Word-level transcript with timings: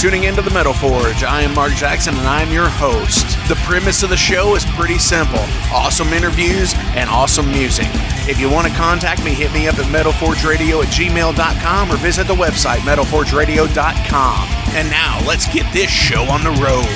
Tuning 0.00 0.24
into 0.24 0.40
the 0.40 0.50
Metal 0.50 0.72
Forge. 0.72 1.24
I 1.24 1.42
am 1.42 1.54
Mark 1.54 1.74
Jackson 1.74 2.16
and 2.16 2.26
I'm 2.26 2.50
your 2.50 2.70
host. 2.70 3.36
The 3.50 3.54
premise 3.66 4.02
of 4.02 4.08
the 4.08 4.16
show 4.16 4.54
is 4.54 4.64
pretty 4.64 4.96
simple 4.96 5.44
awesome 5.70 6.14
interviews 6.14 6.72
and 6.96 7.10
awesome 7.10 7.52
music. 7.52 7.84
If 8.26 8.40
you 8.40 8.48
want 8.48 8.66
to 8.66 8.72
contact 8.72 9.22
me, 9.22 9.34
hit 9.34 9.52
me 9.52 9.68
up 9.68 9.78
at 9.78 9.84
metalforgeradio 9.92 10.82
at 10.82 10.88
gmail.com 10.88 11.92
or 11.92 11.96
visit 11.98 12.26
the 12.26 12.34
website 12.34 12.78
metalforgeradio.com. 12.78 14.48
And 14.74 14.88
now 14.88 15.20
let's 15.26 15.52
get 15.52 15.70
this 15.70 15.90
show 15.90 16.22
on 16.22 16.44
the 16.44 16.50
road. 16.62 16.86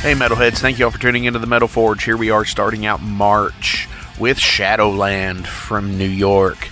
Hey, 0.00 0.14
Metalheads, 0.14 0.58
thank 0.58 0.80
you 0.80 0.86
all 0.86 0.90
for 0.90 0.98
tuning 0.98 1.26
into 1.26 1.38
the 1.38 1.46
Metal 1.46 1.68
Forge. 1.68 2.02
Here 2.02 2.16
we 2.16 2.30
are 2.30 2.44
starting 2.44 2.84
out 2.86 3.00
March 3.00 3.88
with 4.18 4.40
Shadowland 4.40 5.46
from 5.46 5.96
New 5.96 6.08
York 6.08 6.70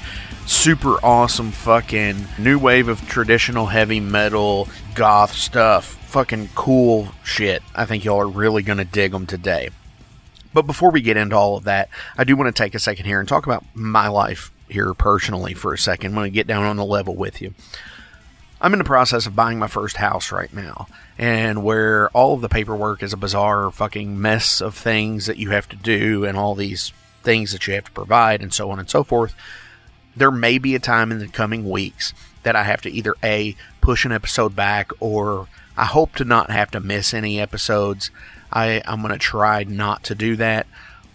super 0.52 0.98
awesome 1.02 1.50
fucking 1.50 2.26
new 2.38 2.58
wave 2.58 2.86
of 2.86 3.08
traditional 3.08 3.66
heavy 3.66 3.98
metal 3.98 4.68
goth 4.94 5.32
stuff. 5.32 5.86
Fucking 6.08 6.50
cool 6.54 7.08
shit. 7.24 7.62
I 7.74 7.86
think 7.86 8.04
y'all 8.04 8.20
are 8.20 8.28
really 8.28 8.62
going 8.62 8.78
to 8.78 8.84
dig 8.84 9.12
them 9.12 9.26
today. 9.26 9.70
But 10.52 10.66
before 10.66 10.90
we 10.90 11.00
get 11.00 11.16
into 11.16 11.34
all 11.34 11.56
of 11.56 11.64
that, 11.64 11.88
I 12.18 12.24
do 12.24 12.36
want 12.36 12.54
to 12.54 12.62
take 12.62 12.74
a 12.74 12.78
second 12.78 13.06
here 13.06 13.18
and 13.18 13.28
talk 13.28 13.46
about 13.46 13.64
my 13.74 14.08
life 14.08 14.52
here 14.68 14.92
personally 14.92 15.54
for 15.54 15.72
a 15.72 15.78
second. 15.78 16.16
I'm 16.16 16.24
to 16.24 16.30
get 16.30 16.46
down 16.46 16.64
on 16.64 16.76
the 16.76 16.84
level 16.84 17.16
with 17.16 17.40
you. 17.40 17.54
I'm 18.60 18.74
in 18.74 18.78
the 18.78 18.84
process 18.84 19.26
of 19.26 19.34
buying 19.34 19.58
my 19.58 19.66
first 19.68 19.96
house 19.96 20.30
right 20.30 20.52
now, 20.52 20.86
and 21.18 21.64
where 21.64 22.10
all 22.10 22.34
of 22.34 22.42
the 22.42 22.48
paperwork 22.48 23.02
is 23.02 23.12
a 23.12 23.16
bizarre 23.16 23.70
fucking 23.70 24.20
mess 24.20 24.60
of 24.60 24.76
things 24.76 25.26
that 25.26 25.38
you 25.38 25.50
have 25.50 25.68
to 25.70 25.76
do 25.76 26.24
and 26.24 26.36
all 26.36 26.54
these 26.54 26.92
things 27.24 27.52
that 27.52 27.66
you 27.66 27.74
have 27.74 27.86
to 27.86 27.92
provide 27.92 28.42
and 28.42 28.52
so 28.52 28.70
on 28.70 28.78
and 28.78 28.90
so 28.90 29.02
forth 29.02 29.34
there 30.16 30.30
may 30.30 30.58
be 30.58 30.74
a 30.74 30.80
time 30.80 31.10
in 31.10 31.18
the 31.18 31.28
coming 31.28 31.68
weeks 31.68 32.12
that 32.42 32.56
I 32.56 32.64
have 32.64 32.82
to 32.82 32.90
either 32.90 33.14
A, 33.22 33.56
push 33.80 34.04
an 34.04 34.12
episode 34.12 34.54
back, 34.54 34.90
or 35.00 35.48
I 35.76 35.86
hope 35.86 36.16
to 36.16 36.24
not 36.24 36.50
have 36.50 36.70
to 36.72 36.80
miss 36.80 37.14
any 37.14 37.40
episodes. 37.40 38.10
I, 38.52 38.82
I'm 38.84 39.00
going 39.00 39.12
to 39.12 39.18
try 39.18 39.64
not 39.64 40.04
to 40.04 40.14
do 40.14 40.36
that. 40.36 40.66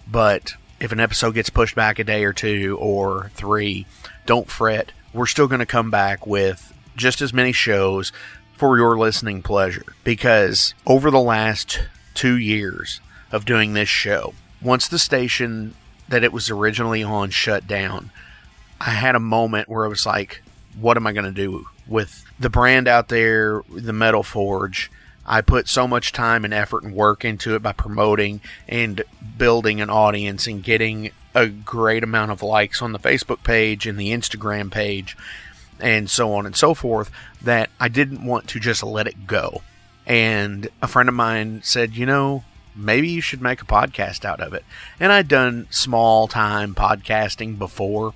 But 0.09 0.53
if 0.79 0.91
an 0.91 0.99
episode 0.99 1.35
gets 1.35 1.49
pushed 1.49 1.75
back 1.75 1.99
a 1.99 2.03
day 2.03 2.23
or 2.23 2.33
two 2.33 2.77
or 2.79 3.29
three, 3.33 3.85
don't 4.25 4.49
fret. 4.49 4.91
We're 5.13 5.25
still 5.25 5.47
going 5.47 5.59
to 5.59 5.65
come 5.65 5.91
back 5.91 6.25
with 6.25 6.73
just 6.95 7.21
as 7.21 7.33
many 7.33 7.51
shows 7.51 8.11
for 8.53 8.77
your 8.77 8.97
listening 8.97 9.41
pleasure. 9.43 9.85
Because 10.03 10.73
over 10.85 11.11
the 11.11 11.19
last 11.19 11.81
two 12.13 12.37
years 12.37 13.01
of 13.31 13.45
doing 13.45 13.73
this 13.73 13.89
show, 13.89 14.33
once 14.61 14.87
the 14.87 14.99
station 14.99 15.75
that 16.09 16.23
it 16.23 16.33
was 16.33 16.49
originally 16.49 17.03
on 17.03 17.29
shut 17.29 17.67
down, 17.67 18.11
I 18.79 18.91
had 18.91 19.15
a 19.15 19.19
moment 19.19 19.69
where 19.69 19.85
I 19.85 19.87
was 19.87 20.05
like, 20.05 20.41
what 20.79 20.97
am 20.97 21.07
I 21.07 21.13
going 21.13 21.25
to 21.25 21.31
do 21.31 21.67
with 21.87 22.25
the 22.39 22.49
brand 22.49 22.87
out 22.87 23.09
there, 23.09 23.63
the 23.69 23.93
Metal 23.93 24.23
Forge? 24.23 24.91
I 25.25 25.41
put 25.41 25.67
so 25.67 25.87
much 25.87 26.13
time 26.13 26.45
and 26.45 26.53
effort 26.53 26.83
and 26.83 26.93
work 26.93 27.25
into 27.25 27.55
it 27.55 27.61
by 27.61 27.73
promoting 27.73 28.39
and 28.67 29.03
building 29.37 29.81
an 29.81 29.89
audience 29.89 30.47
and 30.47 30.63
getting 30.63 31.11
a 31.35 31.47
great 31.47 32.03
amount 32.03 32.31
of 32.31 32.41
likes 32.41 32.81
on 32.81 32.93
the 32.93 32.99
Facebook 32.99 33.43
page 33.43 33.85
and 33.85 33.99
the 33.99 34.11
Instagram 34.11 34.71
page 34.71 35.17
and 35.79 36.09
so 36.09 36.33
on 36.33 36.45
and 36.45 36.55
so 36.55 36.73
forth 36.73 37.11
that 37.41 37.69
I 37.79 37.89
didn't 37.89 38.25
want 38.25 38.47
to 38.49 38.59
just 38.59 38.83
let 38.83 39.05
it 39.05 39.27
go. 39.27 39.61
And 40.05 40.69
a 40.81 40.87
friend 40.87 41.09
of 41.09 41.15
mine 41.15 41.61
said, 41.63 41.95
you 41.95 42.05
know, 42.05 42.43
maybe 42.73 43.09
you 43.09 43.21
should 43.21 43.41
make 43.41 43.61
a 43.61 43.65
podcast 43.65 44.23
out 44.23 44.39
of 44.39 44.53
it. 44.53 44.63
And 44.99 45.11
I'd 45.11 45.27
done 45.27 45.67
small 45.69 46.27
time 46.27 46.73
podcasting 46.73 47.57
before 47.57 48.13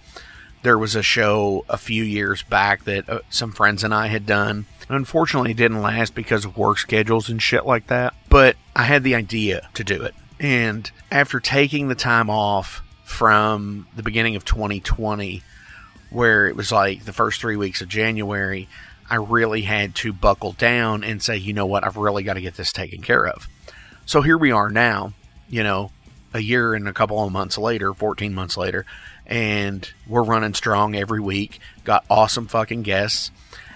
there 0.63 0.77
was 0.77 0.95
a 0.95 1.03
show 1.03 1.65
a 1.69 1.77
few 1.77 2.03
years 2.03 2.43
back 2.43 2.83
that 2.83 3.09
uh, 3.09 3.19
some 3.29 3.51
friends 3.51 3.83
and 3.83 3.93
I 3.93 4.07
had 4.07 4.25
done. 4.25 4.65
Unfortunately, 4.89 5.51
it 5.51 5.57
didn't 5.57 5.81
last 5.81 6.13
because 6.13 6.45
of 6.45 6.57
work 6.57 6.77
schedules 6.77 7.29
and 7.29 7.41
shit 7.41 7.65
like 7.65 7.87
that. 7.87 8.13
But 8.29 8.57
I 8.75 8.83
had 8.83 9.03
the 9.03 9.15
idea 9.15 9.69
to 9.73 9.83
do 9.83 10.03
it. 10.03 10.13
And 10.39 10.89
after 11.11 11.39
taking 11.39 11.87
the 11.87 11.95
time 11.95 12.29
off 12.29 12.81
from 13.03 13.87
the 13.95 14.03
beginning 14.03 14.35
of 14.35 14.45
2020, 14.45 15.43
where 16.09 16.47
it 16.47 16.55
was 16.55 16.71
like 16.71 17.05
the 17.05 17.13
first 17.13 17.39
three 17.39 17.55
weeks 17.55 17.81
of 17.81 17.87
January, 17.87 18.67
I 19.09 19.15
really 19.15 19.61
had 19.63 19.95
to 19.95 20.13
buckle 20.13 20.53
down 20.53 21.03
and 21.03 21.21
say, 21.21 21.37
you 21.37 21.53
know 21.53 21.65
what, 21.65 21.83
I've 21.83 21.97
really 21.97 22.23
got 22.23 22.33
to 22.35 22.41
get 22.41 22.55
this 22.55 22.71
taken 22.71 23.01
care 23.01 23.27
of. 23.27 23.47
So 24.05 24.21
here 24.21 24.37
we 24.37 24.51
are 24.51 24.69
now, 24.69 25.13
you 25.49 25.63
know, 25.63 25.91
a 26.33 26.39
year 26.39 26.73
and 26.73 26.87
a 26.87 26.93
couple 26.93 27.23
of 27.23 27.31
months 27.31 27.57
later, 27.57 27.93
14 27.93 28.33
months 28.33 28.57
later, 28.57 28.85
and 29.31 29.89
we're 30.05 30.23
running 30.23 30.53
strong 30.53 30.93
every 30.93 31.21
week. 31.21 31.59
Got 31.85 32.05
awesome 32.09 32.47
fucking 32.47 32.83
guests, 32.83 33.31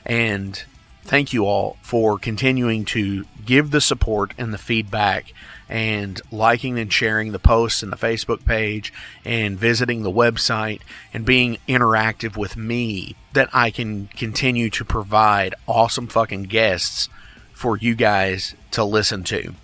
and 0.06 0.62
thank 1.06 1.32
you 1.32 1.46
all 1.46 1.78
for 1.82 2.20
continuing 2.20 2.84
to 2.86 3.26
give 3.46 3.72
the 3.72 3.80
support 3.80 4.34
and 4.38 4.54
the 4.54 4.58
feedback 4.58 5.34
and 5.70 6.22
liking 6.30 6.78
and 6.78 6.92
sharing 6.92 7.32
the 7.32 7.40
posts 7.40 7.82
and 7.82 7.92
the 7.92 7.98
Facebook 7.98 8.46
page 8.46 8.92
and 9.24 9.58
visiting 9.58 10.04
the 10.04 10.12
website 10.12 10.82
and 11.14 11.26
being 11.26 11.58
interactive 11.68 12.36
with 12.36 12.58
me 12.58 13.16
that 13.34 13.50
I 13.54 13.72
can 13.72 14.08
continue 14.08 14.70
to 14.72 14.84
provide 14.84 15.56
awesome 15.68 16.08
fucking 16.08 16.44
guests 16.44 17.08
for 17.54 17.78
you 17.78 17.96
guys 17.96 18.56
to 18.72 18.84
listen 18.84 19.24
to 19.24 19.56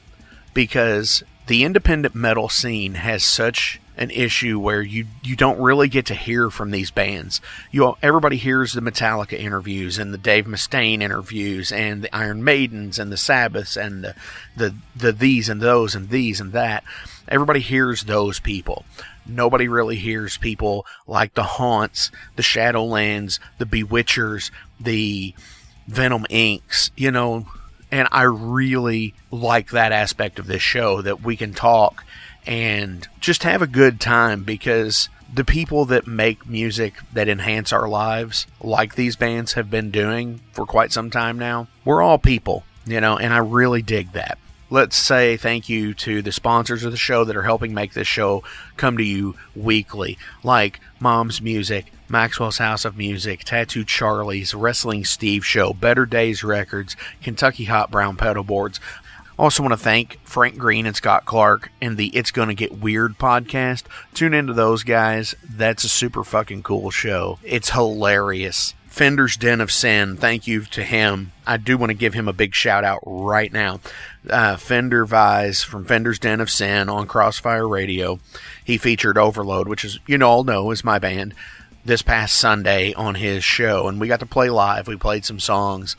because 0.54 1.22
the 1.48 1.66
independent 1.66 2.16
metal 2.16 2.48
scene 2.48 2.96
has 2.96 3.24
such 3.24 3.81
an 3.98 4.10
issue 4.12 4.60
where 4.60 4.82
you 4.82 5.06
you 5.24 5.36
don't 5.36 5.60
really 5.60 5.88
get 5.88 6.06
to 6.08 6.16
hear 6.16 6.50
from 6.50 6.72
these 6.72 6.92
bands. 6.92 7.42
You 7.72 7.96
everybody 8.02 8.38
hears 8.38 8.74
the 8.74 8.82
Metallica 8.82 9.38
interviews 9.38 9.98
and 9.98 10.14
the 10.14 10.18
Dave 10.18 10.46
Mustaine 10.46 11.02
interviews 11.02 11.72
and 11.72 12.02
the 12.02 12.16
Iron 12.16 12.44
Maidens 12.44 13.00
and 13.00 13.12
the 13.12 13.18
Sabbaths 13.18 13.78
and 13.78 14.04
the 14.04 14.16
the, 14.56 14.76
the 14.96 15.12
these 15.12 15.50
and 15.50 15.62
those 15.62 15.96
and 15.96 16.10
these 16.10 16.40
and 16.40 16.54
that. 16.54 16.84
Everybody 17.28 17.60
hears 17.60 18.04
those 18.04 18.40
people. 18.40 18.86
Nobody 19.26 19.68
really 19.68 19.98
hears 19.98 20.38
people 20.38 20.86
like 21.06 21.34
the 21.34 21.44
Haunts, 21.44 22.12
the 22.36 22.42
Shadowlands, 22.42 23.40
the 23.60 23.66
Bewitchers, 23.66 24.52
the 24.80 25.34
Venom 25.88 26.26
Inks, 26.30 26.92
You 26.96 27.12
know, 27.12 27.46
and 27.92 28.08
I 28.12 28.24
really 28.24 29.14
like 29.30 29.72
that 29.72 29.92
aspect 29.92 30.40
of 30.40 30.48
this 30.48 30.62
show 30.62 31.02
that 31.02 31.22
we 31.22 31.36
can 31.36 31.54
talk 31.54 32.04
and 32.46 33.08
just 33.20 33.44
have 33.44 33.62
a 33.62 33.68
good 33.68 34.00
time 34.02 34.44
because 34.44 35.10
the 35.34 35.46
people 35.46 35.86
that 35.86 36.08
make 36.08 36.46
music 36.48 36.96
that 37.14 37.30
enhance 37.30 37.72
our 37.72 37.88
lives, 37.88 38.48
like 38.62 38.96
these 38.96 39.16
bands 39.16 39.54
have 39.54 39.70
been 39.70 39.90
doing 39.92 40.42
for 40.52 40.66
quite 40.66 40.92
some 40.92 41.10
time 41.10 41.40
now, 41.40 41.68
we're 41.86 42.02
all 42.02 42.18
people, 42.18 42.64
you 42.86 43.00
know, 43.00 43.18
and 43.18 43.34
I 43.34 43.38
really 43.38 43.82
dig 43.82 44.12
that. 44.14 44.38
let's 44.72 44.96
say 44.96 45.36
thank 45.36 45.68
you 45.68 45.94
to 45.94 46.22
the 46.22 46.32
sponsors 46.32 46.84
of 46.86 46.92
the 46.92 46.98
show 46.98 47.26
that 47.26 47.36
are 47.36 47.44
helping 47.44 47.74
make 47.74 47.94
this 47.94 48.08
show 48.08 48.42
come 48.78 48.98
to 48.98 49.04
you 49.04 49.36
weekly, 49.54 50.18
like 50.44 50.80
Mom's 51.00 51.42
Music, 51.42 51.92
Maxwell's 52.08 52.58
House 52.58 52.86
of 52.86 52.98
Music, 52.98 53.44
Tattoo 53.44 53.84
Charlie's, 53.84 54.56
Wrestling 54.56 55.04
Steve 55.04 55.46
Show, 55.46 55.74
Better 55.74 56.06
Days 56.06 56.44
Records, 56.44 56.96
Kentucky 57.22 57.66
Hot 57.66 57.92
Brown 57.92 58.16
Pedal 58.16 58.44
Boards. 58.44 58.80
Also, 59.42 59.64
want 59.64 59.74
to 59.74 59.78
thank 59.78 60.20
Frank 60.24 60.56
Green 60.56 60.86
and 60.86 60.96
Scott 60.96 61.26
Clark 61.26 61.72
and 61.82 61.98
the 61.98 62.16
It's 62.16 62.30
Gonna 62.30 62.54
Get 62.54 62.78
Weird 62.78 63.18
podcast. 63.18 63.86
Tune 64.14 64.36
into 64.36 64.54
those 64.54 64.84
guys. 64.84 65.34
That's 65.44 65.84
a 65.84 65.90
super 65.90 66.24
fucking 66.24 66.62
cool 66.62 66.92
show. 66.92 67.40
It's 67.44 67.72
hilarious. 67.72 68.76
Fender's 68.86 69.38
Den 69.38 69.60
of 69.60 69.72
Sin, 69.72 70.16
thank 70.16 70.46
you 70.46 70.66
to 70.66 70.84
him. 70.84 71.32
I 71.48 71.58
do 71.58 71.76
want 71.76 71.90
to 71.90 71.96
give 71.96 72.14
him 72.14 72.28
a 72.28 72.34
big 72.34 72.54
shout 72.54 72.84
out 72.84 73.00
right 73.04 73.52
now. 73.52 73.80
Uh, 74.30 74.58
Fender 74.58 75.06
Vise 75.06 75.64
from 75.64 75.86
Fender's 75.86 76.20
Den 76.20 76.40
of 76.40 76.52
Sin 76.52 76.88
on 76.88 77.08
Crossfire 77.08 77.68
Radio. 77.68 78.20
He 78.64 78.78
featured 78.78 79.18
Overload, 79.18 79.68
which 79.68 79.84
is, 79.84 79.98
you 80.06 80.20
know, 80.20 80.30
all 80.30 80.44
know 80.44 80.70
is 80.70 80.84
my 80.84 81.00
band, 81.00 81.34
this 81.84 82.04
past 82.04 82.36
Sunday 82.36 82.94
on 82.94 83.16
his 83.16 83.44
show. 83.44 83.88
And 83.88 84.00
we 84.00 84.08
got 84.08 84.20
to 84.20 84.28
play 84.28 84.52
live. 84.52 84.88
We 84.88 84.98
played 84.98 85.26
some 85.26 85.40
songs, 85.40 85.96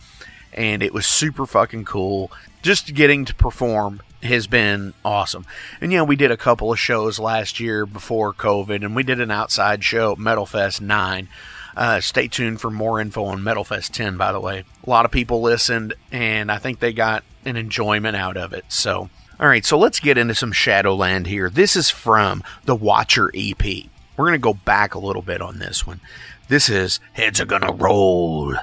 and 0.52 0.80
it 0.80 0.94
was 0.94 1.08
super 1.08 1.44
fucking 1.44 1.86
cool. 1.86 2.30
Just 2.62 2.94
getting 2.94 3.24
to 3.26 3.34
perform 3.34 4.00
has 4.22 4.46
been 4.46 4.94
awesome. 5.04 5.44
And 5.80 5.92
yeah, 5.92 6.02
we 6.02 6.16
did 6.16 6.30
a 6.30 6.36
couple 6.36 6.72
of 6.72 6.78
shows 6.78 7.18
last 7.18 7.60
year 7.60 7.84
before 7.84 8.32
COVID, 8.32 8.84
and 8.84 8.94
we 8.94 9.02
did 9.02 9.20
an 9.20 9.30
outside 9.30 9.82
show, 9.82 10.14
Metal 10.16 10.46
Fest 10.46 10.80
9 10.80 11.28
uh, 11.76 12.00
stay 12.00 12.28
tuned 12.28 12.60
for 12.60 12.70
more 12.70 13.00
info 13.00 13.24
on 13.24 13.42
Metal 13.42 13.64
Fest 13.64 13.94
10, 13.94 14.16
by 14.16 14.32
the 14.32 14.40
way. 14.40 14.64
A 14.84 14.90
lot 14.90 15.04
of 15.04 15.10
people 15.10 15.40
listened, 15.40 15.94
and 16.10 16.50
I 16.50 16.58
think 16.58 16.78
they 16.78 16.92
got 16.92 17.24
an 17.44 17.56
enjoyment 17.56 18.16
out 18.16 18.36
of 18.36 18.52
it. 18.52 18.64
So, 18.68 19.08
all 19.40 19.48
right, 19.48 19.64
so 19.64 19.78
let's 19.78 20.00
get 20.00 20.18
into 20.18 20.34
some 20.34 20.52
Shadowland 20.52 21.26
here. 21.26 21.48
This 21.48 21.76
is 21.76 21.90
from 21.90 22.42
the 22.64 22.76
Watcher 22.76 23.30
EP. 23.34 23.64
We're 24.16 24.26
going 24.26 24.32
to 24.32 24.38
go 24.38 24.54
back 24.54 24.94
a 24.94 24.98
little 24.98 25.22
bit 25.22 25.40
on 25.40 25.58
this 25.58 25.86
one. 25.86 26.00
This 26.48 26.68
is 26.68 27.00
Heads 27.14 27.40
Are 27.40 27.46
Gonna 27.46 27.72
Roll. 27.72 28.54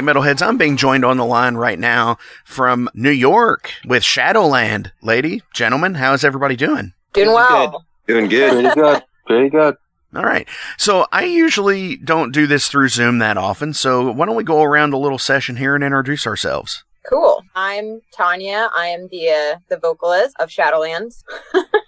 Right, 0.00 0.16
metalheads, 0.16 0.46
I'm 0.46 0.56
being 0.56 0.76
joined 0.76 1.04
on 1.04 1.16
the 1.16 1.24
line 1.24 1.56
right 1.56 1.78
now 1.78 2.18
from 2.44 2.88
New 2.94 3.10
York 3.10 3.72
with 3.84 4.02
Shadowland. 4.02 4.92
Lady, 5.02 5.42
gentlemen, 5.52 5.94
how 5.94 6.12
is 6.12 6.24
everybody 6.24 6.56
doing? 6.56 6.92
Doing 7.12 7.32
well. 7.32 7.84
Doing 8.06 8.28
good. 8.28 8.52
Pretty 8.52 8.74
good. 8.74 9.02
Pretty 9.26 9.50
good. 9.50 9.76
All 10.14 10.24
right. 10.24 10.48
So 10.76 11.06
I 11.12 11.24
usually 11.24 11.96
don't 11.96 12.32
do 12.32 12.46
this 12.46 12.68
through 12.68 12.88
Zoom 12.88 13.18
that 13.18 13.36
often. 13.36 13.74
So 13.74 14.10
why 14.10 14.26
don't 14.26 14.36
we 14.36 14.44
go 14.44 14.62
around 14.62 14.92
a 14.92 14.98
little 14.98 15.18
session 15.18 15.56
here 15.56 15.74
and 15.74 15.84
introduce 15.84 16.26
ourselves? 16.26 16.84
Cool. 17.08 17.42
I'm 17.54 18.00
Tanya. 18.12 18.70
I 18.74 18.86
am 18.86 19.08
the 19.10 19.28
uh, 19.28 19.58
the 19.68 19.76
vocalist 19.76 20.34
of 20.38 20.48
Shadowlands. 20.48 21.22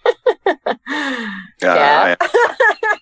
Uh, 0.46 0.74
I, 1.64 2.16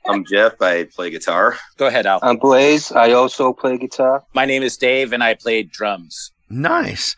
am 0.08 0.24
Jeff. 0.24 0.60
I 0.60 0.84
play 0.84 1.10
guitar. 1.10 1.56
Go 1.78 1.86
ahead, 1.86 2.06
Al. 2.06 2.20
I'm 2.22 2.36
Blaze. 2.36 2.92
I 2.92 3.12
also 3.12 3.52
play 3.52 3.78
guitar. 3.78 4.22
My 4.34 4.44
name 4.44 4.62
is 4.62 4.76
Dave, 4.76 5.12
and 5.12 5.22
I 5.22 5.34
play 5.34 5.62
drums. 5.62 6.32
Nice. 6.50 7.16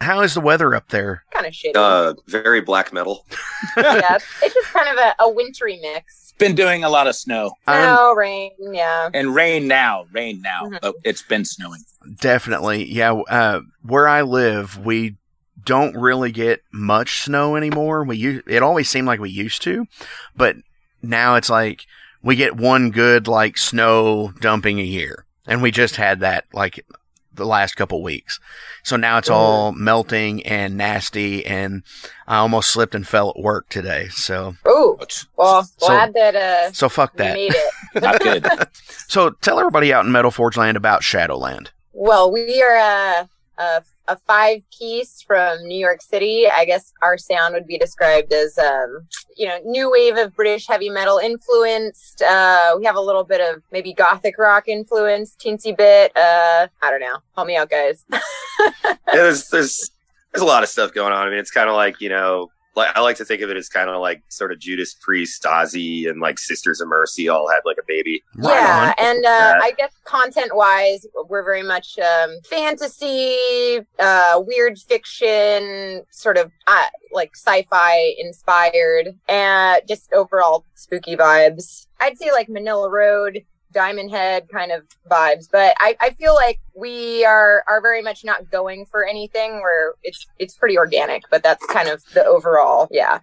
How 0.00 0.22
is 0.22 0.32
the 0.32 0.40
weather 0.40 0.74
up 0.74 0.88
there? 0.88 1.24
kind 1.32 1.44
of 1.46 1.52
shitty. 1.52 1.72
Uh, 1.74 2.14
very 2.26 2.62
black 2.62 2.92
metal. 2.92 3.26
yeah, 3.76 4.16
it's 4.42 4.54
just 4.54 4.68
kind 4.72 4.88
of 4.88 4.96
a, 4.96 5.14
a 5.24 5.28
wintry 5.30 5.78
mix. 5.82 6.32
Been 6.38 6.54
doing 6.54 6.84
a 6.84 6.88
lot 6.88 7.06
of 7.06 7.14
snow 7.14 7.52
I'm 7.66 7.82
No 7.84 8.14
rain. 8.14 8.52
Yeah. 8.58 9.10
and 9.12 9.34
rain 9.34 9.68
now. 9.68 10.06
Rain 10.10 10.40
now. 10.40 10.62
Mhm. 10.64 10.78
Oh, 10.82 10.94
it's 11.04 11.20
been 11.20 11.44
snowing. 11.44 11.82
definitely, 12.18 12.90
yeah. 12.90 13.12
Uh, 13.12 13.60
where 13.82 14.08
I 14.08 14.22
live, 14.22 14.78
we 14.82 15.16
don't 15.64 15.96
really 15.96 16.32
get 16.32 16.62
much 16.72 17.22
snow 17.22 17.56
anymore. 17.56 18.04
We 18.04 18.16
u- 18.16 18.42
it 18.46 18.62
always 18.62 18.88
seemed 18.88 19.06
like 19.06 19.20
we 19.20 19.30
used 19.30 19.62
to, 19.62 19.86
but 20.36 20.56
now 21.02 21.34
it's 21.36 21.50
like 21.50 21.86
we 22.22 22.36
get 22.36 22.56
one 22.56 22.90
good 22.90 23.26
like 23.28 23.56
snow 23.56 24.32
dumping 24.40 24.78
a 24.78 24.84
year, 24.84 25.24
and 25.46 25.62
we 25.62 25.70
just 25.70 25.96
had 25.96 26.20
that 26.20 26.44
like 26.52 26.84
the 27.32 27.46
last 27.46 27.74
couple 27.76 28.02
weeks. 28.02 28.38
So 28.82 28.96
now 28.96 29.16
it's 29.18 29.30
all 29.30 29.72
melting 29.72 30.44
and 30.44 30.76
nasty, 30.76 31.46
and 31.46 31.82
I 32.26 32.38
almost 32.38 32.70
slipped 32.70 32.94
and 32.94 33.06
fell 33.06 33.30
at 33.30 33.38
work 33.38 33.68
today. 33.68 34.08
So 34.08 34.56
Ooh. 34.68 34.98
Well, 35.36 35.62
So- 35.64 35.86
glad 35.86 36.12
that 36.14 36.34
uh 36.36 36.72
so 36.72 36.88
fuck 36.88 37.16
that. 37.16 37.34
made 37.34 37.52
it. 37.54 37.72
Not 38.02 38.20
good. 38.20 38.46
So 39.10 39.30
tell 39.30 39.58
everybody 39.58 39.92
out 39.92 40.04
in 40.06 40.12
Metal 40.12 40.30
Forge 40.30 40.56
Land 40.56 40.76
about 40.76 41.02
Shadowland. 41.02 41.72
Well, 41.92 42.30
we 42.30 42.62
are 42.62 42.76
a, 42.76 43.28
a, 43.60 43.82
a 44.08 44.16
five 44.16 44.62
piece 44.76 45.22
from 45.22 45.62
New 45.66 45.78
York 45.78 46.02
City. 46.02 46.46
I 46.50 46.64
guess 46.64 46.92
our 47.02 47.18
sound 47.18 47.54
would 47.54 47.66
be 47.66 47.78
described 47.78 48.32
as, 48.32 48.58
um, 48.58 49.06
you 49.36 49.46
know, 49.46 49.58
new 49.64 49.90
wave 49.90 50.16
of 50.16 50.34
British 50.34 50.66
heavy 50.66 50.88
metal 50.88 51.18
influenced. 51.18 52.22
Uh, 52.22 52.74
we 52.78 52.84
have 52.86 52.96
a 52.96 53.00
little 53.00 53.24
bit 53.24 53.40
of 53.40 53.62
maybe 53.70 53.92
gothic 53.92 54.38
rock 54.38 54.66
influence, 54.66 55.36
teensy 55.36 55.76
bit. 55.76 56.16
Uh, 56.16 56.68
I 56.82 56.90
don't 56.90 57.00
know. 57.00 57.18
Help 57.36 57.46
me 57.46 57.56
out, 57.56 57.70
guys. 57.70 58.04
Yeah, 58.82 59.22
there's 59.22 59.48
there's 59.48 59.90
there's 60.32 60.42
a 60.42 60.46
lot 60.46 60.62
of 60.62 60.68
stuff 60.68 60.92
going 60.92 61.12
on. 61.12 61.26
I 61.26 61.30
mean, 61.30 61.38
it's 61.38 61.50
kind 61.50 61.68
of 61.68 61.74
like 61.74 62.00
you 62.00 62.10
know, 62.10 62.50
like 62.76 62.96
I 62.96 63.00
like 63.00 63.16
to 63.16 63.24
think 63.24 63.42
of 63.42 63.50
it 63.50 63.56
as 63.56 63.68
kind 63.68 63.90
of 63.90 64.00
like 64.00 64.22
sort 64.28 64.52
of 64.52 64.58
Judas 64.58 64.94
Priest, 64.94 65.42
Ozzy, 65.42 66.08
and 66.08 66.20
like 66.20 66.38
Sisters 66.38 66.80
of 66.80 66.88
Mercy 66.88 67.28
all 67.28 67.48
had 67.48 67.60
like 67.64 67.78
a 67.78 67.84
baby. 67.86 68.22
Right 68.36 68.54
yeah, 68.54 68.94
on. 68.98 69.06
and 69.06 69.24
uh, 69.24 69.58
I 69.62 69.72
guess 69.76 69.92
content 70.04 70.54
wise, 70.54 71.06
we're 71.28 71.44
very 71.44 71.62
much 71.62 71.98
um, 71.98 72.38
fantasy, 72.48 73.80
uh, 73.98 74.42
weird 74.44 74.78
fiction, 74.78 76.04
sort 76.10 76.36
of 76.36 76.50
uh, 76.66 76.86
like 77.12 77.32
sci-fi 77.34 78.14
inspired, 78.18 79.18
and 79.28 79.82
just 79.88 80.12
overall 80.12 80.64
spooky 80.74 81.16
vibes. 81.16 81.86
I'd 82.00 82.18
say 82.18 82.32
like 82.32 82.48
Manilla 82.48 82.90
Road, 82.90 83.44
Diamond 83.72 84.10
Head 84.10 84.48
kind 84.52 84.72
of 84.72 84.82
vibes, 85.10 85.48
but 85.50 85.74
I, 85.78 85.96
I 86.00 86.10
feel 86.10 86.34
like 86.34 86.60
we 86.74 87.24
are 87.24 87.62
are 87.68 87.80
very 87.80 88.02
much 88.02 88.24
not 88.24 88.50
going 88.50 88.86
for 88.86 89.06
anything 89.06 89.60
where 89.60 89.94
it's 90.02 90.26
it's 90.38 90.54
pretty 90.54 90.76
organic, 90.78 91.22
but 91.30 91.42
that's 91.42 91.64
kind 91.66 91.88
of 91.88 92.02
the 92.14 92.24
overall, 92.24 92.88
yeah. 92.90 93.20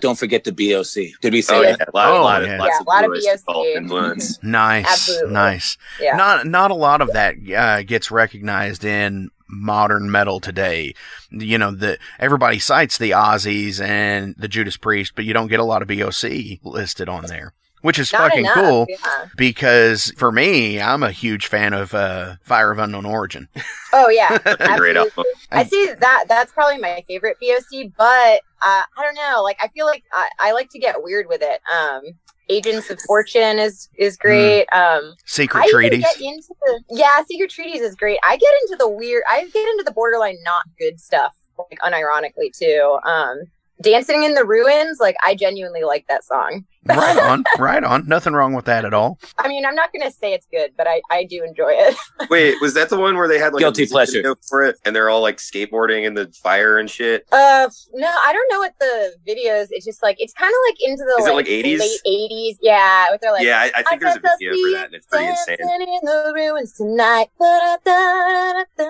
Don't 0.00 0.18
forget 0.18 0.44
the 0.44 0.52
BOC. 0.52 1.20
Did 1.20 1.32
we 1.32 1.42
say 1.42 1.56
Oh 1.56 1.62
yeah, 1.62 1.76
that? 1.76 1.88
a 1.88 1.96
lot, 1.96 2.08
Oh, 2.10 2.20
a 2.20 2.22
lot 2.22 2.42
of 2.42 2.48
yeah. 2.48 2.58
lots 2.58 2.70
Yeah, 2.74 2.80
of 2.80 2.86
a 2.86 2.90
lot 2.90 3.04
of 3.04 3.10
Lewis 3.10 3.26
BSC. 3.26 3.44
Gulf 3.46 3.66
influence. 3.76 4.42
Nice, 4.42 4.86
Absolutely. 4.90 5.32
nice. 5.32 5.76
Yeah. 6.00 6.16
Not 6.16 6.46
not 6.46 6.70
a 6.70 6.74
lot 6.74 7.00
of 7.00 7.12
that 7.12 7.34
uh, 7.54 7.82
gets 7.82 8.10
recognized 8.10 8.84
in 8.84 9.30
modern 9.48 10.10
metal 10.10 10.38
today. 10.40 10.94
You 11.30 11.58
know, 11.58 11.72
the 11.72 11.98
everybody 12.18 12.58
cites 12.58 12.98
the 12.98 13.10
Aussies 13.10 13.80
and 13.80 14.34
the 14.38 14.48
Judas 14.48 14.76
Priest, 14.76 15.12
but 15.16 15.24
you 15.24 15.32
don't 15.34 15.48
get 15.48 15.60
a 15.60 15.64
lot 15.64 15.82
of 15.82 15.88
BOC 15.88 16.60
listed 16.62 17.08
on 17.08 17.26
there, 17.26 17.52
which 17.82 17.98
is 17.98 18.12
Not 18.12 18.22
fucking 18.30 18.40
enough, 18.46 18.54
cool. 18.54 18.86
Yeah. 18.88 19.26
Because 19.36 20.12
for 20.16 20.30
me, 20.32 20.80
I'm 20.80 21.02
a 21.02 21.10
huge 21.12 21.46
fan 21.46 21.72
of 21.72 21.94
uh, 21.94 22.36
Fire 22.42 22.70
of 22.70 22.78
Unknown 22.78 23.06
Origin. 23.06 23.48
Oh 23.92 24.08
yeah, 24.08 24.38
Great 24.76 24.96
absolutely. 24.96 24.96
album. 24.98 25.24
I 25.50 25.64
see 25.64 25.92
that. 25.98 26.26
That's 26.28 26.52
probably 26.52 26.78
my 26.78 27.02
favorite 27.08 27.38
BOC, 27.40 27.90
but 27.98 28.40
uh, 28.62 28.82
I 28.96 29.02
don't 29.02 29.16
know. 29.16 29.42
Like 29.42 29.58
I 29.60 29.66
feel 29.66 29.84
like 29.84 30.04
I, 30.12 30.28
I 30.38 30.52
like 30.52 30.70
to 30.70 30.78
get 30.78 31.02
weird 31.02 31.26
with 31.28 31.42
it. 31.42 31.60
Um, 31.76 32.02
Agents 32.48 32.88
of 32.88 33.00
Fortune 33.04 33.58
is 33.58 33.88
is 33.98 34.16
great. 34.16 34.66
Um, 34.72 35.14
Secret 35.26 35.64
I 35.64 35.70
Treaties. 35.70 36.04
get 36.04 36.20
into 36.20 36.54
the 36.62 36.82
yeah, 36.90 37.20
Secret 37.28 37.50
Treaties 37.50 37.80
is 37.80 37.96
great. 37.96 38.20
I 38.22 38.36
get 38.36 38.52
into 38.62 38.76
the 38.78 38.88
weird. 38.88 39.24
I 39.28 39.40
get 39.48 39.68
into 39.68 39.82
the 39.84 39.90
borderline 39.92 40.36
not 40.44 40.62
good 40.78 41.00
stuff, 41.00 41.34
like 41.58 41.80
unironically 41.80 42.56
too. 42.56 42.96
Um, 43.04 43.38
Dancing 43.82 44.24
in 44.24 44.34
the 44.34 44.44
Ruins, 44.44 44.98
like 45.00 45.16
I 45.24 45.34
genuinely 45.34 45.82
like 45.82 46.06
that 46.08 46.24
song. 46.24 46.64
right 46.86 47.18
on, 47.30 47.44
right 47.58 47.82
on. 47.84 48.06
Nothing 48.06 48.32
wrong 48.34 48.52
with 48.54 48.64
that 48.66 48.84
at 48.84 48.92
all. 48.94 49.18
I 49.38 49.48
mean, 49.48 49.64
I'm 49.66 49.74
not 49.74 49.92
gonna 49.92 50.10
say 50.10 50.32
it's 50.32 50.46
good, 50.50 50.72
but 50.76 50.86
I 50.86 51.00
I 51.10 51.24
do 51.24 51.42
enjoy 51.44 51.70
it. 51.72 51.96
Wait, 52.30 52.54
was 52.60 52.74
that 52.74 52.88
the 52.90 52.98
one 52.98 53.16
where 53.16 53.28
they 53.28 53.38
had 53.38 53.52
like 53.52 53.60
Guilty 53.60 53.84
a 53.84 53.86
pleasure. 53.86 54.12
video 54.18 54.34
for 54.48 54.62
it, 54.64 54.76
and 54.84 54.94
they're 54.94 55.08
all 55.10 55.20
like 55.22 55.38
skateboarding 55.38 56.04
in 56.04 56.14
the 56.14 56.32
fire 56.42 56.78
and 56.78 56.90
shit? 56.90 57.26
Uh, 57.32 57.68
no, 57.94 58.08
I 58.08 58.32
don't 58.32 58.52
know 58.52 58.58
what 58.60 58.74
the 58.80 59.14
videos. 59.26 59.68
It's 59.70 59.84
just 59.84 60.02
like 60.02 60.16
it's 60.18 60.32
kind 60.34 60.50
of 60.50 60.58
like 60.68 60.76
into 60.90 61.04
the 61.04 61.16
Is 61.22 61.26
it 61.26 61.34
like, 61.34 61.46
like 61.46 61.46
80s? 61.46 61.78
late 61.80 62.00
eighties. 62.06 62.58
Yeah, 62.62 63.06
with 63.10 63.20
their 63.20 63.32
like 63.32 63.44
yeah, 63.44 63.60
I, 63.60 63.80
I 63.80 63.82
think 63.84 64.02
there's 64.02 64.16
a 64.16 64.20
video 64.38 64.52
for 64.52 64.70
that, 64.78 64.86
and 64.86 64.94
it's 64.94 65.06
pretty 65.06 65.26
insane. 65.26 65.56
in 65.60 66.00
the 66.02 66.32
ruins 66.34 66.72
tonight. 66.74 67.28
Da-da-da-da-da-da. 67.38 68.89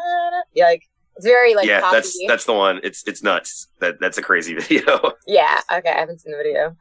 Yeah, 1.20 1.26
it's 1.26 1.26
very 1.26 1.54
like 1.54 1.66
yeah, 1.66 1.80
poppy. 1.80 1.96
that's 1.96 2.18
that's 2.28 2.44
the 2.44 2.54
one. 2.54 2.80
It's 2.82 3.06
it's 3.06 3.22
nuts. 3.22 3.68
That 3.80 4.00
that's 4.00 4.18
a 4.18 4.22
crazy 4.22 4.54
video. 4.58 5.12
yeah. 5.26 5.60
Okay, 5.72 5.90
I 5.90 5.98
haven't 6.00 6.20
seen 6.20 6.32
the 6.32 6.38
video. 6.38 6.76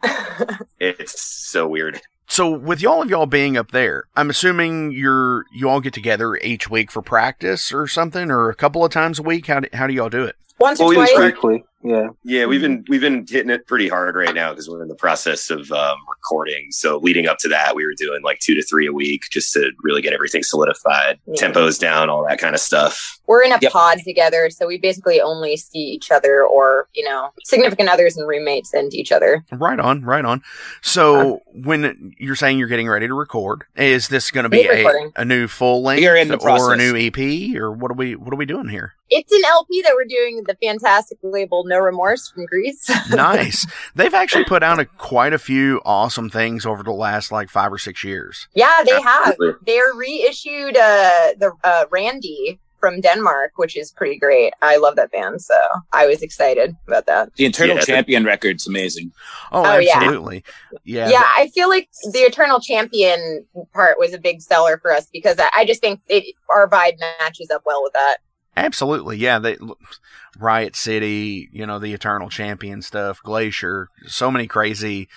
it's 0.79 1.22
so 1.22 1.67
weird. 1.67 2.01
So 2.27 2.50
with 2.50 2.79
y'all 2.81 3.01
of 3.01 3.10
y'all 3.10 3.25
being 3.25 3.58
up 3.58 3.72
there, 3.72 4.03
I'm 4.15 4.29
assuming 4.29 4.91
you're 4.91 5.46
you 5.51 5.67
all 5.69 5.81
get 5.81 5.93
together 5.93 6.36
each 6.38 6.69
week 6.69 6.91
for 6.91 7.01
practice 7.01 7.74
or 7.74 7.88
something, 7.88 8.29
or 8.29 8.50
a 8.50 8.55
couple 8.55 8.86
of 8.86 8.91
times 8.91 9.19
a 9.19 9.24
week. 9.24 9.48
How 9.48 9.62
do, 9.62 9.69
how 9.74 9.88
do 9.88 9.93
y'all 9.93 10.10
do 10.10 10.24
it? 10.25 10.36
Once 10.60 10.77
Well, 10.79 10.88
or 10.88 10.91
we 10.91 10.96
twice. 10.98 11.12
trying- 11.13 11.25
Weekly. 11.34 11.63
Yeah. 11.81 12.09
Yeah, 12.24 12.45
we've 12.45 12.59
been 12.62 12.83
we've 12.89 13.00
been 13.00 13.25
hitting 13.27 13.50
it 13.50 13.65
pretty 13.65 13.88
hard 13.88 14.13
right 14.15 14.36
now 14.36 14.50
because 14.51 14.69
we're 14.69 14.81
in 14.83 14.89
the 14.89 14.95
process 14.95 15.50
of 15.50 15.71
um, 15.71 15.98
recording. 16.09 16.71
So 16.71 16.98
leading 16.98 17.27
up 17.27 17.38
to 17.39 17.48
that, 17.50 17.74
we 17.75 17.86
were 17.86 17.93
doing 17.95 18.21
like 18.21 18.39
two 18.39 18.53
to 18.55 18.62
three 18.63 18.86
a 18.88 18.91
week 18.91 19.24
just 19.31 19.53
to 19.53 19.71
really 19.81 20.01
get 20.01 20.12
everything 20.12 20.43
solidified, 20.43 21.19
Yeah. 21.25 21.48
tempos 21.48 21.79
down, 21.79 22.09
all 22.09 22.25
that 22.27 22.38
kind 22.39 22.53
of 22.53 22.59
stuff. 22.59 23.17
We're 23.27 23.43
in 23.43 23.53
a 23.53 23.59
Yep. 23.62 23.71
pod 23.71 24.00
together, 24.05 24.50
so 24.50 24.67
we 24.67 24.77
basically 24.77 25.21
only 25.21 25.55
see 25.55 25.79
each 25.79 26.12
other 26.12 26.43
or 26.43 26.89
you 26.93 27.05
know 27.05 27.29
significant 27.45 27.88
others 27.88 28.17
and 28.17 28.27
roommates 28.27 28.74
and 28.74 28.93
each 28.93 29.12
other. 29.13 29.45
Right 29.51 29.79
on, 29.79 30.03
right 30.03 30.25
on. 30.25 30.41
So 30.81 31.41
when 31.53 32.13
you're 32.17 32.36
saying 32.36 32.59
you're 32.59 32.67
getting 32.67 32.89
ready 32.89 33.07
to 33.07 33.13
record, 33.13 33.63
is 33.77 34.09
this 34.09 34.31
going 34.31 34.43
to 34.43 34.50
be 34.50 34.67
a, 34.67 35.12
a 35.15 35.24
new 35.24 35.48
full 35.48 35.81
length 35.81 36.03
in 36.03 36.27
the 36.27 36.38
or 36.38 36.74
a 36.74 36.77
new 36.77 36.95
EP 36.98 37.55
or 37.55 37.71
what 37.71 37.89
are 37.91 37.95
we 37.95 38.15
what 38.15 38.33
are 38.33 38.38
we 38.38 38.45
doing 38.45 38.67
here? 38.67 38.95
It's 39.12 39.31
an 39.31 39.41
LP 39.45 39.81
that 39.83 39.93
we're 39.95 40.05
doing 40.05 40.36
with 40.36 40.45
the 40.45 40.55
fantastic 40.62 41.17
label 41.24 41.63
No 41.70 41.80
Remorse 41.80 42.30
from 42.30 42.46
Greece. 42.46 42.90
nice. 43.12 43.66
They've 43.96 44.14
actually 44.14 44.44
put 44.46 44.64
out 44.64 44.80
a, 44.80 44.86
quite 44.86 45.32
a 45.34 45.40
few 45.40 45.82
awesome 45.86 46.30
things 46.30 46.66
over 46.66 46.84
the 46.84 46.92
last 46.92 47.32
like 47.32 47.50
five 47.50 47.72
or 47.72 47.78
six 47.78 48.04
years. 48.04 48.48
Yeah, 48.54 48.84
they 48.86 49.02
have. 49.02 49.38
They're 49.66 49.94
reissued 49.96 50.76
uh, 50.76 51.34
the 51.40 51.52
uh, 51.64 51.86
Randy 51.92 52.60
from 52.80 53.02
Denmark, 53.02 53.52
which 53.58 53.76
is 53.76 53.92
pretty 53.92 54.18
great. 54.18 54.54
I 54.62 54.78
love 54.78 54.96
that 54.96 55.12
band, 55.12 55.42
so 55.42 55.54
I 55.92 56.06
was 56.08 56.22
excited 56.22 56.78
about 56.88 57.06
that. 57.08 57.34
The 57.36 57.46
Eternal 57.46 57.76
Yeah, 57.76 57.82
the- 57.82 57.86
Champion 57.88 58.24
record's 58.24 58.68
amazing. 58.68 59.12
Oh, 59.52 59.64
Oh, 59.66 59.78
yeah. 59.80 59.98
absolutely. 59.98 60.46
Yeah. 60.86 61.10
Yeah, 61.10 61.26
I 61.38 61.50
feel 61.54 61.68
like 61.68 61.90
the 62.14 62.20
Eternal 62.20 62.62
Champion 62.62 63.46
part 63.74 64.00
was 64.00 64.14
a 64.14 64.18
big 64.18 64.42
seller 64.42 64.78
for 64.82 64.94
us 64.94 65.08
because 65.12 65.38
I, 65.40 65.50
I 65.54 65.66
just 65.66 65.82
think 65.82 66.00
it, 66.08 66.24
our 66.50 66.70
vibe 66.70 66.98
matches 67.20 67.50
up 67.52 67.64
well 67.66 67.84
with 67.84 67.92
that. 67.94 68.20
Absolutely. 68.60 69.18
Yeah. 69.18 69.39
They, 69.39 69.58
Riot 70.38 70.75
City, 70.75 71.50
you 71.51 71.66
know, 71.66 71.80
the 71.80 71.94
Eternal 71.94 72.30
Champion 72.30 72.82
stuff, 72.82 73.22
Glacier, 73.24 73.89
so 74.06 74.30
many 74.30 74.48
crazy, 74.48 75.08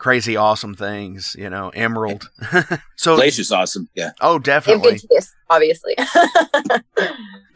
crazy 0.00 0.34
awesome 0.34 0.74
things, 0.74 1.36
you 1.38 1.48
know, 1.48 1.68
Emerald. 1.74 2.28
so 2.96 3.16
Glacier's 3.16 3.52
awesome. 3.52 3.88
Yeah. 3.94 4.12
oh 4.20 4.38
definitely. 4.38 4.92
Invictus, 4.92 5.32
obviously. 5.48 5.94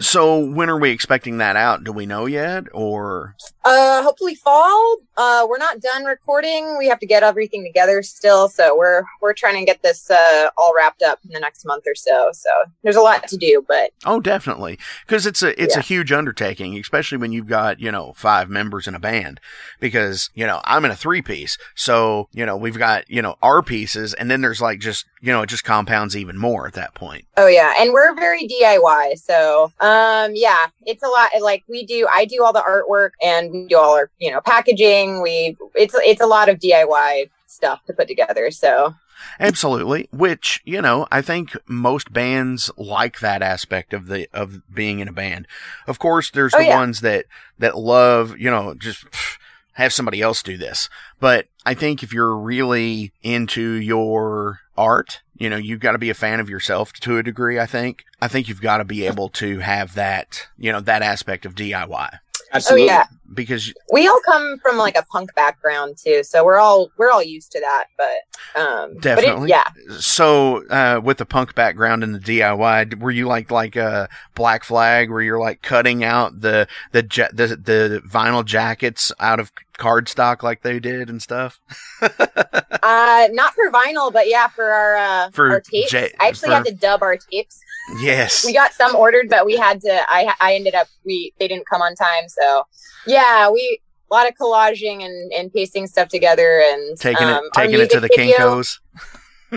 So 0.00 0.38
when 0.38 0.68
are 0.70 0.78
we 0.78 0.90
expecting 0.90 1.38
that 1.38 1.56
out? 1.56 1.84
Do 1.84 1.92
we 1.92 2.04
know 2.04 2.26
yet 2.26 2.64
or 2.72 3.36
uh, 3.64 4.02
hopefully 4.02 4.34
fall. 4.34 4.98
Uh, 5.16 5.46
we're 5.48 5.58
not 5.58 5.80
done 5.80 6.04
recording. 6.04 6.76
We 6.78 6.88
have 6.88 6.98
to 6.98 7.06
get 7.06 7.22
everything 7.22 7.64
together 7.64 8.02
still, 8.02 8.48
so 8.48 8.76
we're 8.76 9.04
we're 9.22 9.32
trying 9.32 9.54
to 9.54 9.64
get 9.64 9.82
this 9.82 10.10
uh 10.10 10.48
all 10.56 10.74
wrapped 10.76 11.02
up 11.02 11.20
in 11.24 11.30
the 11.30 11.40
next 11.40 11.64
month 11.64 11.84
or 11.86 11.94
so. 11.94 12.30
So 12.32 12.50
there's 12.82 12.96
a 12.96 13.00
lot 13.00 13.28
to 13.28 13.36
do, 13.36 13.64
but 13.66 13.90
Oh, 14.04 14.20
definitely. 14.20 14.78
Cuz 15.06 15.26
it's 15.26 15.42
a 15.42 15.60
it's 15.62 15.76
a 15.76 15.80
huge 15.80 16.10
undertaking, 16.10 16.76
especially 16.76 17.18
when 17.18 17.32
you've 17.32 17.46
got, 17.46 17.80
you 17.80 17.92
know, 17.92 18.12
five 18.16 18.50
members 18.50 18.88
in 18.88 18.94
a 18.94 19.00
band 19.00 19.40
because, 19.78 20.28
you 20.34 20.46
know, 20.46 20.60
I'm 20.64 20.84
in 20.84 20.90
a 20.90 20.96
three 20.96 21.22
piece. 21.22 21.56
So, 21.74 22.28
you 22.34 22.44
know, 22.44 22.56
we've 22.56 22.76
got, 22.76 23.08
you 23.10 23.22
know, 23.22 23.36
our 23.42 23.62
pieces 23.62 24.12
and 24.14 24.30
then 24.30 24.40
there's 24.40 24.60
like 24.60 24.80
just, 24.80 25.06
you 25.20 25.32
know, 25.32 25.42
it 25.42 25.48
just 25.48 25.64
compounds 25.64 26.16
even 26.16 26.36
more 26.36 26.66
at 26.66 26.74
that 26.74 26.94
point. 26.94 27.26
Oh 27.36 27.46
yeah, 27.46 27.72
and 27.78 27.92
we're 27.92 28.14
very 28.14 28.46
DIY. 28.48 29.18
So 29.18 29.72
um 29.80 30.32
yeah, 30.34 30.66
it's 30.84 31.02
a 31.02 31.08
lot 31.08 31.30
like 31.40 31.62
we 31.68 31.86
do 31.86 32.08
I 32.12 32.24
do 32.24 32.42
all 32.44 32.52
the 32.52 32.60
artwork 32.62 33.10
and 33.22 33.52
we 33.52 33.66
do 33.66 33.78
all 33.78 33.94
our, 33.94 34.10
you 34.18 34.30
know, 34.30 34.40
packaging. 34.40 35.22
We 35.22 35.56
it's 35.74 35.94
it's 35.98 36.20
a 36.20 36.26
lot 36.26 36.48
of 36.48 36.58
DIY 36.58 37.30
stuff 37.46 37.84
to 37.86 37.92
put 37.92 38.08
together. 38.08 38.50
So 38.50 38.94
Absolutely. 39.40 40.08
Which, 40.12 40.60
you 40.64 40.82
know, 40.82 41.06
I 41.10 41.22
think 41.22 41.56
most 41.66 42.12
bands 42.12 42.70
like 42.76 43.20
that 43.20 43.42
aspect 43.42 43.94
of 43.94 44.06
the, 44.08 44.28
of 44.32 44.60
being 44.72 44.98
in 45.00 45.08
a 45.08 45.12
band. 45.12 45.46
Of 45.86 45.98
course, 45.98 46.30
there's 46.30 46.52
Oh, 46.54 46.58
the 46.58 46.66
yeah. 46.66 46.76
ones 46.76 47.00
that, 47.00 47.24
that 47.58 47.78
love, 47.78 48.36
you 48.38 48.50
know, 48.50 48.74
just 48.74 49.10
pff, 49.10 49.38
have 49.74 49.92
somebody 49.92 50.20
else 50.20 50.42
do 50.42 50.56
this. 50.56 50.88
But 51.20 51.46
I 51.64 51.74
think 51.74 52.02
if 52.02 52.12
you're 52.12 52.36
really 52.36 53.12
into 53.22 53.72
your 53.74 54.60
art, 54.76 55.22
you 55.36 55.48
know, 55.50 55.56
you've 55.56 55.80
got 55.80 55.92
to 55.92 55.98
be 55.98 56.10
a 56.10 56.14
fan 56.14 56.40
of 56.40 56.48
yourself 56.48 56.92
to 56.94 57.18
a 57.18 57.22
degree, 57.22 57.58
I 57.58 57.66
think. 57.66 58.04
I 58.20 58.28
think 58.28 58.48
you've 58.48 58.60
got 58.60 58.78
to 58.78 58.84
be 58.84 59.06
able 59.06 59.28
to 59.30 59.60
have 59.60 59.94
that, 59.94 60.48
you 60.58 60.72
know, 60.72 60.80
that 60.80 61.02
aspect 61.02 61.44
of 61.44 61.54
DIY 61.54 62.18
Absolutely. 62.54 62.84
oh 62.90 62.92
yeah. 62.94 63.04
because 63.34 63.72
We 63.92 64.06
all 64.06 64.20
come 64.24 64.58
from 64.62 64.76
like 64.78 64.96
a 64.96 65.02
punk 65.04 65.34
background 65.34 65.96
too, 65.98 66.22
so 66.22 66.44
we're 66.44 66.58
all 66.58 66.90
we're 66.96 67.10
all 67.10 67.22
used 67.22 67.52
to 67.52 67.60
that. 67.60 67.84
But 67.98 68.60
um, 68.60 68.98
Definitely. 68.98 69.48
But 69.50 69.66
it, 69.76 69.84
yeah, 69.88 69.96
so 69.98 70.66
uh 70.68 71.00
with 71.02 71.18
the 71.18 71.26
punk 71.26 71.54
background 71.54 72.02
and 72.04 72.14
the 72.14 72.18
DIY 72.20 73.00
were 73.00 73.10
you 73.10 73.26
like 73.26 73.50
like 73.50 73.76
uh 73.76 74.06
Black 74.34 74.64
Flag 74.64 75.10
where 75.10 75.20
you're 75.22 75.40
like 75.40 75.62
cutting 75.62 76.04
out 76.04 76.40
the 76.40 76.66
the 76.92 77.06
ja- 77.12 77.28
the, 77.32 77.48
the 77.56 78.02
vinyl 78.08 78.44
jackets 78.44 79.10
out 79.18 79.40
of 79.40 79.50
cardstock 79.78 80.44
like 80.44 80.62
they 80.62 80.78
did 80.78 81.10
and 81.10 81.20
stuff 81.20 81.58
uh, 82.02 83.28
not 83.32 83.54
for 83.54 83.70
vinyl, 83.72 84.12
but 84.12 84.28
yeah, 84.28 84.46
for 84.48 84.64
our 84.70 84.96
uh, 84.96 85.30
For 85.30 85.50
our 85.50 85.60
tapes. 85.60 85.90
J- 85.90 86.12
I 86.20 86.28
actually 86.28 86.50
for- 86.50 86.54
had 86.56 86.66
to 86.66 86.72
dub 86.74 87.02
our 87.02 87.16
tapes. 87.16 87.60
Yes 88.00 88.44
We 88.44 88.52
got 88.52 88.72
some 88.72 88.94
ordered, 88.96 89.28
but 89.28 89.44
we 89.46 89.56
had 89.56 89.80
to. 89.82 90.00
I 90.08 90.34
I 90.40 90.54
ended 90.54 90.74
up 90.74 90.88
we 91.04 91.32
they 91.38 91.48
didn't 91.48 91.66
come 91.68 91.82
on 91.82 91.94
time, 91.94 92.28
so 92.28 92.64
yeah, 93.06 93.50
we 93.50 93.80
a 94.10 94.14
lot 94.14 94.28
of 94.28 94.34
collaging 94.34 95.04
and 95.04 95.32
and 95.32 95.52
pasting 95.52 95.86
stuff 95.86 96.08
together 96.08 96.62
and 96.64 96.98
taking 96.98 97.26
um, 97.28 97.36
it 97.44 97.56
our 97.56 97.64
taking 97.64 97.80
it 97.80 97.90
to 97.90 98.00
the 98.00 98.08
video- 98.08 98.36
Kinkos 98.38 98.78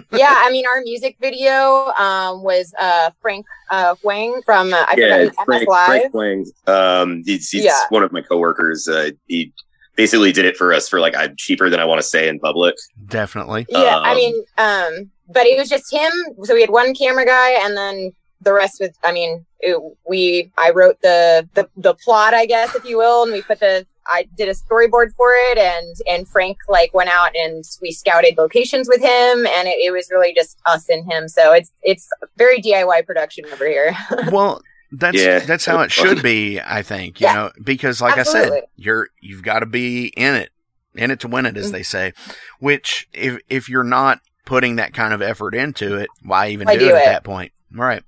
yeah, 0.12 0.34
I 0.38 0.51
mean 0.51 0.65
our 0.67 0.81
music 0.81 1.17
video 1.19 1.91
um 1.98 2.43
was 2.43 2.74
uh 2.79 3.10
Frank 3.22 3.46
uh 3.72 3.96
Wang 4.03 4.41
from 4.46 4.74
uh, 4.74 4.86
I 4.88 4.96
yeah, 4.98 5.29
forgot 5.29 5.46
Frank, 5.46 5.62
MS 5.69 5.86
Frank 5.86 6.13
Wang. 6.13 6.46
Um, 6.67 7.24
he's, 7.25 7.50
he's 7.50 7.63
Yeah. 7.63 7.79
one 7.89 8.03
of 8.03 8.12
my 8.12 8.22
coworkers. 8.22 8.88
Uh, 8.88 9.12
he 9.27 9.53
basically 9.96 10.31
did 10.31 10.46
it 10.46 10.55
for 10.55 10.72
us 10.74 10.88
for 10.88 11.00
like 11.00 11.15
I'm 11.15 11.36
cheaper 11.38 11.69
than 11.69 11.79
I 11.79 11.86
want 11.86 12.00
to 12.00 12.07
say 12.07 12.27
in 12.27 12.39
public. 12.39 12.75
definitely 13.07 13.65
Yeah, 13.69 13.98
I 14.00 14.12
Um, 14.12 14.17
mean, 14.17 14.43
um, 14.57 15.12
but 15.27 15.46
it 15.46 15.57
was 15.57 15.69
just 15.69 15.91
him. 15.91 16.12
So 16.43 16.53
we 16.53 16.62
had 16.62 16.69
one 16.69 16.93
camera 16.93 17.25
guy, 17.25 17.51
and 17.65 17.75
then 17.77 18.12
the 18.41 18.53
rest 18.53 18.77
was. 18.79 18.91
I 19.03 19.12
mean, 19.12 19.46
it, 19.60 19.77
we. 20.07 20.51
I 20.57 20.72
wrote 20.72 21.01
the, 21.01 21.48
the 21.53 21.69
the 21.75 21.93
plot, 21.96 22.34
I 22.34 22.46
guess, 22.46 22.75
if 22.75 22.86
you 22.86 22.98
will, 22.98 23.24
and 23.24 23.31
we 23.31 23.41
put 23.41 23.60
the. 23.60 23.86
I 24.10 24.25
did 24.38 24.48
a 24.48 24.53
storyboard 24.53 25.07
for 25.17 25.31
it, 25.34 25.57
and 25.57 25.96
and 26.07 26.27
Frank 26.27 26.57
like 26.69 26.93
went 26.93 27.10
out 27.10 27.36
and 27.36 27.63
we 27.81 27.91
scouted 27.91 28.38
locations 28.38 28.88
with 28.88 29.01
him, 29.01 29.46
and 29.48 29.67
it, 29.67 29.77
it 29.84 29.91
was 29.91 30.07
really 30.12 30.34
just 30.34 30.57
us 30.65 30.88
and 30.89 31.12
him. 31.12 31.27
So 31.27 31.51
it's 31.53 31.72
it's 31.84 32.07
very 32.38 32.62
DIY 32.62 33.05
production 33.05 33.43
over 33.51 33.67
here. 33.67 33.96
well 34.31 34.62
that's 34.93 35.17
Yeah, 35.17 35.39
that's 35.39 35.65
how 35.65 35.81
it 35.81 35.91
should 35.91 36.24
be 36.24 36.62
I 36.62 36.81
think 36.81 37.19
you 37.19 37.27
Yeah. 37.27 37.34
know 37.34 37.51
because 37.62 38.00
like 38.01 38.17
I 38.17 38.24
said 38.24 38.62
you're 38.77 39.10
you've 39.19 39.43
got 39.43 39.60
to 39.60 39.65
be 39.65 40.07
in 40.15 40.34
it 40.36 40.51
in 40.96 41.12
it 41.12 41.19
to 41.19 41.27
win 41.27 41.46
it 41.46 41.57
as 41.57 41.67
Mhm. 41.67 41.72
they 41.74 41.84
say 41.84 42.13
which 42.60 43.10
if 43.12 43.38
if 43.50 43.67
you're 43.67 43.84
not 43.84 44.22
putting 44.47 44.77
that 44.77 44.93
kind 44.95 45.13
of 45.13 45.21
effort 45.21 45.53
into 45.53 45.95
it 45.97 46.09
why 46.23 46.47
even 46.47 46.65
Why 46.65 46.73
do, 46.73 46.79
do 46.79 46.87
it 46.89 46.95
at 46.95 47.05
that 47.05 47.23
point? 47.23 47.51
Right. 47.71 48.01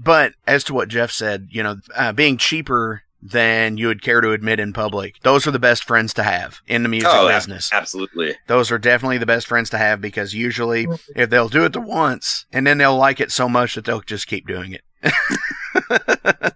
But 0.00 0.32
as 0.46 0.64
to 0.64 0.74
what 0.74 0.88
Jeff 0.88 1.10
said 1.10 1.48
you 1.50 1.62
know 1.62 1.76
uh, 1.94 2.12
being 2.12 2.38
cheaper 2.38 3.02
than 3.24 3.76
you 3.76 3.86
would 3.88 4.02
care 4.02 4.20
to 4.20 4.32
admit 4.32 4.58
in 4.58 4.72
public 4.72 5.20
those 5.22 5.46
are 5.46 5.50
the 5.52 5.58
best 5.58 5.84
friends 5.84 6.12
to 6.14 6.22
have 6.24 6.60
in 6.66 6.82
the 6.82 6.88
music 6.88 7.08
Oh, 7.12 7.28
ab- 7.28 7.36
business. 7.36 7.70
Absolutely. 7.72 8.34
those 8.48 8.70
are 8.72 8.78
definitely 8.78 9.18
the 9.18 9.26
best 9.26 9.46
friends 9.46 9.70
to 9.70 9.78
have 9.78 10.00
because 10.00 10.34
usually 10.34 10.86
Mhm. 10.86 11.00
if 11.14 11.30
they'll 11.30 11.48
do 11.48 11.64
it 11.64 11.72
the 11.72 11.80
once 11.80 12.46
and 12.52 12.66
then 12.66 12.78
they'll 12.78 12.96
like 12.96 13.20
it 13.20 13.30
so 13.30 13.48
much 13.48 13.74
that 13.76 13.84
they'll 13.84 14.00
just 14.00 14.26
keep 14.26 14.46
doing 14.48 14.72
it 14.76 14.82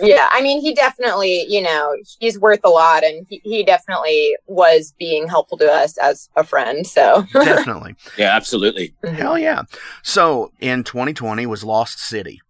yeah, 0.00 0.28
I 0.30 0.42
mean, 0.42 0.60
he 0.60 0.74
definitely, 0.74 1.44
you 1.48 1.62
know, 1.62 1.96
he's 2.20 2.38
worth 2.38 2.60
a 2.64 2.68
lot, 2.68 3.04
and 3.04 3.26
he, 3.28 3.40
he 3.44 3.64
definitely 3.64 4.36
was 4.46 4.94
being 4.98 5.28
helpful 5.28 5.58
to 5.58 5.70
us 5.70 5.98
as 5.98 6.28
a 6.36 6.44
friend. 6.44 6.86
So 6.86 7.24
definitely 7.32 7.96
Yeah, 8.18 8.34
absolutely. 8.34 8.94
Mm-hmm. 9.04 9.16
Hell 9.16 9.38
yeah. 9.38 9.62
So 10.02 10.52
in 10.60 10.84
2020 10.84 11.46
was 11.46 11.64
Lost 11.64 11.98
City. 11.98 12.40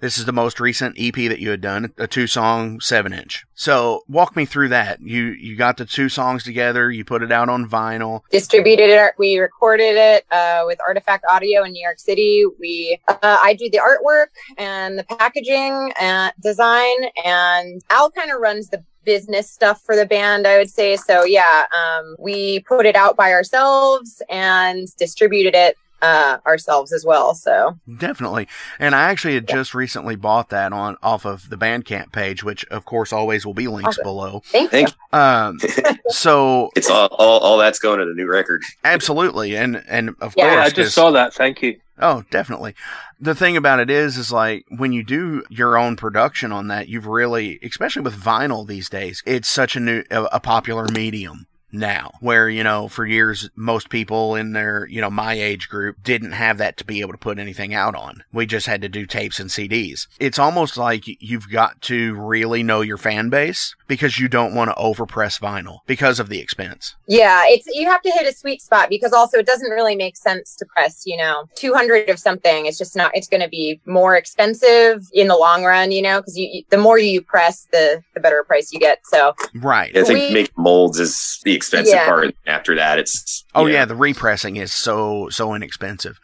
This 0.00 0.16
is 0.16 0.26
the 0.26 0.32
most 0.32 0.60
recent 0.60 0.94
EP 0.96 1.14
that 1.14 1.40
you 1.40 1.50
had 1.50 1.60
done, 1.60 1.92
a 1.98 2.06
two 2.06 2.28
song 2.28 2.78
seven 2.80 3.12
inch. 3.12 3.44
So 3.54 4.04
walk 4.06 4.36
me 4.36 4.44
through 4.44 4.68
that. 4.68 5.00
You, 5.00 5.24
you 5.26 5.56
got 5.56 5.76
the 5.76 5.84
two 5.84 6.08
songs 6.08 6.44
together. 6.44 6.88
You 6.88 7.04
put 7.04 7.22
it 7.22 7.32
out 7.32 7.48
on 7.48 7.68
vinyl. 7.68 8.20
distributed 8.30 8.90
it. 8.90 9.14
We 9.18 9.38
recorded 9.38 9.96
it 9.96 10.24
uh, 10.30 10.62
with 10.66 10.78
Artifact 10.86 11.24
Audio 11.28 11.64
in 11.64 11.72
New 11.72 11.82
York 11.82 11.98
City. 11.98 12.44
We, 12.60 13.00
uh, 13.08 13.16
I 13.22 13.54
do 13.54 13.68
the 13.70 13.78
artwork 13.78 14.28
and 14.56 15.00
the 15.00 15.04
packaging 15.04 15.92
and 16.00 16.32
design, 16.40 16.96
and 17.24 17.82
Al 17.90 18.12
kind 18.12 18.30
of 18.30 18.40
runs 18.40 18.68
the 18.68 18.84
business 19.04 19.50
stuff 19.50 19.82
for 19.82 19.96
the 19.96 20.06
band. 20.06 20.46
I 20.46 20.58
would 20.58 20.70
say 20.70 20.96
so. 20.96 21.24
Yeah, 21.24 21.64
um, 21.76 22.14
we 22.20 22.60
put 22.60 22.86
it 22.86 22.94
out 22.94 23.16
by 23.16 23.32
ourselves 23.32 24.22
and 24.28 24.86
distributed 24.96 25.56
it 25.56 25.76
uh, 26.02 26.38
ourselves 26.46 26.92
as 26.92 27.04
well. 27.04 27.34
So 27.34 27.78
Definitely. 27.98 28.48
And 28.78 28.94
I 28.94 29.10
actually 29.10 29.34
had 29.34 29.48
just 29.48 29.74
recently 29.74 30.16
bought 30.16 30.50
that 30.50 30.72
on 30.72 30.96
off 31.02 31.24
of 31.24 31.50
the 31.50 31.56
Bandcamp 31.56 32.12
page, 32.12 32.44
which 32.44 32.64
of 32.66 32.84
course 32.84 33.12
always 33.12 33.44
will 33.44 33.54
be 33.54 33.68
links 33.68 33.88
Awesome. 33.98 34.04
below. 34.04 34.42
thank, 34.46 34.70
Thank 34.70 34.88
you. 35.12 35.18
Um, 35.18 35.58
so 36.08 36.70
It's 36.76 36.88
all, 36.90 37.08
all 37.12 37.40
all 37.40 37.58
that's 37.58 37.78
going 37.78 37.98
to 37.98 38.04
the 38.04 38.14
new 38.14 38.26
record. 38.30 38.62
absolutely. 38.84 39.56
And, 39.56 39.82
and 39.88 40.10
of 40.20 40.34
Yeah, 40.36 40.54
Yeah, 40.54 40.62
I 40.62 40.70
just 40.70 40.94
saw 40.94 41.10
that. 41.10 41.34
Thank 41.34 41.62
you. 41.62 41.80
Oh, 42.00 42.22
definitely. 42.30 42.76
The 43.18 43.34
thing 43.34 43.56
about 43.56 43.80
it 43.80 43.90
is, 43.90 44.16
is 44.16 44.30
like 44.30 44.64
when 44.68 44.92
you 44.92 45.02
do 45.02 45.42
your 45.50 45.76
own 45.76 45.96
production 45.96 46.52
on 46.52 46.68
that, 46.68 46.88
you've 46.88 47.08
really, 47.08 47.58
especially 47.60 48.02
with 48.02 48.14
vinyl 48.14 48.64
these 48.64 48.88
days, 48.88 49.20
it's 49.26 49.48
such 49.48 49.74
a 49.74 49.80
new, 49.80 50.04
a, 50.08 50.22
a 50.34 50.38
popular 50.40 50.86
medium 50.92 51.47
now 51.72 52.12
where, 52.20 52.48
you 52.48 52.62
know, 52.64 52.88
for 52.88 53.04
years, 53.06 53.50
most 53.54 53.88
people 53.90 54.34
in 54.34 54.52
their, 54.52 54.86
you 54.86 55.00
know, 55.00 55.10
my 55.10 55.34
age 55.34 55.68
group 55.68 56.02
didn't 56.02 56.32
have 56.32 56.58
that 56.58 56.76
to 56.78 56.84
be 56.84 57.00
able 57.00 57.12
to 57.12 57.18
put 57.18 57.38
anything 57.38 57.74
out 57.74 57.94
on. 57.94 58.22
We 58.32 58.46
just 58.46 58.66
had 58.66 58.80
to 58.82 58.88
do 58.88 59.06
tapes 59.06 59.38
and 59.40 59.50
CDs. 59.50 60.06
It's 60.18 60.38
almost 60.38 60.76
like 60.76 61.04
you've 61.20 61.50
got 61.50 61.80
to 61.82 62.14
really 62.14 62.62
know 62.62 62.80
your 62.80 62.98
fan 62.98 63.28
base 63.28 63.74
because 63.86 64.18
you 64.18 64.28
don't 64.28 64.54
want 64.54 64.70
to 64.70 64.76
overpress 64.76 65.40
vinyl 65.40 65.78
because 65.86 66.18
of 66.20 66.28
the 66.28 66.40
expense. 66.40 66.94
Yeah, 67.06 67.44
it's 67.46 67.66
you 67.74 67.88
have 67.88 68.02
to 68.02 68.10
hit 68.10 68.26
a 68.26 68.34
sweet 68.36 68.60
spot 68.62 68.88
because 68.88 69.12
also 69.12 69.38
it 69.38 69.46
doesn't 69.46 69.70
really 69.70 69.96
make 69.96 70.16
sense 70.16 70.54
to 70.56 70.66
press, 70.66 71.02
you 71.06 71.16
know, 71.16 71.44
200 71.54 72.08
of 72.08 72.18
something. 72.18 72.66
It's 72.66 72.78
just 72.78 72.96
not 72.96 73.10
it's 73.14 73.28
going 73.28 73.42
to 73.42 73.48
be 73.48 73.80
more 73.86 74.16
expensive 74.16 75.02
in 75.12 75.28
the 75.28 75.36
long 75.36 75.64
run, 75.64 75.90
you 75.90 76.02
know, 76.02 76.22
cuz 76.22 76.36
you, 76.36 76.48
you 76.50 76.62
the 76.70 76.78
more 76.78 76.98
you 76.98 77.20
press 77.22 77.66
the 77.72 78.02
the 78.14 78.20
better 78.20 78.44
price 78.44 78.72
you 78.72 78.78
get. 78.80 79.00
So, 79.04 79.34
Right. 79.54 79.96
I 79.96 80.04
think 80.04 80.18
We- 80.28 80.32
making 80.34 80.54
molds 80.56 80.98
is 81.00 81.40
the 81.44 81.54
expensive 81.58 81.94
Yeah. 81.94 82.06
part. 82.06 82.34
After 82.46 82.74
that, 82.76 82.98
it's 82.98 83.44
Oh 83.54 83.66
you 83.66 83.72
know, 83.72 83.78
yeah, 83.80 83.84
the 83.84 83.94
repressing 83.96 84.56
is 84.56 84.72
so 84.72 85.28
so 85.30 85.52
inexpensive, 85.54 86.18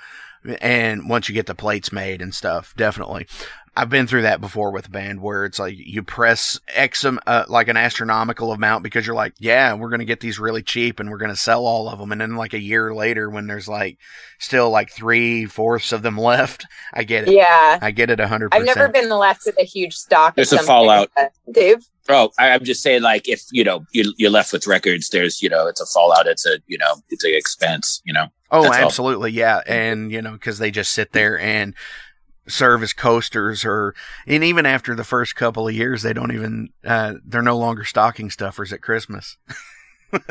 and 0.61 1.09
once 1.09 1.29
you 1.29 1.35
get 1.35 1.47
the 1.47 1.55
plates 1.55 1.92
made 1.92 2.23
and 2.23 2.35
stuff, 2.35 2.73
definitely. 2.77 3.27
I've 3.77 3.90
been 3.90 4.07
through 4.07 4.23
that 4.23 4.40
before 4.40 4.70
with 4.70 4.87
a 4.87 4.90
band 4.90 5.20
where 5.20 5.44
it's 5.44 5.59
like 5.59 5.75
you 5.77 6.05
press 6.05 6.61
X 6.68 7.05
am- 7.05 7.18
uh, 7.27 7.44
like 7.49 7.66
an 7.66 7.77
astronomical 7.77 8.53
amount 8.53 8.85
because 8.85 9.05
you're 9.05 9.16
like, 9.16 9.33
yeah, 9.40 9.75
we're 9.75 9.88
gonna 9.88 10.05
get 10.05 10.20
these 10.20 10.38
really 10.38 10.62
cheap 10.62 11.01
and 11.01 11.11
we're 11.11 11.18
gonna 11.18 11.35
sell 11.35 11.66
all 11.66 11.88
of 11.88 11.99
them, 11.99 12.12
and 12.12 12.20
then 12.20 12.37
like 12.37 12.53
a 12.55 12.61
year 12.61 12.94
later 12.94 13.29
when 13.29 13.49
there's 13.49 13.66
like 13.66 13.99
still 14.38 14.70
like 14.70 14.92
three 14.92 15.44
fourths 15.47 15.90
of 15.90 16.03
them 16.03 16.16
left, 16.31 16.66
I 16.92 17.03
get 17.03 17.27
it. 17.27 17.35
yeah. 17.35 17.81
I 17.83 17.90
get 17.90 18.11
it 18.11 18.20
a 18.20 18.29
hundred 18.29 18.55
I've 18.55 18.64
never 18.64 18.87
percent. 18.88 18.94
been 18.94 19.18
left 19.18 19.42
with 19.44 19.59
a 19.59 19.64
huge 19.64 19.94
stock. 19.97 20.31
of 20.33 20.37
There's 20.37 20.53
a 20.53 20.62
fallout. 20.62 21.11
but- 21.16 21.33
Dave. 21.51 21.79
Oh, 22.09 22.31
I, 22.38 22.51
I'm 22.51 22.64
just 22.64 22.83
saying, 22.83 23.03
like, 23.03 23.29
if 23.29 23.43
you 23.51 23.64
know 23.64 23.85
you're, 23.93 24.12
you're 24.17 24.31
left 24.31 24.53
with 24.53 24.67
records, 24.67 25.09
there's 25.09 25.43
you 25.43 25.49
know 25.49 25.67
it's 25.67 25.81
a 25.81 25.87
fallout, 25.87 26.27
it's 26.27 26.47
a 26.47 26.59
you 26.67 26.79
know 26.79 26.97
it's 27.11 27.25
an 27.25 27.33
expense, 27.35 28.03
you 28.05 28.12
know. 28.12 28.27
Oh, 28.51 28.62
That's 28.62 28.77
all. 28.77 28.85
absolutely, 28.85 29.33
yeah, 29.33 29.62
and 29.67 30.12
you 30.12 30.23
know 30.23 30.33
because 30.33 30.59
they 30.59 30.71
just 30.71 30.93
sit 30.93 31.12
there 31.12 31.38
and 31.38 31.75
serve 32.47 32.83
as 32.83 32.93
coasters, 32.93 33.64
or 33.64 33.95
and 34.27 34.45
even 34.45 34.67
after 34.67 34.95
the 34.95 35.05
first 35.05 35.35
couple 35.35 35.67
of 35.67 35.75
years, 35.75 36.03
they 36.03 36.12
don't 36.12 36.33
even 36.33 36.69
uh, 36.85 37.14
they're 37.25 37.43
no 37.43 37.57
longer 37.57 37.85
stocking 37.85 38.31
stuffers 38.31 38.73
at 38.73 38.83
Christmas. 38.83 39.37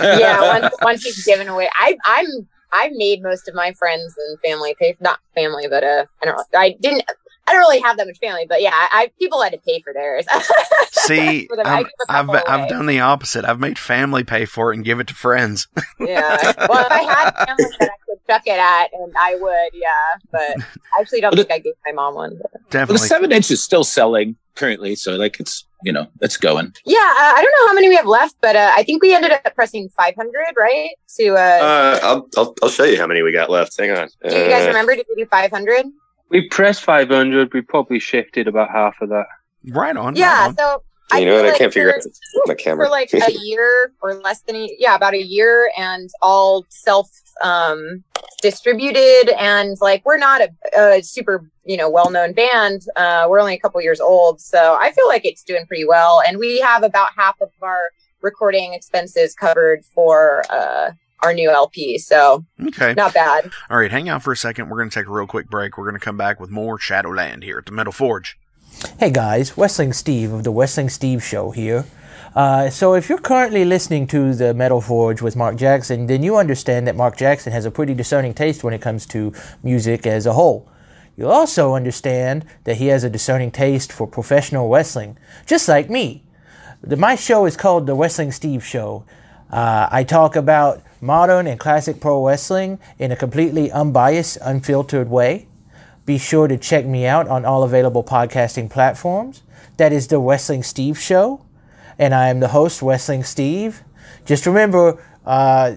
yeah, 0.00 0.40
once, 0.60 0.74
once 0.82 1.04
you've 1.04 1.24
given 1.24 1.48
away, 1.48 1.68
I, 1.74 1.96
I'm 2.04 2.26
I 2.72 2.90
made 2.94 3.22
most 3.22 3.48
of 3.48 3.54
my 3.54 3.72
friends 3.72 4.14
and 4.18 4.38
family 4.40 4.74
pay 4.78 4.96
not 5.00 5.20
family, 5.34 5.66
but 5.68 5.84
uh, 5.84 6.04
I 6.22 6.24
don't 6.24 6.36
know. 6.36 6.44
I 6.58 6.76
didn't. 6.80 7.04
I 7.46 7.52
don't 7.52 7.60
really 7.60 7.80
have 7.80 7.96
that 7.96 8.06
much 8.06 8.18
family, 8.18 8.46
but 8.48 8.62
yeah, 8.62 8.70
I 8.72 9.10
people 9.18 9.42
had 9.42 9.52
to 9.52 9.58
pay 9.58 9.80
for 9.80 9.92
theirs. 9.92 10.24
See, 10.92 11.46
For 11.48 11.56
them, 11.56 11.66
I 11.66 11.70
I'm- 11.70 11.82
give 11.84 11.92
a 12.08 12.12
I've 12.12 12.26
couple 12.26 12.40
I've 12.52 12.68
done 12.68 12.86
the 12.86 13.00
opposite. 13.00 13.44
I've 13.44 13.58
made 13.60 13.78
family 13.78 14.22
pay 14.24 14.44
for 14.44 14.72
it 14.72 14.76
and 14.76 14.84
give 14.84 15.00
it 15.00 15.08
to 15.08 15.14
friends. 15.14 15.66
yeah. 16.00 16.36
Well, 16.68 16.86
if 16.86 16.92
I 16.92 17.02
had 17.02 17.30
family 17.46 17.64
that 17.80 17.90
I 17.90 17.96
could 18.06 18.18
chuck 18.28 18.42
it 18.46 18.58
at, 18.58 18.92
and 18.92 19.12
I 19.18 19.34
would, 19.36 19.70
yeah. 19.72 19.88
But 20.30 20.62
I 20.96 21.00
actually 21.00 21.20
don't 21.22 21.34
Well, 21.34 21.44
think 21.44 21.52
I 21.52 21.58
gave 21.58 21.74
my 21.86 21.92
mom 21.92 22.14
one. 22.14 22.38
but- 22.40 22.60
Well, 22.72 22.86
the 22.86 22.98
seven 22.98 23.32
inch 23.32 23.50
is 23.50 23.62
still 23.62 23.84
selling 23.84 24.36
currently, 24.54 24.94
so 24.94 25.16
like 25.16 25.40
it's 25.40 25.64
you 25.82 25.92
know 25.92 26.06
it's 26.20 26.36
going. 26.36 26.72
Yeah, 26.84 26.98
uh, 26.98 27.32
I 27.36 27.42
don't 27.42 27.52
know 27.62 27.68
how 27.68 27.74
many 27.74 27.88
we 27.88 27.96
have 27.96 28.06
left, 28.06 28.36
but 28.40 28.54
uh, 28.54 28.70
I 28.76 28.82
think 28.84 29.02
we 29.02 29.14
ended 29.14 29.32
up 29.32 29.54
pressing 29.54 29.88
500, 29.96 30.30
right? 30.58 30.90
To 31.18 31.30
uh, 31.34 31.38
Uh, 31.38 31.98
I'll, 32.02 32.28
I'll 32.36 32.54
I'll 32.62 32.68
show 32.68 32.84
you 32.84 32.98
how 32.98 33.06
many 33.08 33.22
we 33.22 33.32
got 33.32 33.50
left. 33.50 33.76
Hang 33.78 33.90
on. 33.90 34.08
do 34.28 34.36
you 34.36 34.48
guys 34.48 34.64
Uh, 34.64 34.68
remember? 34.68 34.94
Did 34.94 35.06
we 35.16 35.22
do 35.24 35.28
500? 35.28 35.86
We 36.30 36.48
pressed 36.48 36.82
500. 36.84 37.52
We 37.52 37.60
probably 37.60 37.98
shifted 37.98 38.46
about 38.48 38.70
half 38.70 38.94
of 39.00 39.08
that. 39.10 39.26
right 39.68 39.96
on. 39.96 40.16
Yeah. 40.16 40.28
right 40.40 40.48
on. 40.48 40.56
So 40.56 40.82
You 41.18 41.26
know 41.26 41.36
feel 41.36 41.44
what? 41.44 41.54
I 41.54 41.58
can't 41.58 41.72
figure 41.74 41.92
for- 41.92 41.98
out 42.08 42.46
my 42.46 42.54
camera. 42.54 42.86
for 42.86 42.90
like 42.90 43.12
a 43.12 43.32
year 43.42 43.92
or 44.00 44.14
less 44.14 44.40
than 44.42 44.56
a, 44.56 44.76
yeah 44.78 44.94
about 44.94 45.14
a 45.14 45.22
year 45.22 45.70
and 45.76 46.08
all 46.22 46.64
self 46.68 47.08
um 47.42 48.04
distributed 48.42 49.30
and 49.38 49.76
like 49.80 50.04
we're 50.04 50.18
not 50.18 50.40
a, 50.40 50.50
a 50.78 51.02
super 51.02 51.48
you 51.64 51.76
know 51.76 51.88
well-known 51.88 52.32
band 52.32 52.82
uh 52.96 53.26
we're 53.28 53.40
only 53.40 53.54
a 53.54 53.58
couple 53.58 53.80
years 53.80 54.00
old 54.00 54.40
so 54.40 54.76
i 54.80 54.90
feel 54.92 55.06
like 55.08 55.24
it's 55.24 55.42
doing 55.42 55.64
pretty 55.66 55.84
well 55.86 56.20
and 56.26 56.38
we 56.38 56.58
have 56.60 56.82
about 56.82 57.08
half 57.16 57.40
of 57.40 57.50
our 57.62 57.78
recording 58.22 58.74
expenses 58.74 59.34
covered 59.34 59.84
for 59.94 60.42
uh 60.50 60.90
our 61.22 61.32
new 61.32 61.50
lp 61.50 61.98
so 61.98 62.44
Okay. 62.66 62.94
not 62.94 63.12
bad 63.14 63.50
All 63.68 63.78
right. 63.78 63.90
Hang 63.90 64.08
out 64.08 64.22
for 64.22 64.32
a 64.32 64.36
second. 64.36 64.68
We're 64.68 64.78
going 64.78 64.90
to 64.90 64.98
take 65.00 65.06
a 65.08 65.10
real 65.12 65.26
quick 65.26 65.48
break. 65.48 65.76
We're 65.78 65.84
going 65.84 65.98
to 65.98 66.04
come 66.04 66.16
back 66.16 66.40
with 66.40 66.50
more 66.50 66.78
Shadowland 66.78 67.42
here 67.42 67.58
at 67.58 67.66
the 67.66 67.72
Metal 67.72 67.92
Forge. 67.92 68.38
Hey 68.98 69.10
guys, 69.10 69.56
Wrestling 69.58 69.92
Steve 69.92 70.32
of 70.32 70.44
the 70.44 70.50
Wrestling 70.52 70.88
Steve 70.88 71.22
Show 71.22 71.50
here. 71.50 71.84
Uh, 72.34 72.70
so, 72.70 72.94
if 72.94 73.08
you're 73.08 73.18
currently 73.18 73.64
listening 73.64 74.06
to 74.06 74.32
the 74.34 74.54
Metal 74.54 74.80
Forge 74.80 75.20
with 75.20 75.34
Mark 75.34 75.56
Jackson, 75.56 76.06
then 76.06 76.22
you 76.22 76.36
understand 76.36 76.86
that 76.86 76.94
Mark 76.94 77.16
Jackson 77.16 77.52
has 77.52 77.64
a 77.64 77.70
pretty 77.72 77.92
discerning 77.92 78.34
taste 78.34 78.62
when 78.62 78.72
it 78.72 78.80
comes 78.80 79.04
to 79.06 79.32
music 79.64 80.06
as 80.06 80.26
a 80.26 80.34
whole. 80.34 80.68
You'll 81.16 81.32
also 81.32 81.74
understand 81.74 82.44
that 82.64 82.76
he 82.76 82.86
has 82.86 83.02
a 83.02 83.10
discerning 83.10 83.50
taste 83.50 83.92
for 83.92 84.06
professional 84.06 84.68
wrestling, 84.70 85.18
just 85.44 85.68
like 85.68 85.90
me. 85.90 86.22
The, 86.82 86.96
my 86.96 87.16
show 87.16 87.46
is 87.46 87.56
called 87.56 87.86
The 87.86 87.94
Wrestling 87.96 88.30
Steve 88.32 88.64
Show. 88.64 89.04
Uh, 89.50 89.88
I 89.90 90.04
talk 90.04 90.36
about 90.36 90.82
modern 91.00 91.46
and 91.46 91.58
classic 91.58 92.00
pro 92.00 92.26
wrestling 92.26 92.78
in 92.98 93.12
a 93.12 93.16
completely 93.16 93.70
unbiased, 93.70 94.38
unfiltered 94.42 95.08
way. 95.08 95.46
Be 96.06 96.18
sure 96.18 96.48
to 96.48 96.56
check 96.56 96.86
me 96.86 97.06
out 97.06 97.28
on 97.28 97.44
all 97.44 97.62
available 97.62 98.02
podcasting 98.02 98.70
platforms. 98.70 99.42
That 99.76 99.92
is 99.92 100.08
The 100.08 100.18
Wrestling 100.18 100.62
Steve 100.62 100.98
Show. 100.98 101.44
And 101.98 102.14
I 102.14 102.28
am 102.28 102.40
the 102.40 102.48
host, 102.48 102.82
Wrestling 102.82 103.24
Steve. 103.24 103.82
Just 104.24 104.46
remember, 104.46 105.02
uh, 105.24 105.74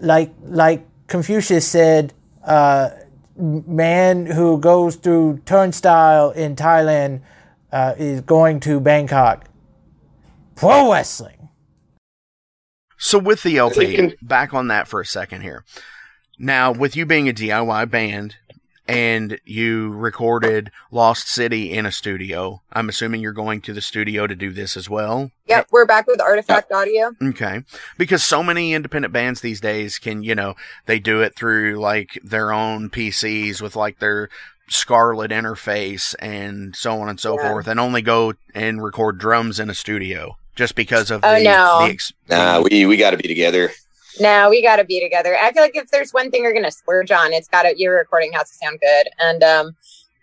like, 0.00 0.32
like 0.42 0.86
Confucius 1.06 1.66
said, 1.66 2.12
uh, 2.44 2.90
man 3.36 4.26
who 4.26 4.58
goes 4.58 4.96
through 4.96 5.40
turnstile 5.44 6.30
in 6.30 6.56
Thailand 6.56 7.20
uh, 7.72 7.94
is 7.98 8.20
going 8.20 8.60
to 8.60 8.80
Bangkok. 8.80 9.46
Pro 10.54 10.92
wrestling. 10.92 11.43
So 13.04 13.18
with 13.18 13.42
the 13.42 13.58
LP, 13.58 13.94
Can- 13.96 14.14
back 14.22 14.54
on 14.54 14.68
that 14.68 14.88
for 14.88 14.98
a 14.98 15.04
second 15.04 15.42
here. 15.42 15.62
Now, 16.38 16.72
with 16.72 16.96
you 16.96 17.04
being 17.04 17.28
a 17.28 17.34
DIY 17.34 17.90
band 17.90 18.36
and 18.88 19.38
you 19.44 19.90
recorded 19.92 20.70
Lost 20.90 21.28
City 21.28 21.70
in 21.70 21.84
a 21.84 21.92
studio, 21.92 22.62
I'm 22.72 22.88
assuming 22.88 23.20
you're 23.20 23.32
going 23.34 23.60
to 23.60 23.74
the 23.74 23.82
studio 23.82 24.26
to 24.26 24.34
do 24.34 24.50
this 24.52 24.74
as 24.74 24.88
well. 24.88 25.30
yep 25.46 25.68
we're 25.70 25.84
back 25.84 26.06
with 26.06 26.18
artifact 26.18 26.72
uh, 26.72 26.76
audio 26.76 27.12
Okay. 27.22 27.60
Because 27.98 28.24
so 28.24 28.42
many 28.42 28.72
independent 28.72 29.12
bands 29.12 29.42
these 29.42 29.60
days 29.60 29.98
can, 29.98 30.22
you 30.22 30.34
know, 30.34 30.54
they 30.86 30.98
do 30.98 31.20
it 31.20 31.36
through 31.36 31.74
like 31.76 32.18
their 32.24 32.52
own 32.52 32.88
PCs 32.88 33.60
with 33.60 33.76
like 33.76 33.98
their 33.98 34.30
Scarlett 34.70 35.30
interface 35.30 36.14
and 36.20 36.74
so 36.74 36.98
on 37.02 37.10
and 37.10 37.20
so 37.20 37.38
Yeah. 37.38 37.50
forth 37.50 37.68
and 37.68 37.78
only 37.78 38.00
go 38.00 38.32
and 38.54 38.82
record 38.82 39.18
drums 39.18 39.60
in 39.60 39.68
a 39.68 39.74
studio 39.74 40.38
just 40.54 40.74
because 40.74 41.10
of 41.10 41.20
Oh, 41.24 41.34
the, 41.38 41.44
no. 41.44 41.78
the 41.86 41.92
ex- 41.92 42.12
Nah, 42.28 42.60
we 42.62 42.86
we 42.86 42.96
got 42.96 43.10
to 43.10 43.16
be 43.16 43.28
together. 43.28 43.70
No, 44.20 44.48
we 44.48 44.62
got 44.62 44.76
to 44.76 44.84
be 44.84 45.00
together. 45.00 45.36
I 45.36 45.52
feel 45.52 45.62
like 45.62 45.74
if 45.76 45.90
there's 45.90 46.12
one 46.12 46.30
thing 46.30 46.42
you're 46.44 46.54
gonna 46.54 46.70
splurge 46.70 47.10
on, 47.10 47.32
it's 47.32 47.48
got 47.48 47.62
to 47.64 47.74
your 47.76 47.96
recording 47.96 48.32
has 48.32 48.48
to 48.50 48.54
sound 48.56 48.78
good. 48.80 49.08
And 49.18 49.42
um, 49.42 49.76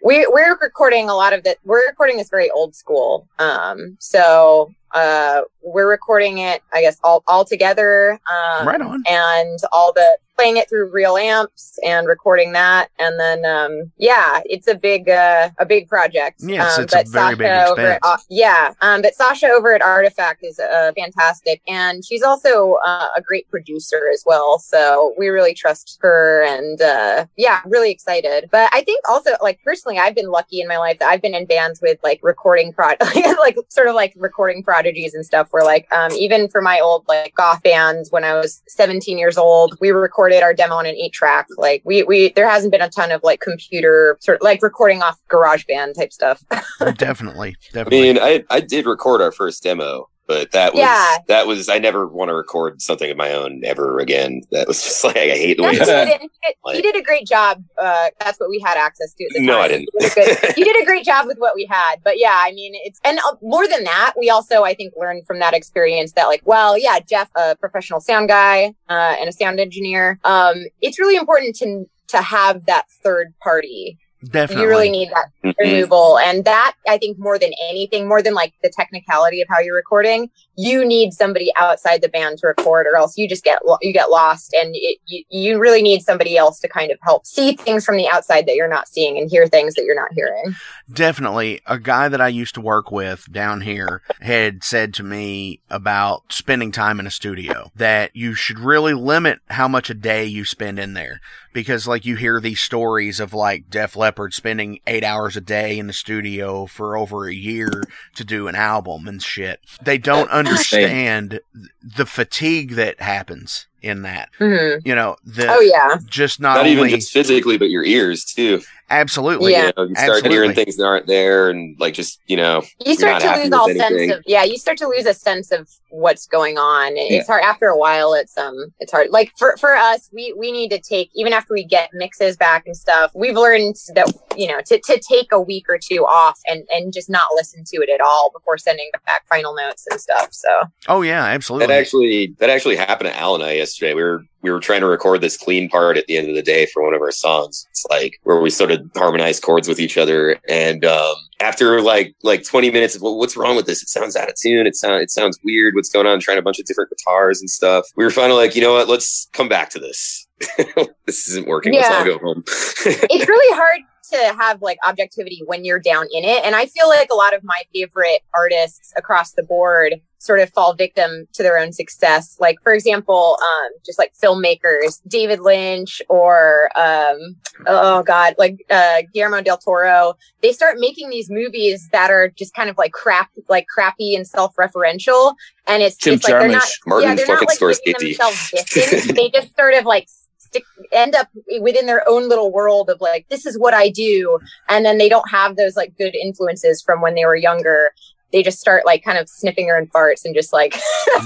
we 0.03 0.25
we're 0.31 0.57
recording 0.61 1.09
a 1.09 1.13
lot 1.15 1.33
of 1.33 1.43
that. 1.43 1.57
We're 1.65 1.85
recording 1.87 2.17
this 2.17 2.29
very 2.29 2.49
old 2.51 2.73
school. 2.75 3.27
Um, 3.39 3.97
so 3.99 4.73
uh, 4.93 5.41
we're 5.63 5.89
recording 5.89 6.39
it, 6.39 6.61
I 6.73 6.81
guess, 6.81 6.97
all 7.03 7.23
all 7.27 7.45
together. 7.45 8.19
Um, 8.31 8.67
Right 8.67 8.81
on. 8.81 9.03
And 9.07 9.59
all 9.71 9.93
the 9.93 10.17
playing 10.41 10.57
it 10.57 10.67
through 10.67 10.89
real 10.91 11.17
amps 11.17 11.77
and 11.85 12.07
recording 12.07 12.51
that, 12.53 12.89
and 12.97 13.19
then 13.19 13.45
um, 13.45 13.91
yeah, 13.97 14.41
it's 14.45 14.67
a 14.67 14.73
big 14.73 15.07
uh, 15.07 15.49
a 15.59 15.65
big 15.65 15.87
project. 15.87 16.41
Yes, 16.43 16.77
um, 16.77 16.83
it's 16.83 16.95
a 16.95 17.03
very 17.11 17.35
big 17.35 17.47
over 17.47 17.81
at, 17.81 17.97
expense. 17.97 17.99
uh, 18.03 18.17
yeah, 18.29 18.73
um, 18.81 19.01
but 19.01 19.13
Sasha 19.13 19.47
over 19.47 19.75
at 19.75 19.81
Artifact 19.81 20.43
is 20.43 20.59
uh, 20.59 20.91
fantastic, 20.95 21.61
and 21.67 22.03
she's 22.03 22.23
also 22.23 22.77
uh, 22.85 23.09
a 23.15 23.21
great 23.21 23.49
producer 23.51 24.09
as 24.11 24.23
well. 24.25 24.57
So 24.57 25.13
we 25.17 25.29
really 25.29 25.53
trust 25.53 25.99
her, 26.01 26.43
and 26.43 26.81
uh, 26.81 27.25
yeah, 27.37 27.61
really 27.65 27.91
excited. 27.91 28.49
But 28.51 28.69
I 28.73 28.83
think 28.83 29.07
also, 29.07 29.31
like 29.41 29.59
personally, 29.63 29.99
I've 29.99 30.15
been 30.15 30.29
lucky 30.29 30.61
in 30.61 30.67
my 30.67 30.77
life 30.77 30.99
that 30.99 31.09
I've 31.09 31.21
been 31.21 31.35
in 31.35 31.45
bands 31.45 31.81
with 31.81 31.99
like 32.03 32.19
recording 32.23 32.73
prod, 32.73 32.97
like 33.39 33.57
sort 33.69 33.87
of 33.87 33.95
like 33.95 34.13
recording 34.15 34.63
prodigies 34.81 35.13
and 35.13 35.25
stuff. 35.25 35.47
Where 35.51 35.63
like 35.63 35.91
um, 35.91 36.11
even 36.13 36.47
for 36.47 36.61
my 36.61 36.79
old 36.79 37.05
like 37.07 37.33
goth 37.35 37.61
bands 37.63 38.11
when 38.11 38.23
I 38.23 38.33
was 38.33 38.61
17 38.67 39.17
years 39.17 39.37
old, 39.37 39.77
we 39.79 39.91
recorded 39.91 40.43
our 40.43 40.53
demo 40.53 40.75
on 40.75 40.85
an 40.85 40.95
eight 40.95 41.13
track. 41.13 41.47
Like 41.57 41.81
we 41.85 42.03
we 42.03 42.31
there 42.33 42.49
hasn't 42.49 42.71
been 42.71 42.81
a 42.81 42.89
ton 42.89 43.11
of 43.11 43.21
like 43.23 43.39
computer 43.39 44.17
sort 44.19 44.39
of 44.39 44.43
like 44.43 44.61
recording 44.61 45.01
off 45.01 45.19
garage 45.27 45.65
band 45.65 45.95
type 45.95 46.11
stuff. 46.11 46.43
definitely. 46.97 47.55
definitely 47.73 48.09
I 48.09 48.13
mean, 48.13 48.19
I 48.21 48.43
I 48.49 48.59
did 48.59 48.85
record 48.85 49.21
our 49.21 49.31
first 49.31 49.63
demo, 49.63 50.09
but 50.31 50.51
that 50.51 50.73
was 50.73 50.79
Yeah. 50.79 51.17
that 51.27 51.45
was 51.45 51.67
I 51.67 51.77
never 51.79 52.07
want 52.07 52.29
to 52.29 52.33
record 52.35 52.81
something 52.81 53.11
of 53.11 53.17
my 53.17 53.33
own 53.33 53.61
ever 53.65 53.99
again. 53.99 54.41
That 54.51 54.67
was 54.67 54.81
just 54.83 55.03
like 55.03 55.17
I 55.17 55.29
hate 55.31 55.57
the 55.57 55.63
way 55.63 55.75
That's 55.77 55.89
it 55.89 55.93
what 55.93 56.07
sounded. 56.07 56.21
he 56.21 56.81
did. 56.81 56.93
Did- 56.93 56.95
a 57.01 57.03
great 57.03 57.25
job. 57.27 57.63
Uh, 57.77 58.07
that's 58.19 58.39
what 58.39 58.49
we 58.49 58.59
had 58.63 58.77
access 58.77 59.13
to 59.15 59.23
at 59.25 59.31
the 59.33 59.41
No, 59.41 59.53
time. 59.55 59.63
I 59.63 59.67
didn't. 59.69 59.89
You 59.93 60.09
did, 60.09 60.13
good, 60.41 60.57
you 60.57 60.65
did 60.65 60.81
a 60.81 60.85
great 60.85 61.03
job 61.05 61.25
with 61.25 61.37
what 61.39 61.55
we 61.55 61.65
had. 61.69 61.95
But 62.03 62.19
yeah, 62.19 62.35
I 62.37 62.51
mean, 62.53 62.73
it's 62.75 62.99
and 63.03 63.17
uh, 63.19 63.35
more 63.41 63.67
than 63.67 63.83
that, 63.85 64.13
we 64.17 64.29
also 64.29 64.63
I 64.63 64.73
think 64.73 64.93
learned 64.97 65.25
from 65.25 65.39
that 65.39 65.53
experience 65.53 66.11
that 66.13 66.25
like, 66.25 66.41
well, 66.45 66.77
yeah, 66.77 66.99
Jeff, 66.99 67.29
a 67.35 67.55
professional 67.55 67.99
sound 68.01 68.27
guy 68.29 68.73
uh, 68.89 69.15
and 69.19 69.27
a 69.27 69.31
sound 69.31 69.59
engineer. 69.59 70.19
Um, 70.23 70.65
it's 70.81 70.99
really 70.99 71.15
important 71.15 71.55
to 71.57 71.85
to 72.09 72.21
have 72.21 72.65
that 72.65 72.85
third 73.03 73.33
party 73.41 73.97
definitely. 74.29 74.63
you 74.63 74.69
really 74.69 74.89
need 74.89 75.09
that 75.09 75.27
Mhm. 75.43 75.53
removal 75.59 76.19
and 76.19 76.45
that 76.45 76.73
i 76.87 76.97
think 76.97 77.17
more 77.17 77.39
than 77.39 77.51
anything 77.69 78.07
more 78.07 78.21
than 78.21 78.33
like 78.33 78.53
the 78.61 78.69
technicality 78.69 79.41
of 79.41 79.47
how 79.49 79.59
you're 79.59 79.75
recording 79.75 80.29
you 80.55 80.85
need 80.85 81.13
somebody 81.13 81.51
outside 81.57 82.01
the 82.01 82.09
band 82.09 82.37
to 82.37 82.47
record 82.47 82.85
or 82.85 82.95
else 82.95 83.17
you 83.17 83.27
just 83.27 83.43
get 83.43 83.65
lo- 83.65 83.77
you 83.81 83.91
get 83.93 84.09
lost 84.11 84.53
and 84.53 84.75
it, 84.75 84.99
you, 85.07 85.23
you 85.29 85.59
really 85.59 85.81
need 85.81 86.01
somebody 86.01 86.37
else 86.37 86.59
to 86.59 86.67
kind 86.67 86.91
of 86.91 86.99
help 87.01 87.25
see 87.25 87.53
things 87.55 87.83
from 87.85 87.97
the 87.97 88.07
outside 88.07 88.45
that 88.45 88.55
you're 88.55 88.67
not 88.67 88.87
seeing 88.87 89.17
and 89.17 89.29
hear 89.31 89.47
things 89.47 89.73
that 89.75 89.83
you're 89.85 89.95
not 89.95 90.11
hearing 90.13 90.55
Definitely. 90.91 91.61
A 91.65 91.79
guy 91.79 92.09
that 92.09 92.19
I 92.19 92.27
used 92.27 92.53
to 92.55 92.61
work 92.61 92.91
with 92.91 93.31
down 93.31 93.61
here 93.61 94.01
had 94.19 94.61
said 94.63 94.93
to 94.95 95.03
me 95.03 95.61
about 95.69 96.23
spending 96.33 96.71
time 96.71 96.99
in 96.99 97.07
a 97.07 97.11
studio 97.11 97.71
that 97.75 98.13
you 98.13 98.33
should 98.35 98.59
really 98.59 98.93
limit 98.93 99.39
how 99.49 99.69
much 99.69 99.89
a 99.89 99.93
day 99.93 100.25
you 100.25 100.43
spend 100.43 100.79
in 100.79 100.93
there. 100.93 101.21
Because 101.53 101.87
like 101.87 102.05
you 102.05 102.15
hear 102.15 102.39
these 102.39 102.59
stories 102.59 103.19
of 103.19 103.33
like 103.33 103.69
Def 103.69 103.95
Leppard 103.95 104.33
spending 104.33 104.79
eight 104.87 105.03
hours 105.03 105.35
a 105.35 105.41
day 105.41 105.77
in 105.77 105.87
the 105.87 105.93
studio 105.93 106.65
for 106.65 106.97
over 106.97 107.27
a 107.27 107.33
year 107.33 107.83
to 108.15 108.23
do 108.23 108.47
an 108.47 108.55
album 108.55 109.07
and 109.07 109.21
shit. 109.21 109.59
They 109.81 109.97
don't 109.97 110.29
understand 110.29 111.41
the 111.81 112.05
fatigue 112.05 112.71
that 112.71 113.01
happens 113.01 113.67
in 113.81 114.03
that. 114.03 114.29
hmm 114.37 114.75
You 114.85 114.95
know, 114.95 115.15
the 115.25 115.47
Oh 115.49 115.59
yeah. 115.59 115.97
just 116.05 116.39
not, 116.39 116.55
Not, 116.55 116.59
only 116.67 116.71
even 116.71 116.89
just 116.89 117.11
physically, 117.11 117.57
but 117.57 117.69
your 117.69 117.83
ears 117.83 118.23
too. 118.23 118.61
absolutely. 118.89 119.53
Yeah. 119.53 119.67
You, 119.67 119.73
know, 119.77 119.83
you 119.89 119.95
start 119.95 120.09
Absolutely. 120.09 120.29
hearing 120.31 120.53
things 120.53 120.75
that 120.77 120.85
aren't 120.85 121.07
there, 121.07 121.49
and 121.49 121.79
like 121.79 121.93
just 121.93 122.19
you 122.27 122.35
know, 122.37 122.61
You 122.85 122.95
start 122.95 123.21
to 123.21 123.35
lose 123.37 123.51
all 123.51 123.69
anything. 123.69 123.97
sense 124.09 124.11
of 124.19 124.23
yeah. 124.25 124.43
You 124.43 124.57
start 124.57 124.77
to 124.79 124.87
lose 124.87 125.05
a 125.05 125.13
sense 125.13 125.51
of 125.51 125.69
what's 125.89 126.27
going 126.27 126.57
on. 126.57 126.95
Yeah. 126.97 127.03
It's 127.19 127.27
hard 127.27 127.43
after 127.43 127.67
a 127.67 127.77
while. 127.77 128.13
It's 128.13 128.37
um, 128.37 128.73
it's 128.79 128.91
hard. 128.91 129.09
Like 129.09 129.31
for 129.37 129.55
for 129.57 129.75
us, 129.75 130.09
we 130.13 130.33
we 130.37 130.51
need 130.51 130.69
to 130.71 130.79
take 130.79 131.09
even 131.15 131.31
after 131.33 131.53
we 131.53 131.63
get 131.63 131.89
mixes 131.93 132.35
back 132.37 132.65
and 132.65 132.75
stuff. 132.75 133.11
We've 133.15 133.35
learned 133.35 133.75
that 133.95 134.11
you 134.37 134.47
know 134.47 134.59
to 134.65 134.79
to 134.79 134.99
take 134.99 135.31
a 135.31 135.39
week 135.41 135.65
or 135.69 135.77
two 135.81 136.05
off 136.05 136.39
and 136.45 136.63
and 136.71 136.91
just 136.93 137.09
not 137.09 137.27
listen 137.35 137.63
to 137.67 137.77
it 137.77 137.89
at 137.89 138.01
all 138.01 138.29
before 138.33 138.57
sending 138.57 138.89
back 139.05 139.25
final 139.27 139.55
notes 139.55 139.85
and 139.89 139.99
stuff. 140.01 140.29
So 140.31 140.49
Oh 140.87 141.01
yeah, 141.01 141.23
absolutely. 141.25 141.67
that 141.67 141.73
actually 141.79 142.35
that 142.39 142.49
actually 142.49 142.75
happened 142.75 143.09
to 143.09 143.17
Al 143.17 143.35
and 143.35 143.43
I 143.43 143.53
yesterday. 143.71 143.93
We 143.93 144.03
were 144.03 144.23
we 144.41 144.51
were 144.51 144.59
trying 144.59 144.81
to 144.81 144.87
record 144.87 145.21
this 145.21 145.37
clean 145.37 145.69
part 145.69 145.97
at 145.97 146.07
the 146.07 146.17
end 146.17 146.27
of 146.29 146.35
the 146.35 146.41
day 146.41 146.65
for 146.67 146.83
one 146.83 146.93
of 146.93 147.01
our 147.01 147.11
songs. 147.11 147.65
It's 147.69 147.85
like 147.89 148.19
where 148.23 148.39
we 148.41 148.49
sort 148.49 148.71
of 148.71 148.81
harmonize 148.95 149.39
chords 149.39 149.67
with 149.67 149.79
each 149.79 149.97
other, 149.97 150.37
and 150.49 150.83
um, 150.85 151.15
after 151.39 151.81
like 151.81 152.15
like 152.23 152.43
twenty 152.43 152.69
minutes 152.71 152.95
of 152.95 153.01
well, 153.01 153.17
what's 153.17 153.37
wrong 153.37 153.55
with 153.55 153.65
this? 153.65 153.81
It 153.81 153.89
sounds 153.89 154.15
out 154.15 154.29
of 154.29 154.35
tune. 154.35 154.67
It 154.67 154.75
sounds 154.75 155.03
it 155.03 155.11
sounds 155.11 155.39
weird. 155.43 155.75
What's 155.75 155.89
going 155.89 156.07
on? 156.07 156.19
Trying 156.19 156.37
a 156.37 156.41
bunch 156.41 156.59
of 156.59 156.65
different 156.65 156.89
guitars 156.89 157.39
and 157.39 157.49
stuff. 157.49 157.85
We 157.95 158.03
were 158.03 158.11
finally 158.11 158.39
like, 158.39 158.55
you 158.55 158.61
know 158.61 158.73
what? 158.73 158.89
Let's 158.89 159.29
come 159.33 159.47
back 159.49 159.69
to 159.71 159.79
this. 159.79 160.27
this 161.05 161.27
isn't 161.29 161.47
working. 161.47 161.73
Let's 161.73 161.89
Yeah. 161.89 161.97
all 161.99 162.05
go 162.05 162.17
home. 162.17 162.43
it's 162.47 163.27
really 163.27 163.55
hard 163.55 163.81
to 164.11 164.35
have 164.39 164.61
like 164.61 164.77
objectivity 164.87 165.41
when 165.45 165.65
you're 165.65 165.79
down 165.79 166.05
in 166.11 166.23
it. 166.23 166.45
And 166.45 166.55
I 166.55 166.65
feel 166.67 166.87
like 166.87 167.09
a 167.11 167.15
lot 167.15 167.33
of 167.33 167.43
my 167.43 167.61
favorite 167.73 168.21
artists 168.33 168.93
across 168.95 169.31
the 169.33 169.43
board 169.43 169.95
sort 170.19 170.39
of 170.39 170.51
fall 170.51 170.75
victim 170.75 171.27
to 171.33 171.41
their 171.41 171.57
own 171.57 171.73
success. 171.73 172.37
Like, 172.39 172.57
for 172.61 172.73
example, 172.73 173.39
um, 173.41 173.71
just 173.83 173.97
like 173.97 174.13
filmmakers, 174.13 175.01
David 175.07 175.39
Lynch 175.39 175.99
or, 176.09 176.69
um, 176.75 177.35
oh 177.65 178.03
God, 178.03 178.35
like, 178.37 178.63
uh, 178.69 179.01
Guillermo 179.11 179.41
del 179.41 179.57
Toro, 179.57 180.13
they 180.43 180.51
start 180.51 180.77
making 180.77 181.09
these 181.09 181.31
movies 181.31 181.89
that 181.91 182.11
are 182.11 182.27
just 182.29 182.53
kind 182.53 182.69
of 182.69 182.77
like 182.77 182.91
crap, 182.91 183.31
like 183.49 183.65
crappy 183.67 184.15
and 184.15 184.27
self-referential. 184.27 185.33
And 185.65 185.81
it's, 185.81 185.97
Jim 185.97 186.13
it's 186.13 186.23
like 186.25 186.33
they're 186.33 186.49
not, 186.49 186.61
Jarmusch, 186.61 186.79
Martin 186.85 187.09
yeah, 187.09 187.15
they're 187.15 187.27
not 187.27 187.39
fucking 187.39 187.47
like 187.47 187.77
Scorsese. 187.77 187.97
themselves 187.97 189.07
they 189.15 189.29
just 189.29 189.55
sort 189.57 189.73
of 189.73 189.85
like 189.85 190.07
stick 190.51 190.63
end 190.91 191.15
up 191.15 191.29
within 191.61 191.85
their 191.85 192.07
own 192.07 192.27
little 192.27 192.51
world 192.51 192.89
of 192.89 192.99
like 192.99 193.27
this 193.29 193.45
is 193.45 193.57
what 193.57 193.73
I 193.73 193.89
do, 193.89 194.39
and 194.69 194.85
then 194.85 194.97
they 194.97 195.09
don't 195.09 195.29
have 195.29 195.55
those 195.55 195.75
like 195.75 195.97
good 195.97 196.15
influences 196.15 196.81
from 196.81 197.01
when 197.01 197.15
they 197.15 197.25
were 197.25 197.35
younger. 197.35 197.91
They 198.31 198.43
just 198.43 198.59
start 198.59 198.85
like 198.85 199.03
kind 199.03 199.17
of 199.17 199.27
sniffing 199.27 199.67
their 199.67 199.77
own 199.77 199.87
farts 199.87 200.23
and 200.23 200.33
just 200.35 200.53
like 200.53 200.77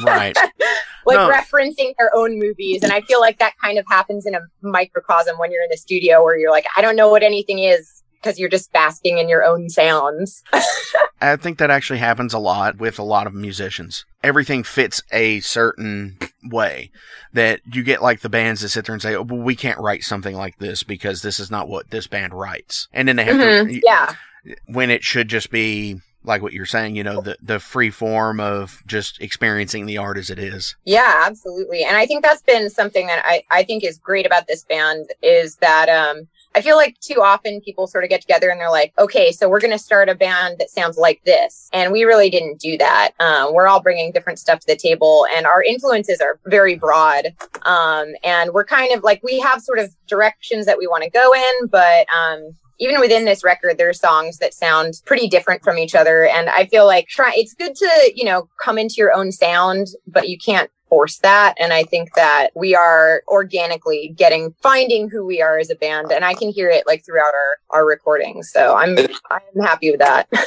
right. 0.03 0.35
like 1.05 1.17
No. 1.17 1.29
referencing 1.29 1.93
their 1.99 2.09
own 2.15 2.39
movies. 2.39 2.81
And 2.81 2.91
I 2.91 3.01
feel 3.01 3.21
like 3.21 3.37
that 3.37 3.53
kind 3.63 3.77
of 3.77 3.85
happens 3.87 4.25
in 4.25 4.33
a 4.33 4.39
microcosm 4.61 5.37
when 5.37 5.51
you're 5.51 5.61
in 5.61 5.69
the 5.69 5.77
studio 5.77 6.23
where 6.23 6.35
you're 6.37 6.51
like, 6.51 6.65
I 6.75 6.81
don't 6.81 6.95
know 6.95 7.09
what 7.09 7.21
anything 7.21 7.59
is 7.59 8.01
because 8.25 8.39
you're 8.39 8.49
just 8.49 8.71
basking 8.73 9.19
in 9.19 9.29
your 9.29 9.43
own 9.43 9.69
sounds. 9.69 10.41
I 11.21 11.35
think 11.35 11.59
that 11.59 11.69
actually 11.69 11.99
happens 11.99 12.33
a 12.33 12.39
lot 12.39 12.77
with 12.77 12.97
a 12.97 13.03
lot 13.03 13.27
of 13.27 13.33
musicians. 13.35 14.03
Everything 14.23 14.63
fits 14.63 15.03
a 15.11 15.39
certain 15.41 16.17
way 16.43 16.89
that 17.33 17.61
you 17.71 17.83
get 17.83 18.01
like 18.01 18.21
the 18.21 18.29
bands 18.29 18.61
that 18.61 18.69
sit 18.69 18.85
there 18.85 18.93
and 18.95 19.01
say, 19.01 19.15
oh, 19.15 19.21
well, 19.21 19.39
we 19.39 19.55
can't 19.55 19.79
write 19.79 20.03
something 20.03 20.35
like 20.35 20.57
this 20.57 20.81
because 20.81 21.21
this 21.21 21.39
is 21.39 21.51
not 21.51 21.67
what 21.69 21.91
this 21.91 22.07
band 22.07 22.33
writes. 22.33 22.87
And 22.91 23.07
then 23.07 23.15
they 23.15 23.25
have 23.25 23.35
Mhm. 23.35 23.67
to, 23.69 23.81
Yeah. 23.85 24.15
when 24.65 24.89
it 24.89 25.03
should 25.03 25.27
just 25.27 25.51
be 25.51 26.01
like 26.23 26.41
what 26.41 26.53
you're 26.53 26.65
saying, 26.65 26.95
you 26.95 27.03
know, 27.03 27.21
the, 27.21 27.37
the 27.39 27.59
free 27.59 27.91
form 27.91 28.39
of 28.39 28.81
just 28.87 29.21
experiencing 29.21 29.85
the 29.85 29.99
art 29.99 30.17
as 30.17 30.31
it 30.31 30.39
is. 30.39 30.75
Yeah, 30.83 31.21
absolutely. 31.27 31.83
And 31.83 31.95
I 31.95 32.07
think 32.07 32.23
that's 32.23 32.41
been 32.41 32.71
something 32.71 33.05
that 33.05 33.21
I, 33.23 33.43
I 33.51 33.63
think 33.63 33.83
is 33.83 33.99
great 33.99 34.25
about 34.25 34.47
this 34.47 34.63
band 34.63 35.05
is 35.21 35.57
that 35.57 35.87
um 35.89 36.27
I 36.55 36.61
feel 36.61 36.77
like 36.77 36.97
too 37.01 37.21
often 37.21 37.59
people 37.61 37.85
sort 37.85 38.05
of 38.05 38.09
get 38.09 38.21
together 38.21 38.49
and 38.49 38.59
they're 38.59 38.71
like, 38.71 38.93
okay, 38.97 39.31
so 39.33 39.49
we're 39.49 39.59
going 39.59 39.71
to 39.71 39.77
start 39.77 40.07
a 40.07 40.15
band 40.15 40.55
that 40.59 40.69
sounds 40.69 40.97
like 40.97 41.21
this. 41.25 41.69
And 41.73 41.91
we 41.91 42.03
really 42.03 42.29
didn't 42.29 42.59
do 42.59 42.77
that. 42.77 43.11
Um, 43.19 43.53
we're 43.53 43.67
all 43.67 43.81
bringing 43.81 44.13
different 44.13 44.39
stuff 44.39 44.61
to 44.61 44.67
the 44.67 44.77
table 44.77 45.27
and 45.35 45.45
our 45.45 45.61
influences 45.61 46.21
are 46.21 46.39
very 46.45 46.75
broad. 46.75 47.35
Um, 47.63 48.13
and 48.23 48.53
we're 48.53 48.65
kind 48.65 48.95
of 48.95 49.03
like, 49.03 49.21
we 49.21 49.39
have 49.39 49.61
sort 49.61 49.79
of 49.79 49.93
directions 50.07 50.65
that 50.65 50.77
we 50.77 50.87
want 50.87 51.03
to 51.03 51.09
go 51.09 51.33
in, 51.33 51.67
but, 51.67 52.07
um, 52.09 52.55
even 52.77 52.99
within 52.99 53.23
this 53.23 53.41
record, 53.43 53.77
there 53.77 53.87
are 53.87 53.93
songs 53.93 54.37
that 54.39 54.53
sound 54.53 54.95
pretty 55.05 55.29
different 55.29 55.63
from 55.63 55.77
each 55.77 55.95
other. 55.95 56.25
And 56.25 56.49
I 56.49 56.65
feel 56.65 56.85
like 56.85 57.07
try, 57.07 57.31
it's 57.35 57.53
good 57.53 57.73
to, 57.73 58.11
you 58.13 58.25
know, 58.25 58.49
come 58.61 58.77
into 58.77 58.95
your 58.97 59.13
own 59.13 59.31
sound, 59.31 59.87
but 60.07 60.27
you 60.27 60.37
can't 60.37 60.69
force 60.89 61.17
that. 61.19 61.55
And 61.59 61.73
I 61.73 61.83
think 61.83 62.13
that 62.15 62.49
we 62.55 62.75
are 62.75 63.23
organically 63.27 64.13
getting, 64.15 64.53
finding 64.61 65.09
who 65.09 65.25
we 65.25 65.41
are 65.41 65.57
as 65.57 65.69
a 65.69 65.75
band. 65.75 66.11
And 66.11 66.23
I 66.25 66.33
can 66.33 66.49
hear 66.49 66.69
it 66.69 66.85
like 66.87 67.05
throughout 67.05 67.33
our, 67.33 67.57
our 67.71 67.85
recordings. 67.85 68.51
So 68.51 68.75
I'm, 68.75 68.97
I'm 69.31 69.61
happy 69.61 69.91
with 69.91 69.99
that. 69.99 70.27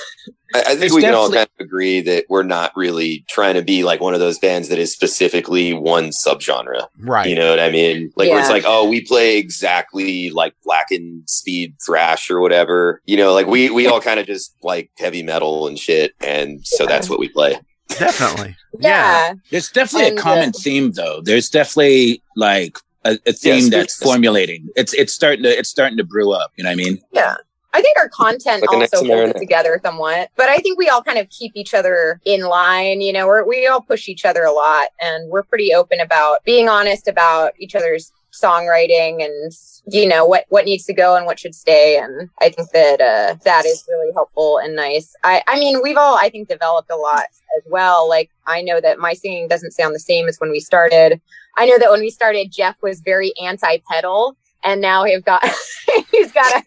I, 0.55 0.61
I 0.61 0.62
think 0.62 0.81
There's 0.81 0.92
we 0.94 1.03
can 1.03 1.14
all 1.14 1.31
kind 1.31 1.48
of 1.59 1.64
agree 1.64 2.01
that 2.03 2.24
we're 2.29 2.42
not 2.42 2.72
really 2.74 3.24
trying 3.29 3.55
to 3.55 3.62
be 3.62 3.85
like 3.85 4.01
one 4.01 4.14
of 4.14 4.20
those 4.20 4.38
bands 4.38 4.68
that 4.68 4.79
is 4.79 4.92
specifically 4.92 5.74
one 5.74 6.09
subgenre. 6.09 6.87
Right. 7.01 7.29
You 7.29 7.35
know 7.35 7.51
what 7.51 7.61
I 7.61 7.70
mean? 7.70 8.11
Like 8.16 8.31
where 8.31 8.38
it's 8.40 8.48
like, 8.48 8.64
oh, 8.66 8.88
we 8.88 9.05
play 9.05 9.37
exactly 9.37 10.31
like 10.31 10.55
blackened 10.64 11.29
speed 11.29 11.74
thrash 11.85 12.31
or 12.31 12.40
whatever. 12.40 13.03
You 13.05 13.18
know, 13.18 13.35
like 13.35 13.46
we 13.46 13.68
we 13.70 13.87
all 13.87 14.01
kind 14.01 14.18
of 14.18 14.27
just 14.27 14.55
like 14.62 14.90
heavy 14.96 15.22
metal 15.22 15.66
and 15.66 15.79
shit, 15.79 16.14
and 16.20 16.66
so 16.66 16.85
Yeah. 16.85 16.90
that's 16.90 17.11
what 17.11 17.18
we 17.18 17.29
play. 17.29 17.61
Definitely. 17.88 18.57
yeah. 18.81 19.29
yeah. 19.29 19.35
There's 19.51 19.70
definitely 19.70 20.11
And, 20.11 20.18
a 20.18 20.22
common 20.22 20.48
uh, 20.51 20.59
theme 20.59 20.92
though. 20.92 21.20
There's 21.22 21.48
definitely 21.51 22.22
like 22.37 22.79
a, 23.05 23.18
a 23.27 23.33
theme 23.33 23.55
Yes, 23.55 23.70
that's 23.70 24.01
yes. 24.01 24.03
formulating. 24.03 24.68
It's 24.77 24.92
it's 24.94 25.12
starting 25.12 25.42
to 25.44 25.59
it's 25.59 25.68
starting 25.68 25.96
to 25.98 26.05
brew 26.05 26.33
up. 26.33 26.53
You 26.57 26.64
know 26.64 26.70
what 26.70 26.74
I 26.74 26.77
mean? 26.77 27.01
Yeah. 27.12 27.37
I 27.74 27.83
think 27.83 27.98
our 27.98 28.09
content 28.09 28.62
Like 28.62 28.70
also 28.70 29.05
holds 29.05 29.37
it 29.37 29.38
together 29.38 29.79
somewhat, 29.85 30.31
but 30.37 30.48
I 30.48 30.57
think 30.57 30.79
we 30.79 30.88
all 30.88 31.03
kind 31.03 31.18
of 31.18 31.29
keep 31.29 31.53
each 31.55 31.74
other 31.74 32.18
in 32.24 32.40
line. 32.40 33.03
You 33.03 33.12
know, 33.12 33.27
we're, 33.27 33.46
we 33.46 33.66
all 33.66 33.83
push 33.83 34.09
each 34.09 34.24
other 34.24 34.42
a 34.42 34.53
lot 34.53 34.88
and 35.01 35.31
we're 35.31 35.42
pretty 35.42 35.74
open 35.74 36.01
about 36.01 36.42
being 36.44 36.68
honest 36.68 37.09
about 37.09 37.53
each 37.59 37.74
other's 37.74 38.11
songwriting 38.40 39.24
and, 39.24 39.53
you 39.87 40.09
know, 40.09 40.24
what, 40.24 40.44
what 40.48 40.64
needs 40.64 40.85
to 40.87 40.92
go 40.92 41.16
and 41.16 41.27
what 41.27 41.38
should 41.38 41.55
stay. 41.55 41.98
And 41.98 42.29
I 42.40 42.48
think 42.48 42.70
that, 42.70 43.01
uh, 43.01 43.37
that 43.44 43.64
is 43.66 43.85
really 43.88 44.12
helpful 44.14 44.59
and 44.59 44.77
nice. 44.77 45.14
I, 45.24 45.42
I 45.46 45.59
mean, 45.59 45.81
we've 45.83 45.96
all, 45.96 46.16
I 46.16 46.29
think, 46.29 46.48
developed 46.48 46.90
a 46.90 46.96
lot 46.96 47.27
as 47.57 47.62
well. 47.66 48.09
Like, 48.09 48.31
I 48.46 48.62
know 48.62 48.81
that 48.81 48.98
my 48.98 49.14
singing 49.14 49.48
doesn't 49.48 49.72
sound 49.72 49.94
the 49.94 50.01
same 50.01 50.29
as 50.29 50.38
when 50.38 50.51
we 50.51 50.61
started. 50.61 51.20
I 51.57 51.66
know 51.66 51.79
that 51.79 51.90
when 51.90 52.01
we 52.01 52.11
started, 52.11 52.53
Jeff 52.53 52.77
was 52.83 53.01
very 53.01 53.33
anti 53.42 53.79
pedal. 53.90 54.37
And 54.64 54.80
now 54.80 55.04
he's 55.04 55.22
got 55.22 55.44
he's 56.10 56.32
got 56.32 56.52
a 56.52 56.64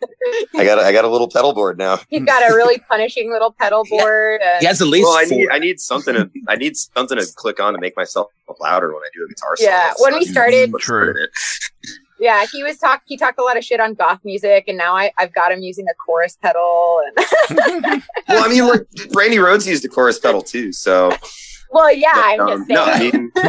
I 0.57 0.63
got 0.63 0.79
a, 0.79 0.81
I 0.83 0.91
got 0.93 1.03
a 1.05 1.09
little 1.09 1.29
pedal 1.29 1.53
board 1.53 1.77
now. 1.77 1.99
He's 2.07 2.23
got 2.23 2.49
a 2.49 2.55
really 2.55 2.79
punishing 2.89 3.29
little 3.31 3.51
pedal 3.51 3.83
board. 3.89 4.39
And, 4.41 4.61
He 4.61 4.65
has 4.65 4.81
at 4.81 4.87
least 4.87 5.07
Well, 5.07 5.17
I 5.17 5.23
need 5.25 5.49
I 5.51 5.59
need 5.59 5.79
something 5.79 6.13
to 6.15 6.29
I 6.47 6.55
need 6.55 6.77
something 6.77 7.17
to 7.17 7.25
click 7.35 7.59
on 7.59 7.73
to 7.73 7.79
make 7.79 7.95
myself 7.97 8.31
louder 8.59 8.87
when 8.93 8.97
I 9.01 9.09
do 9.13 9.25
a 9.25 9.27
guitar 9.29 9.55
solo. 9.57 9.69
Yeah, 9.69 9.93
when 9.99 10.13
we 10.15 10.25
started- 10.25 10.73
True. 10.79 11.13
put 11.13 11.21
it 11.21 11.23
in. 11.23 11.93
yeah, 12.19 12.45
he 12.51 12.63
was 12.63 12.77
talk. 12.77 13.01
He 13.05 13.17
talked 13.17 13.39
a 13.39 13.43
lot 13.43 13.57
of 13.57 13.63
shit 13.63 13.79
on 13.79 13.93
goth 13.93 14.19
music, 14.23 14.65
and 14.67 14.77
now 14.77 14.95
I, 14.95 15.11
I've 15.17 15.33
got 15.33 15.51
him 15.51 15.61
using 15.61 15.85
a 15.87 15.93
chorus 16.05 16.37
pedal. 16.41 17.01
And 17.07 17.25
Well, 18.27 18.43
I 18.43 18.47
mean, 18.49 18.67
like 18.67 18.81
Brandy 19.11 19.37
Rhoads 19.37 19.65
used 19.67 19.83
a 19.85 19.87
chorus 19.89 20.19
pedal 20.19 20.41
too, 20.41 20.71
so 20.73 21.11
well, 21.71 21.93
yeah, 21.93 22.11
I'm 22.13 22.39
um, 22.41 22.57
just 22.59 22.69
no, 22.69 22.83
I 22.83 22.97
saying. 22.99 23.11
mean 23.13 23.31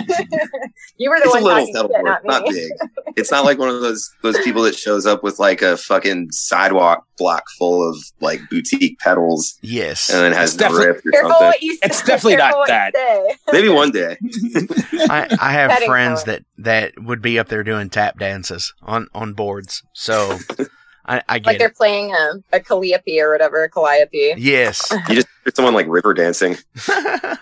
you 0.97 1.11
were 1.11 1.19
the 1.19 1.25
it's 1.25 1.35
a 1.35 1.43
one 1.43 1.45
little 1.45 1.67
talking 1.67 1.73
pedal 1.75 1.89
shit, 1.89 1.91
board, 1.91 2.05
not 2.05 2.25
not 2.25 2.45
big. 2.49 2.71
It's 3.17 3.31
not 3.31 3.45
like 3.45 3.59
one 3.59 3.69
of 3.69 3.81
those 3.81 4.11
those 4.23 4.39
people 4.41 4.63
that 4.63 4.75
shows 4.77 5.07
up 5.07 5.23
with 5.23 5.39
like 5.39 5.61
a 5.63 5.77
fucking 5.77 6.31
sidewalk 6.33 7.05
block 7.19 7.45
full 7.59 7.89
of 7.89 7.97
like 8.21 8.41
boutique 8.51 8.99
pedals 8.99 9.59
Yes. 9.63 10.09
and 10.11 10.21
then 10.21 10.33
has 10.33 10.55
It's 10.55 10.63
no 10.63 10.73
riff 10.77 10.97
or 11.05 11.13
something. 11.13 11.29
what 11.31 11.63
you 11.63 11.75
say. 11.75 11.81
It's 11.85 12.03
definitely 12.03 12.37
Careful 12.37 12.59
not 12.61 12.69
what 12.69 12.95
you 12.95 13.01
say. 13.01 13.37
Maybe 13.53 13.69
one 13.69 13.91
day. 13.91 14.17
I, 15.11 15.37
I 15.41 15.53
have 15.53 15.71
Petting 15.71 15.89
friends 15.89 16.25
power. 16.25 16.35
that, 16.35 16.45
that 16.59 17.03
would 17.03 17.23
be 17.23 17.39
up 17.39 17.49
there 17.49 17.63
doing 17.63 17.91
tap 17.91 18.19
dances 18.19 18.73
on, 18.83 19.09
on 19.15 19.35
boards. 19.35 19.83
So 19.93 20.39
I, 21.07 21.23
I 21.29 21.39
get 21.39 21.47
Like 21.47 21.59
they're 21.59 21.69
it. 21.69 21.77
playing 21.77 22.13
a, 22.15 22.57
a 22.57 22.61
calliope 22.61 23.21
or 23.21 23.31
whatever, 23.31 23.63
a 23.65 23.69
calliope. 23.71 24.35
Yes. 24.39 24.91
You 25.09 25.15
just 25.17 25.29
hear 25.45 25.53
someone 25.55 25.75
like 25.75 25.87
river 25.89 26.15
dancing. 26.15 26.57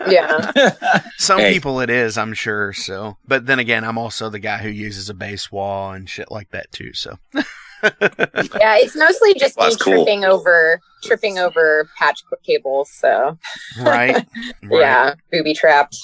Yeah. 0.09 0.51
Some 1.19 1.39
Hey. 1.41 1.53
people 1.53 1.79
it 1.81 1.91
is, 1.91 2.17
I'm 2.19 2.33
sure. 2.33 2.73
So, 2.73 3.19
but 3.29 3.47
then 3.47 3.59
again, 3.59 3.85
I'm 3.85 3.99
also 3.99 4.29
the 4.31 4.39
guy 4.39 4.57
who 4.59 4.69
uses 4.71 5.09
a 5.11 5.15
bass 5.15 5.53
wall 5.53 5.93
and 5.93 6.09
shit 6.09 6.31
like 6.31 6.51
that 6.51 6.73
too. 6.73 6.95
So, 6.95 7.19
Yeah, 7.35 8.77
it's 8.79 8.97
mostly 8.97 9.35
just 9.35 9.57
Well, 9.57 9.69
me 9.69 9.73
that's 9.75 9.83
cool. 9.83 9.95
tripping 10.05 10.25
over 10.25 10.81
tripping 11.05 11.39
over 11.39 11.89
patch 11.99 12.23
cables. 12.45 12.91
So 12.91 13.39
right. 13.81 14.15
right. 14.17 14.81
yeah, 14.81 15.15
booby 15.31 15.55
trapped. 15.55 15.97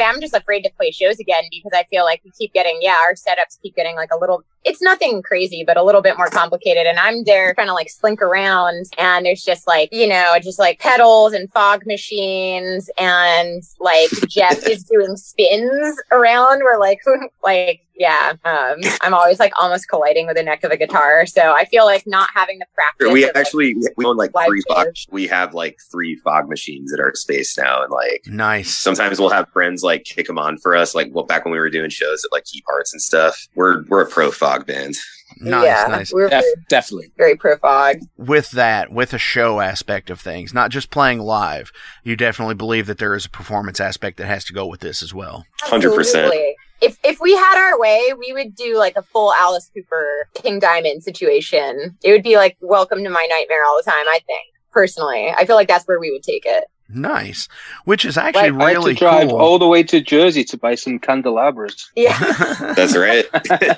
I'm 0.00 0.20
just 0.20 0.34
afraid 0.34 0.62
to 0.62 0.70
play 0.76 0.90
shows 0.90 1.18
again 1.18 1.44
because 1.50 1.72
I 1.74 1.84
feel 1.84 2.04
like 2.04 2.22
we 2.24 2.30
keep 2.32 2.52
getting, 2.52 2.78
yeah, 2.80 2.96
our 3.02 3.14
setups 3.14 3.60
keep 3.62 3.74
getting 3.76 3.96
like 3.96 4.10
a 4.12 4.18
little 4.18 4.42
it's 4.64 4.80
nothing 4.80 5.22
crazy, 5.22 5.62
but 5.62 5.76
a 5.76 5.82
little 5.82 6.00
bit 6.00 6.16
more 6.16 6.30
complicated. 6.30 6.86
And 6.86 6.98
I'm 6.98 7.24
there 7.24 7.52
trying 7.54 7.66
to 7.66 7.74
like 7.74 7.90
slink 7.90 8.22
around 8.22 8.86
and 8.96 9.26
there's 9.26 9.44
just 9.44 9.66
like, 9.66 9.90
you 9.92 10.08
know, 10.08 10.34
just 10.42 10.58
like 10.58 10.78
pedals 10.80 11.34
and 11.34 11.50
fog 11.52 11.86
machines 11.86 12.88
and 12.98 13.62
like 13.78 14.10
Jeff 14.26 14.66
is 14.66 14.84
doing 14.84 15.16
spins 15.16 16.00
around 16.10 16.62
where 16.64 16.78
like, 16.78 17.00
like, 17.44 17.83
yeah, 17.96 18.32
um, 18.44 18.80
I'm 19.00 19.14
always 19.14 19.38
like 19.38 19.52
almost 19.60 19.88
colliding 19.88 20.26
with 20.26 20.36
the 20.36 20.42
neck 20.42 20.64
of 20.64 20.70
a 20.70 20.76
guitar. 20.76 21.26
So 21.26 21.52
I 21.52 21.64
feel 21.64 21.84
like 21.84 22.06
not 22.06 22.28
having 22.34 22.58
the 22.58 22.66
practice. 22.74 23.12
We 23.12 23.24
of, 23.24 23.28
like, 23.28 23.36
actually 23.36 23.74
we 23.96 24.04
own 24.04 24.16
like 24.16 24.32
three 24.46 24.62
fog. 24.68 24.88
We 25.10 25.26
have 25.28 25.54
like 25.54 25.78
three 25.90 26.16
fog 26.16 26.48
machines 26.48 26.92
at 26.92 27.00
our 27.00 27.14
space 27.14 27.56
now, 27.56 27.82
and 27.82 27.92
like 27.92 28.24
Nice. 28.26 28.76
sometimes 28.76 29.20
we'll 29.20 29.30
have 29.30 29.48
friends 29.50 29.82
like 29.82 30.04
kick 30.04 30.26
them 30.26 30.38
on 30.38 30.58
for 30.58 30.74
us. 30.74 30.94
Like 30.94 31.08
well, 31.12 31.24
back 31.24 31.44
when 31.44 31.52
we 31.52 31.58
were 31.58 31.70
doing 31.70 31.90
shows 31.90 32.24
at 32.24 32.32
like 32.32 32.44
key 32.44 32.62
parts 32.62 32.92
and 32.92 33.00
stuff. 33.00 33.46
We're 33.54 33.84
we're 33.84 34.02
a 34.02 34.06
pro 34.06 34.30
fog 34.30 34.66
band. 34.66 34.94
Nice, 35.40 35.64
yeah, 35.64 35.86
nice. 35.88 36.12
We're 36.12 36.28
Def- 36.28 36.42
very, 36.42 36.54
definitely. 36.68 37.12
very 37.16 37.36
pro 37.36 37.56
fog. 37.56 37.96
With 38.16 38.50
that, 38.52 38.92
with 38.92 39.12
a 39.12 39.18
show 39.18 39.60
aspect 39.60 40.10
of 40.10 40.20
things, 40.20 40.54
not 40.54 40.70
just 40.70 40.90
playing 40.90 41.20
live, 41.20 41.72
you 42.02 42.16
definitely 42.16 42.54
believe 42.54 42.86
that 42.86 42.98
there 42.98 43.14
is 43.14 43.26
a 43.26 43.30
performance 43.30 43.80
aspect 43.80 44.16
that 44.18 44.26
has 44.26 44.44
to 44.46 44.52
go 44.52 44.66
with 44.66 44.80
this 44.80 45.02
as 45.02 45.12
well. 45.14 45.46
100%. 45.64 46.54
If 46.80 46.98
if 47.02 47.18
we 47.20 47.34
had 47.34 47.56
our 47.56 47.78
way, 47.78 48.12
we 48.18 48.32
would 48.32 48.54
do 48.54 48.76
like 48.76 48.96
a 48.96 49.02
full 49.02 49.32
Alice 49.32 49.70
Cooper 49.72 50.28
King 50.34 50.58
Diamond 50.58 51.02
situation. 51.02 51.96
It 52.02 52.10
would 52.10 52.22
be 52.22 52.36
like 52.36 52.56
welcome 52.60 53.02
to 53.04 53.10
my 53.10 53.26
nightmare 53.30 53.64
all 53.64 53.76
the 53.76 53.90
time. 53.90 54.06
I 54.06 54.18
think 54.26 54.44
personally, 54.70 55.32
I 55.34 55.46
feel 55.46 55.56
like 55.56 55.68
that's 55.68 55.86
where 55.86 56.00
we 56.00 56.10
would 56.10 56.22
take 56.22 56.44
it. 56.44 56.64
Nice. 56.88 57.48
Which 57.84 58.04
is 58.04 58.16
actually 58.16 58.50
I 58.50 58.72
had 58.72 58.82
to 58.82 58.94
drive 58.94 59.28
cool. 59.28 59.38
all 59.38 59.58
the 59.58 59.66
way 59.66 59.82
to 59.84 60.00
Jersey 60.00 60.44
to 60.44 60.56
buy 60.56 60.74
some 60.74 60.98
candelabras. 60.98 61.90
Yeah, 61.96 62.18
That's 62.74 62.96
right. 62.96 63.26
I 63.34 63.76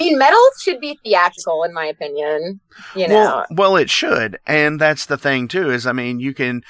mean, 0.00 0.18
metals 0.18 0.60
should 0.62 0.80
be 0.80 0.98
theatrical, 1.04 1.62
in 1.62 1.72
my 1.72 1.86
opinion. 1.86 2.60
You 2.96 3.08
know, 3.08 3.14
Well, 3.14 3.46
well, 3.50 3.76
it 3.76 3.90
should, 3.90 4.38
and 4.46 4.80
that's 4.80 5.06
the 5.06 5.16
thing 5.16 5.46
too. 5.46 5.70
Is 5.70 5.86
I 5.86 5.92
mean, 5.92 6.18
you 6.18 6.34
can 6.34 6.62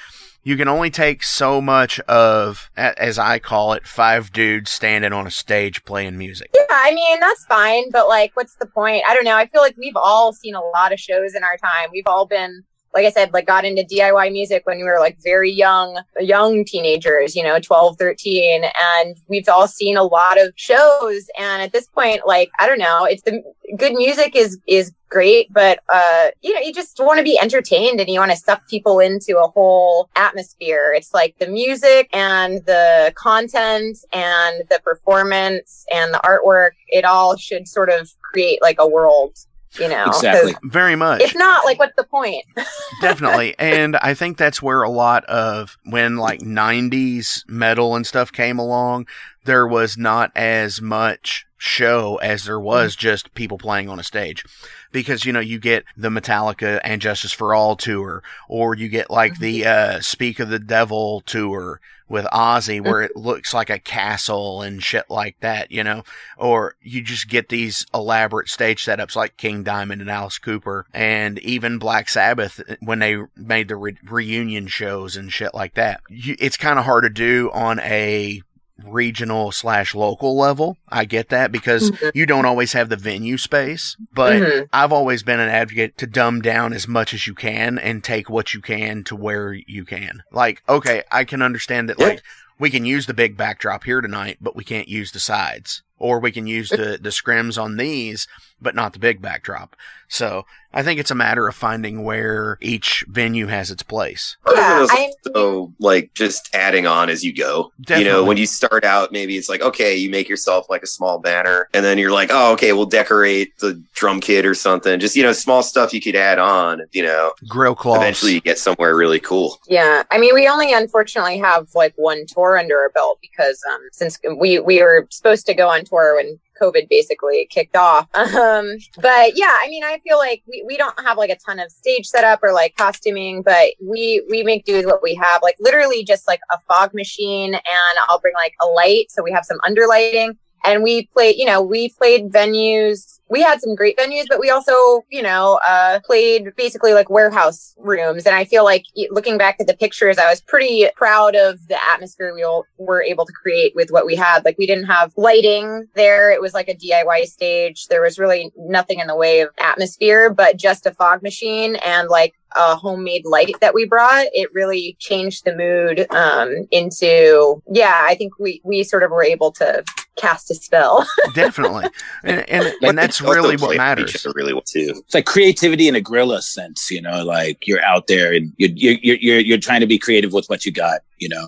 you 0.45 0.55
can 0.55 0.67
only 0.67 0.91
take 0.91 1.23
so 1.23 1.59
much 1.59 1.99
of, 2.01 2.69
as 2.77 3.17
I 3.17 3.39
call 3.39 3.73
it, 3.73 3.87
five 3.87 4.31
dudes 4.31 4.69
standing 4.69 5.11
on 5.11 5.25
a 5.25 5.31
stage 5.31 5.83
playing 5.85 6.19
music. 6.19 6.51
Yeah, 6.53 6.65
I 6.69 6.93
mean, 6.93 7.19
that's 7.19 7.43
fine, 7.45 7.89
but 7.89 8.07
like, 8.07 8.29
what's 8.35 8.55
the 8.57 8.67
point? 8.67 9.01
I 9.09 9.15
don't 9.15 9.25
know. 9.25 9.35
I 9.35 9.47
feel 9.47 9.61
like 9.61 9.75
we've 9.75 9.95
all 9.95 10.33
seen 10.33 10.53
a 10.53 10.61
lot 10.61 10.93
of 10.93 10.99
shows 10.99 11.33
in 11.33 11.43
our 11.43 11.57
time. 11.57 11.89
We've 11.91 12.05
all 12.05 12.27
been, 12.27 12.63
like 12.95 13.05
I 13.05 13.11
said, 13.11 13.33
like 13.33 13.45
got 13.45 13.65
into 13.65 13.83
DIY 13.83 14.31
music 14.31 14.65
when 14.65 14.77
we 14.77 14.83
were 14.83 14.99
like 14.99 15.17
very 15.21 15.51
young, 15.51 15.99
young 16.17 16.63
teenagers, 16.63 17.35
you 17.35 17.43
know, 17.43 17.59
12, 17.59 17.97
13. 17.97 18.63
And 18.63 19.17
we've 19.27 19.49
all 19.49 19.67
seen 19.67 19.97
a 19.97 20.03
lot 20.03 20.41
of 20.41 20.53
shows. 20.55 21.27
And 21.37 21.61
at 21.61 21.73
this 21.73 21.87
point, 21.87 22.21
like, 22.25 22.49
I 22.57 22.65
don't 22.65 22.79
know, 22.79 23.03
it's 23.03 23.21
the 23.23 23.43
good 23.77 23.93
music 23.95 24.33
is, 24.33 24.57
is 24.65 24.93
great, 25.09 25.51
but, 25.51 25.79
uh, 25.89 26.29
you 26.41 26.53
know, 26.53 26.61
you 26.61 26.73
just 26.73 26.97
want 26.97 27.17
to 27.17 27.23
be 27.23 27.37
entertained 27.37 27.99
and 27.99 28.07
you 28.07 28.17
want 28.17 28.31
to 28.31 28.37
suck 28.37 28.65
people 28.69 29.01
into 29.01 29.39
a 29.39 29.49
whole 29.49 30.09
atmosphere. 30.15 30.93
It's 30.95 31.13
like 31.13 31.35
the 31.37 31.47
music 31.47 32.07
and 32.13 32.65
the 32.65 33.11
content 33.15 33.97
and 34.13 34.63
the 34.69 34.79
performance 34.85 35.85
and 35.93 36.13
the 36.13 36.21
artwork. 36.23 36.71
It 36.87 37.03
all 37.03 37.35
should 37.35 37.67
sort 37.67 37.89
of 37.89 38.09
create 38.21 38.61
like 38.61 38.77
a 38.79 38.87
world, 38.87 39.37
you 39.79 39.87
know? 39.89 40.05
'Cause 40.05 40.23
Exactly. 40.23 40.55
Very 40.63 40.95
much. 40.95 41.21
If 41.21 41.35
not, 41.35 41.65
like, 41.65 41.79
what's 41.79 41.95
the 41.95 42.03
point? 42.03 42.43
Definitely. 43.01 43.55
And 43.59 43.95
I 43.97 44.13
think 44.13 44.37
that's 44.37 44.61
where 44.61 44.81
a 44.83 44.89
lot 44.89 45.23
of 45.25 45.77
when 45.83 46.17
like 46.17 46.41
90s 46.41 47.43
metal 47.47 47.95
and 47.95 48.05
stuff 48.05 48.31
came 48.31 48.59
along, 48.59 49.07
there 49.45 49.67
was 49.67 49.97
not 49.97 50.31
as 50.35 50.81
much 50.81 51.45
show 51.57 52.17
as 52.17 52.45
there 52.45 52.59
was 52.59 52.95
just 52.95 53.33
people 53.33 53.57
playing 53.57 53.89
on 53.89 53.99
a 53.99 54.03
stage. 54.03 54.43
Because, 54.91 55.25
you 55.25 55.33
know, 55.33 55.39
you 55.39 55.59
get 55.59 55.83
the 55.97 56.09
Metallica 56.09 56.79
and 56.83 57.01
Justice 57.01 57.31
for 57.33 57.53
All 57.53 57.75
tour, 57.75 58.23
or 58.47 58.75
you 58.75 58.87
get 58.87 59.09
like 59.09 59.39
the 59.39 59.65
uh, 59.65 59.99
Speak 59.99 60.39
of 60.39 60.49
the 60.49 60.59
Devil 60.59 61.21
tour 61.21 61.81
with 62.07 62.25
Ozzy, 62.25 62.77
mm-hmm. 62.77 62.87
where 62.87 63.01
it 63.01 63.15
looks 63.15 63.53
like 63.53 63.69
a 63.69 63.79
castle 63.79 64.61
and 64.61 64.83
shit 64.83 65.09
like 65.09 65.39
that, 65.39 65.71
you 65.71 65.83
know? 65.83 66.03
Or 66.37 66.75
you 66.81 67.01
just 67.01 67.29
get 67.29 67.49
these 67.49 67.85
elaborate 67.93 68.49
stage 68.49 68.83
setups 68.85 69.15
like 69.15 69.37
King 69.37 69.63
Diamond 69.63 70.01
and 70.01 70.09
Alice 70.09 70.37
Cooper, 70.37 70.85
and 70.93 71.39
even 71.39 71.79
Black 71.79 72.09
Sabbath 72.09 72.61
when 72.79 72.99
they 72.99 73.17
made 73.35 73.67
the 73.67 73.75
re- 73.75 73.97
reunion 74.03 74.67
shows 74.67 75.15
and 75.15 75.31
shit 75.31 75.53
like 75.53 75.73
that. 75.75 76.01
You, 76.09 76.35
it's 76.39 76.57
kind 76.57 76.79
of 76.79 76.85
hard 76.85 77.03
to 77.03 77.09
do 77.09 77.49
on 77.53 77.79
a 77.79 78.41
regional 78.83 79.51
slash 79.51 79.95
local 79.95 80.37
level. 80.37 80.77
I 80.89 81.05
get 81.05 81.29
that 81.29 81.51
because 81.51 81.91
you 82.13 82.25
don't 82.25 82.45
always 82.45 82.73
have 82.73 82.89
the 82.89 82.95
venue 82.95 83.37
space, 83.37 83.95
but 84.13 84.33
Mhm. 84.41 84.67
I've 84.73 84.91
always 84.91 85.23
been 85.23 85.39
an 85.39 85.49
advocate 85.49 85.97
to 85.99 86.07
dumb 86.07 86.41
down 86.41 86.73
as 86.73 86.87
much 86.87 87.13
as 87.13 87.25
you 87.27 87.33
can 87.33 87.77
and 87.79 88.03
take 88.03 88.29
what 88.29 88.53
you 88.53 88.61
can 88.61 89.03
to 89.05 89.15
where 89.15 89.53
you 89.53 89.85
can. 89.85 90.23
Like, 90.31 90.61
okay, 90.67 91.03
I 91.11 91.23
can 91.23 91.41
understand 91.41 91.89
that 91.89 91.99
Yeah. 91.99 92.07
like 92.07 92.23
we 92.59 92.69
can 92.69 92.85
use 92.85 93.05
the 93.05 93.13
big 93.13 93.35
backdrop 93.37 93.83
here 93.83 94.01
tonight, 94.01 94.37
but 94.41 94.55
we 94.55 94.63
can't 94.63 94.87
use 94.87 95.11
the 95.11 95.19
sides. 95.19 95.81
Or 95.97 96.19
we 96.19 96.31
can 96.31 96.45
use 96.45 96.69
the, 96.69 96.99
the 97.01 97.09
scrims 97.09 97.61
on 97.61 97.77
these, 97.77 98.27
but 98.65 98.75
not 98.75 98.91
the 98.91 98.99
big 98.99 99.21
backdrop. 99.21 99.75
So 100.07 100.45
I 100.73 100.83
think 100.83 100.99
it's 100.99 101.09
a 101.11 101.15
matter 101.15 101.47
of 101.47 101.55
finding 101.55 102.03
where 102.03 102.57
each 102.61 103.05
venue 103.07 103.47
has 103.47 103.71
its 103.71 103.81
place. 103.81 104.37
Part 104.43 104.57
Yeah, 104.57 104.79
it 104.79 104.83
is 104.83 104.89
I- 104.91 105.11
also 105.27 105.73
like 105.79 106.13
just 106.13 106.49
adding 106.53 106.85
on 106.85 107.09
as 107.09 107.23
you 107.23 107.33
go. 107.33 107.71
You 107.89 108.03
know, 108.03 108.23
when 108.23 108.37
you 108.37 108.45
start 108.45 108.83
out, 108.83 109.11
maybe 109.11 109.37
it's 109.37 109.49
like, 109.49 109.61
okay, 109.61 109.95
you 109.95 110.09
make 110.09 110.27
yourself 110.29 110.67
like 110.69 110.83
a 110.83 110.87
small 110.87 111.19
banner, 111.19 111.67
and 111.73 111.83
then 111.85 111.97
you're 111.97 112.11
like, 112.11 112.29
oh, 112.31 112.53
okay, 112.53 112.73
we'll 112.73 112.85
decorate 112.85 113.57
the 113.59 113.81
drum 113.95 114.19
kit 114.19 114.45
or 114.45 114.53
something. 114.53 114.99
Just, 114.99 115.15
you 115.15 115.23
know, 115.23 115.31
small 115.31 115.63
stuff 115.63 115.93
you 115.93 116.01
could 116.01 116.15
add 116.15 116.39
on, 116.39 116.81
you 116.91 117.03
know, 117.03 117.31
Grill 117.47 117.75
cloths. 117.75 117.97
eventually 118.01 118.33
you 118.33 118.41
get 118.41 118.57
somewhere 118.59 118.95
really 118.95 119.19
cool. 119.19 119.59
Yeah, 119.67 120.03
I 120.11 120.17
mean, 120.17 120.33
we 120.35 120.47
only 120.47 120.73
unfortunately 120.73 121.37
have 121.39 121.67
like 121.75 121.93
one 121.95 122.25
tour 122.27 122.57
under 122.57 122.77
our 122.77 122.89
belt 122.89 123.19
because 123.21 123.59
um, 123.71 123.79
since 123.91 124.19
we 124.37 124.59
we 124.59 124.81
were 124.81 125.07
supposed 125.09 125.45
to 125.47 125.53
go 125.53 125.67
on 125.69 125.83
tour 125.85 126.15
when 126.15 126.39
COVID 126.61 126.89
basically 126.89 127.47
kicked 127.49 127.75
off. 127.75 128.07
Um, 128.35 128.77
but 128.97 129.37
yeah, 129.37 129.57
I 129.61 129.67
mean, 129.69 129.83
I 129.83 129.99
feel 130.03 130.17
like 130.17 130.43
we, 130.47 130.63
we 130.67 130.77
don't 130.77 130.99
have 130.99 131.17
like 131.17 131.29
a 131.29 131.37
ton 131.37 131.57
of 131.59 131.71
stage 131.71 132.05
setup 132.05 132.41
or 132.43 132.51
like 132.51 132.75
costuming, 132.75 133.41
but 133.41 133.69
we 133.81 134.25
we 134.29 134.43
make 134.43 134.65
do 134.65 134.75
with 134.75 134.85
what 134.85 135.01
we 135.01 135.15
have. 135.15 135.41
Like 135.41 135.55
literally 135.59 136.03
just 136.03 136.27
like 136.27 136.41
a 136.51 136.59
fog 136.67 136.93
machine, 136.93 137.53
and 137.53 137.99
I'll 138.09 138.19
bring 138.19 138.33
like 138.35 138.53
a 138.61 138.67
light, 138.67 139.09
so 139.09 139.23
we 139.23 139.31
have 139.31 139.45
some 139.45 139.57
underlighting. 139.59 140.37
And 140.65 140.83
we 140.83 141.07
played, 141.07 141.35
you 141.37 141.45
know, 141.45 141.61
we 141.61 141.89
played 141.89 142.31
venues. 142.31 143.19
We 143.29 143.41
had 143.41 143.59
some 143.59 143.75
great 143.75 143.97
venues, 143.97 144.25
but 144.29 144.39
we 144.39 144.51
also, 144.51 145.03
you 145.09 145.23
know, 145.23 145.59
uh, 145.67 145.99
played 146.05 146.55
basically 146.55 146.93
like 146.93 147.09
warehouse 147.09 147.73
rooms. 147.77 148.25
And 148.25 148.35
I 148.35 148.45
feel 148.45 148.63
like 148.63 148.83
looking 149.09 149.37
back 149.37 149.57
at 149.59 149.67
the 149.67 149.75
pictures, 149.75 150.17
I 150.17 150.29
was 150.29 150.41
pretty 150.41 150.87
proud 150.95 151.35
of 151.35 151.67
the 151.67 151.77
atmosphere 151.91 152.33
we 152.35 152.43
all 152.43 152.65
were 152.77 153.01
able 153.01 153.25
to 153.25 153.33
create 153.33 153.73
with 153.75 153.89
what 153.89 154.05
we 154.05 154.15
had. 154.15 154.45
Like 154.45 154.57
we 154.59 154.67
didn't 154.67 154.85
have 154.85 155.11
lighting 155.17 155.87
there. 155.95 156.31
It 156.31 156.41
was 156.41 156.53
like 156.53 156.69
a 156.69 156.75
DIY 156.75 157.25
stage. 157.25 157.87
There 157.87 158.01
was 158.01 158.19
really 158.19 158.51
nothing 158.57 158.99
in 158.99 159.07
the 159.07 159.15
way 159.15 159.41
of 159.41 159.49
atmosphere, 159.59 160.29
but 160.31 160.57
just 160.57 160.85
a 160.85 160.93
fog 160.93 161.23
machine 161.23 161.77
and 161.77 162.09
like 162.09 162.35
a 162.55 162.75
homemade 162.75 163.25
light 163.25 163.55
that 163.61 163.73
we 163.73 163.85
brought. 163.85 164.27
It 164.33 164.53
really 164.53 164.95
changed 164.99 165.45
the 165.45 165.55
mood, 165.55 166.05
um, 166.11 166.67
into, 166.71 167.61
yeah, 167.71 168.01
I 168.03 168.15
think 168.15 168.39
we, 168.39 168.61
we 168.63 168.83
sort 168.83 169.03
of 169.03 169.11
were 169.11 169.23
able 169.23 169.51
to 169.53 169.83
cast 170.15 170.49
a 170.51 170.55
spell. 170.55 171.05
Definitely. 171.33 171.85
And, 172.23 172.47
and, 172.49 172.65
I 172.65 172.87
and 172.87 172.97
that's 172.97 173.21
really 173.21 173.57
what 173.57 173.77
matters. 173.77 174.25
Really 174.35 174.53
well 174.53 174.61
too. 174.61 174.93
It's 174.97 175.13
like 175.13 175.25
creativity 175.25 175.87
in 175.87 175.95
a 175.95 176.01
guerrilla 176.01 176.41
sense, 176.41 176.89
you 176.89 177.01
know, 177.01 177.23
like 177.23 177.67
you're 177.67 177.83
out 177.83 178.07
there 178.07 178.33
and 178.33 178.53
you're, 178.57 178.71
you're, 178.71 179.17
you're, 179.21 179.39
you're 179.39 179.57
trying 179.57 179.81
to 179.81 179.87
be 179.87 179.97
creative 179.97 180.33
with 180.33 180.47
what 180.47 180.65
you 180.65 180.71
got, 180.71 181.01
you 181.17 181.29
know? 181.29 181.47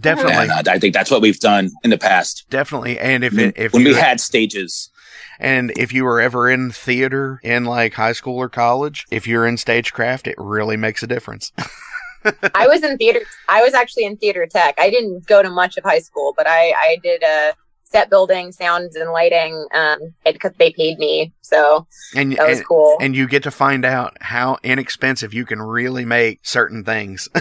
Definitely. 0.00 0.34
And 0.34 0.68
uh, 0.68 0.72
I 0.72 0.78
think 0.78 0.94
that's 0.94 1.10
what 1.10 1.22
we've 1.22 1.38
done 1.38 1.70
in 1.82 1.90
the 1.90 1.98
past. 1.98 2.46
Definitely. 2.50 2.98
And 2.98 3.22
if 3.24 3.38
it, 3.38 3.54
if 3.56 3.72
when 3.72 3.84
we 3.84 3.94
had 3.94 4.20
stages. 4.20 4.90
And 5.40 5.72
if 5.76 5.92
you 5.92 6.04
were 6.04 6.20
ever 6.20 6.48
in 6.48 6.70
theater 6.70 7.40
in 7.42 7.64
like 7.64 7.94
high 7.94 8.12
school 8.12 8.36
or 8.36 8.48
college, 8.48 9.04
if 9.10 9.26
you're 9.26 9.46
in 9.46 9.56
stagecraft, 9.56 10.26
it 10.26 10.36
really 10.38 10.76
makes 10.76 11.02
a 11.02 11.06
difference. 11.08 11.52
I 12.54 12.66
was 12.66 12.82
in 12.82 12.96
theater. 12.96 13.20
I 13.48 13.62
was 13.62 13.74
actually 13.74 14.04
in 14.04 14.16
theater 14.16 14.46
tech. 14.46 14.74
I 14.78 14.90
didn't 14.90 15.26
go 15.26 15.42
to 15.42 15.50
much 15.50 15.76
of 15.76 15.84
high 15.84 15.98
school, 15.98 16.32
but 16.36 16.46
I, 16.48 16.70
I 16.70 16.98
did 17.02 17.22
uh, 17.22 17.52
set 17.94 18.10
building, 18.10 18.50
sounds 18.50 18.96
and 18.96 19.12
lighting, 19.12 19.66
um, 19.72 19.98
because 20.24 20.52
they 20.58 20.72
paid 20.72 20.98
me. 20.98 21.32
So 21.42 21.86
and 22.16 22.32
that 22.32 22.48
was 22.48 22.58
and, 22.58 22.66
cool. 22.66 22.96
and 23.00 23.14
you 23.14 23.28
get 23.28 23.44
to 23.44 23.52
find 23.52 23.84
out 23.84 24.16
how 24.20 24.58
inexpensive 24.64 25.32
you 25.32 25.44
can 25.46 25.62
really 25.62 26.04
make 26.04 26.40
certain 26.42 26.84
things. 26.84 27.28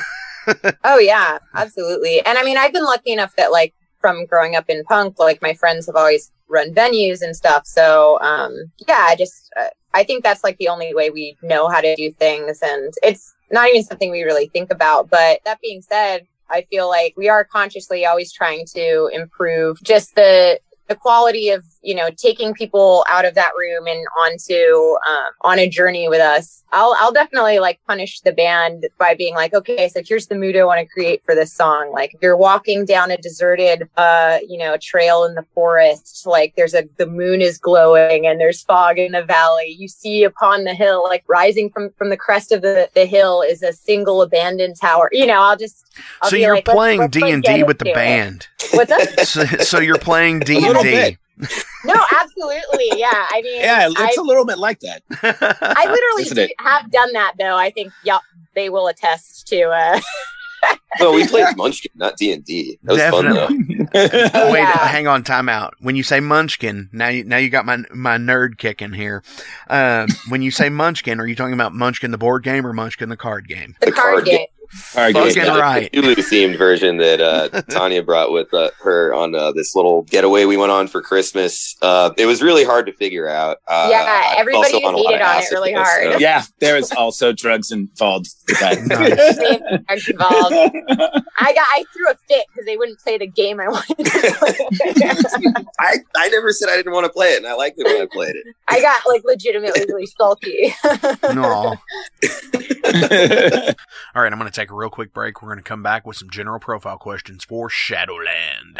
Oh 0.84 1.00
yeah, 1.00 1.38
absolutely. 1.54 2.20
And 2.26 2.38
I 2.38 2.44
mean, 2.44 2.58
I've 2.58 2.74
been 2.74 2.84
lucky 2.84 3.14
enough 3.14 3.34
that 3.38 3.52
like 3.52 3.74
from 4.00 4.26
growing 4.26 4.56
up 4.56 4.66
in 4.68 4.84
punk, 4.84 5.18
like 5.18 5.42
my 5.42 5.54
friends 5.54 5.86
have 5.86 5.96
always 5.96 6.32
run 6.50 6.74
venues 6.74 7.22
and 7.22 7.36
stuff. 7.36 7.66
So 7.66 8.20
um, 8.20 8.54
yeah, 8.86 9.06
I 9.08 9.16
just 9.16 9.50
uh, 9.58 9.70
I 9.94 10.04
think 10.04 10.24
that's 10.24 10.44
like 10.44 10.58
the 10.58 10.68
only 10.68 10.94
way 10.94 11.10
we 11.10 11.38
know 11.42 11.70
how 11.70 11.80
to 11.80 11.96
do 11.96 12.12
things, 12.12 12.60
and 12.62 12.94
it's 13.02 13.34
not 13.52 13.70
even 13.70 13.84
something 13.84 14.12
we 14.12 14.24
really 14.24 14.48
think 14.48 14.72
about. 14.72 15.10
But 15.10 15.40
that 15.46 15.62
being 15.62 15.82
said, 15.82 16.28
I 16.54 16.66
feel 16.70 16.88
like 16.88 17.16
we 17.18 17.28
are 17.30 17.44
consciously 17.44 18.06
always 18.06 18.32
trying 18.32 18.66
to 18.76 19.10
improve 19.12 19.82
just 19.84 20.16
the 20.16 20.60
the 20.88 20.96
quality 20.96 21.50
of 21.50 21.66
you 21.84 21.94
know 21.94 22.10
taking 22.18 22.54
people 22.54 23.06
out 23.10 23.26
of 23.26 23.36
that 23.36 23.52
room 23.58 23.86
and 23.88 24.06
onto 24.20 24.96
um, 25.10 25.32
on 25.42 25.60
a 25.60 25.68
journey 25.70 26.08
with 26.10 26.22
us 26.22 26.64
i'll 26.72 26.96
i'll 27.00 27.12
definitely 27.12 27.60
like 27.60 27.80
punish 27.88 28.22
the 28.22 28.32
band 28.32 28.86
by 28.98 29.14
being 29.14 29.36
like 29.36 29.54
okay 29.54 29.88
so 29.90 30.02
here's 30.06 30.28
the 30.28 30.36
mood 30.36 30.56
i 30.56 30.64
want 30.64 30.80
to 30.80 30.86
create 30.94 31.22
for 31.24 31.36
this 31.36 31.54
song 31.54 31.92
like 31.94 32.14
if 32.14 32.22
you're 32.22 32.38
walking 32.38 32.86
down 32.86 33.12
a 33.12 33.18
deserted 33.18 33.88
uh 33.98 34.38
you 34.48 34.58
know 34.58 34.78
trail 34.78 35.24
in 35.26 35.36
the 35.36 35.44
forest 35.54 36.26
like 36.26 36.54
there's 36.56 36.74
a 36.74 36.84
the 36.98 37.06
moon 37.08 37.42
is 37.42 37.58
glowing 37.58 38.26
and 38.26 38.40
there's 38.40 38.62
fog 38.64 38.98
in 38.98 39.12
the 39.12 39.24
valley 39.24 39.76
you 39.78 39.88
see 39.88 40.24
upon 40.24 40.64
the 40.64 40.74
hill 40.74 41.04
like 41.04 41.24
rising 41.28 41.70
from 41.70 41.90
from 41.98 42.10
the 42.10 42.18
crest 42.18 42.52
of 42.52 42.62
the 42.62 42.90
the 42.96 43.06
hill 43.06 43.42
is 43.42 43.62
a 43.62 43.74
single 43.74 44.22
abandoned 44.22 44.76
tower 44.80 45.10
you 45.12 45.26
know 45.26 45.42
i'll 45.42 45.58
just 45.58 45.86
I'll 46.22 46.30
so 46.30 46.36
be 46.38 46.42
you're 46.42 46.56
like, 46.56 46.66
playing 46.66 47.08
D 47.10 47.30
and 47.32 47.44
D 47.44 47.64
with 47.64 47.80
the 47.80 47.90
into 47.90 47.92
it. 47.92 47.96
band. 47.96 48.48
what's 48.72 48.92
up 48.92 49.02
So, 49.26 49.44
so 49.46 49.80
you're 49.80 49.98
playing 50.00 50.40
D 50.40 50.54
A 50.54 50.58
and 50.58 50.66
little 50.68 50.84
D. 50.84 51.18
bit. 51.38 51.66
no 51.86 51.96
absolutely 52.22 52.92
yeah 53.00 53.26
i 53.32 53.42
mean 53.44 53.62
Yeah, 53.62 53.90
I, 53.98 54.08
it's 54.08 54.18
a 54.18 54.22
little 54.22 54.46
bit 54.46 54.58
like 54.58 54.80
that. 54.82 55.02
I 55.22 55.86
literally 55.90 56.48
do, 56.48 56.54
have 56.60 56.92
done 56.92 57.12
that 57.14 57.34
though. 57.38 57.58
I 57.58 57.70
think 57.72 57.92
yep, 58.04 58.22
they 58.56 58.70
will 58.70 58.88
attest 58.88 59.48
to. 59.48 59.64
Uh, 59.70 60.00
Well, 61.00 61.14
we 61.14 61.28
played 61.28 61.58
Munchkin, 61.58 61.92
not 61.96 62.16
D 62.16 62.32
and 62.32 62.46
D. 62.46 62.80
That 62.84 62.92
was 62.94 63.02
Definitely. 63.02 63.40
fun 63.68 63.90
though. 63.92 64.30
Oh, 64.34 64.52
Wait, 64.54 64.60
yeah. 64.60 64.88
hang 64.88 65.08
on, 65.08 65.24
time 65.24 65.50
out. 65.50 65.74
When 65.80 65.96
you 65.98 66.04
say 66.04 66.20
Munchkin, 66.22 66.90
now 66.94 67.10
you, 67.10 67.24
now 67.26 67.36
you 67.38 67.50
got 67.50 67.66
my 67.66 67.78
my 67.94 68.18
nerd 68.18 68.58
kicking 68.58 68.94
here. 68.94 69.24
Um, 69.70 70.08
when 70.30 70.42
you 70.42 70.52
say 70.52 70.70
Munchkin, 70.70 71.20
are 71.20 71.28
you 71.28 71.36
talking 71.36 71.54
about 71.54 71.74
Munchkin 71.74 72.12
the 72.12 72.18
board 72.18 72.44
game 72.44 72.66
or 72.66 72.72
Munchkin 72.74 73.10
the 73.10 73.18
card 73.18 73.48
game? 73.48 73.76
the, 73.82 73.88
The 73.88 73.92
card, 73.92 74.14
card 74.14 74.26
game. 74.26 74.46
Game. 74.74 74.82
All 74.96 75.04
right, 75.04 75.14
Fucking 75.14 75.34
good. 75.34 75.46
Yeah, 75.48 75.58
right. 75.60 75.92
The 75.92 75.98
Cthulhu 76.02 76.16
themed 76.16 76.58
version 76.58 76.98
that 76.98 77.22
uh, 77.22 77.62
Tanya 77.70 78.02
brought 78.04 78.32
with 78.32 78.54
uh, 78.54 78.72
her 78.82 79.14
on 79.14 79.36
uh, 79.36 79.52
this 79.52 79.76
little 79.76 80.02
getaway 80.04 80.46
we 80.46 80.58
went 80.58 80.72
on 80.72 80.88
for 80.88 81.02
Christmas. 81.02 81.76
Uh, 81.82 82.12
it 82.18 82.26
was 82.26 82.42
really 82.42 82.64
hard 82.64 82.86
to 82.88 82.94
figure 82.94 83.28
out. 83.28 83.58
Uh, 83.68 83.88
Yeah, 83.92 84.34
everybody 84.38 84.74
also 84.74 84.88
on 84.88 84.94
a 84.96 84.98
lot 84.98 85.14
hated 85.14 85.22
of 85.22 85.28
on 85.36 85.44
it 85.44 85.52
really 85.52 85.74
hard. 85.74 86.14
so- 86.14 86.18
Yeah, 86.20 86.44
there 86.60 86.78
is 86.78 86.92
also 86.92 87.32
drugs 87.32 87.72
involved. 87.72 88.28
with 88.48 88.60
that. 88.60 88.82
Nice. 88.88 89.38
Same 89.38 89.84
drugs 89.86 90.10
involved. 90.10 90.56
I 91.40 91.54
got 91.54 91.68
I 91.72 91.84
threw 91.94 92.10
a 92.12 92.16
fit 92.28 92.46
because 92.54 92.66
they 92.66 92.78
wouldn't 92.78 93.00
play 93.00 93.18
the 93.18 93.28
game 93.28 93.60
I 93.60 93.68
wanted 93.68 93.98
to 93.98 94.04
play. 94.40 95.64
I, 95.80 95.98
I 96.16 96.30
never 96.30 96.52
said 96.52 96.70
I 96.70 96.76
didn't 96.78 96.94
want 96.94 97.06
to 97.06 97.12
play 97.12 97.34
it, 97.34 97.38
and 97.38 97.48
I 97.48 97.54
liked 97.54 97.78
it 97.80 97.86
when 97.86 98.02
I 98.02 98.08
played 98.12 98.36
it. 98.36 98.46
I 98.68 98.82
got 98.82 99.02
like 99.08 99.24
legitimately 99.24 99.86
really 99.88 100.06
sulky. 100.08 100.74
No. 101.34 101.76
All 104.16 104.22
right, 104.22 104.32
I'm 104.32 104.38
going 104.40 104.50
to 104.50 104.52
take 104.64 104.72
a 104.72 104.76
real 104.76 104.90
quick 104.90 105.14
break. 105.14 105.42
We're 105.42 105.50
going 105.50 105.58
to 105.58 105.64
come 105.64 105.84
back 105.84 106.08
with 106.08 106.16
some 106.16 106.30
general 106.30 106.60
profile 106.60 106.98
questions 106.98 107.44
for 107.44 107.70
Shadowland. 107.70 108.80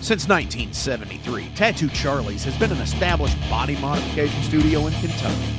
Since 0.00 0.28
1973, 0.28 1.50
Tattoo 1.54 1.88
Charlie's 1.88 2.44
has 2.44 2.56
been 2.56 2.72
an 2.72 2.78
established 2.78 3.38
body 3.50 3.76
modification 3.80 4.42
studio 4.42 4.86
in 4.86 4.94
Kentucky, 4.94 5.52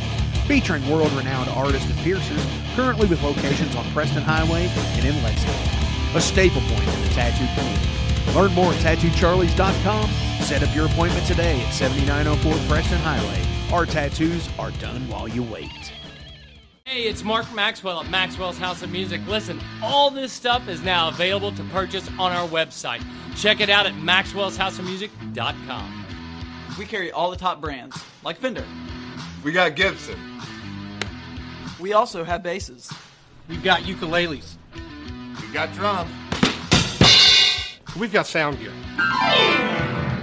featuring 0.47 0.89
world 0.89 1.11
renowned 1.11 1.49
artists 1.49 1.88
and 1.91 1.99
piercers, 1.99 2.43
currently 2.76 3.05
with 3.07 3.22
locations 3.22 3.76
on 3.76 3.86
Preston 3.91 4.24
Highway 4.24 4.65
and 4.67 5.05
in 5.05 5.22
Lexington, 5.22 6.15
a 6.15 6.22
staple 6.22 6.61
point 6.61 6.88
in 6.88 7.01
the 7.03 7.09
tattoo 7.09 7.45
community. 7.53 8.34
Learn 8.34 8.53
more 8.53 8.74
at 8.74 8.80
tattoocharlies.com. 8.80 10.09
Set 10.41 10.63
up 10.63 10.74
your 10.74 10.88
appointment 10.88 11.28
today 11.28 11.61
at 11.61 11.74
7904 11.74 12.67
Preston 12.67 12.99
Highway. 12.99 13.72
Our 13.72 13.86
tattoos 13.86 14.49
are 14.57 14.72
done 14.72 15.07
while 15.09 15.28
you 15.28 15.43
wait. 15.43 15.98
Hey, 16.89 17.03
it's 17.03 17.23
Mark 17.23 17.45
Maxwell 17.53 17.99
at 17.99 18.09
Maxwell's 18.09 18.57
House 18.57 18.81
of 18.81 18.89
Music. 18.89 19.21
Listen, 19.27 19.61
all 19.83 20.09
this 20.09 20.33
stuff 20.33 20.67
is 20.67 20.81
now 20.81 21.09
available 21.09 21.51
to 21.51 21.63
purchase 21.65 22.09
on 22.17 22.31
our 22.31 22.47
website. 22.47 23.03
Check 23.35 23.59
it 23.59 23.69
out 23.69 23.85
at 23.85 23.93
maxwellshouseofmusic.com. 23.93 26.05
We 26.79 26.85
carry 26.85 27.11
all 27.11 27.29
the 27.29 27.37
top 27.37 27.61
brands, 27.61 27.95
like 28.23 28.37
Fender. 28.37 28.65
We 29.43 29.51
got 29.51 29.75
Gibson. 29.75 30.17
We 31.79 31.93
also 31.93 32.23
have 32.23 32.41
basses. 32.41 32.91
We've 33.47 33.61
got 33.61 33.81
ukuleles. 33.81 34.55
We've 35.41 35.53
got 35.53 35.71
drums. 35.73 36.09
We've 37.99 38.11
got 38.11 38.25
sound 38.25 38.57
gear. 38.57 38.73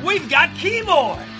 We've 0.04 0.28
got 0.28 0.52
keyboards. 0.56 1.35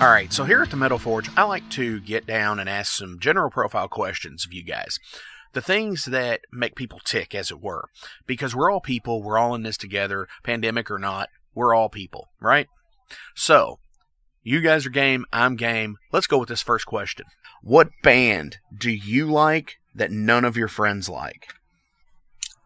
All 0.00 0.08
right, 0.08 0.32
so 0.32 0.44
here 0.44 0.62
at 0.62 0.70
the 0.70 0.78
Metal 0.78 0.96
Forge, 0.96 1.28
I 1.36 1.42
like 1.42 1.68
to 1.72 2.00
get 2.00 2.24
down 2.24 2.58
and 2.58 2.70
ask 2.70 2.94
some 2.94 3.18
general 3.18 3.50
profile 3.50 3.86
questions 3.86 4.46
of 4.46 4.52
you 4.54 4.64
guys. 4.64 4.98
The 5.52 5.60
things 5.60 6.06
that 6.06 6.40
make 6.50 6.74
people 6.74 7.00
tick, 7.04 7.34
as 7.34 7.50
it 7.50 7.60
were. 7.60 7.84
Because 8.26 8.56
we're 8.56 8.70
all 8.70 8.80
people, 8.80 9.22
we're 9.22 9.36
all 9.36 9.54
in 9.54 9.62
this 9.62 9.76
together, 9.76 10.26
pandemic 10.42 10.90
or 10.90 10.98
not, 10.98 11.28
we're 11.54 11.74
all 11.74 11.90
people, 11.90 12.28
right? 12.40 12.66
So, 13.34 13.78
you 14.42 14.62
guys 14.62 14.86
are 14.86 14.90
game, 14.90 15.26
I'm 15.34 15.54
game. 15.56 15.98
Let's 16.12 16.26
go 16.26 16.38
with 16.38 16.48
this 16.48 16.62
first 16.62 16.86
question. 16.86 17.26
What 17.62 17.90
band 18.02 18.56
do 18.74 18.90
you 18.90 19.26
like 19.26 19.74
that 19.94 20.10
none 20.10 20.46
of 20.46 20.56
your 20.56 20.68
friends 20.68 21.10
like? 21.10 21.52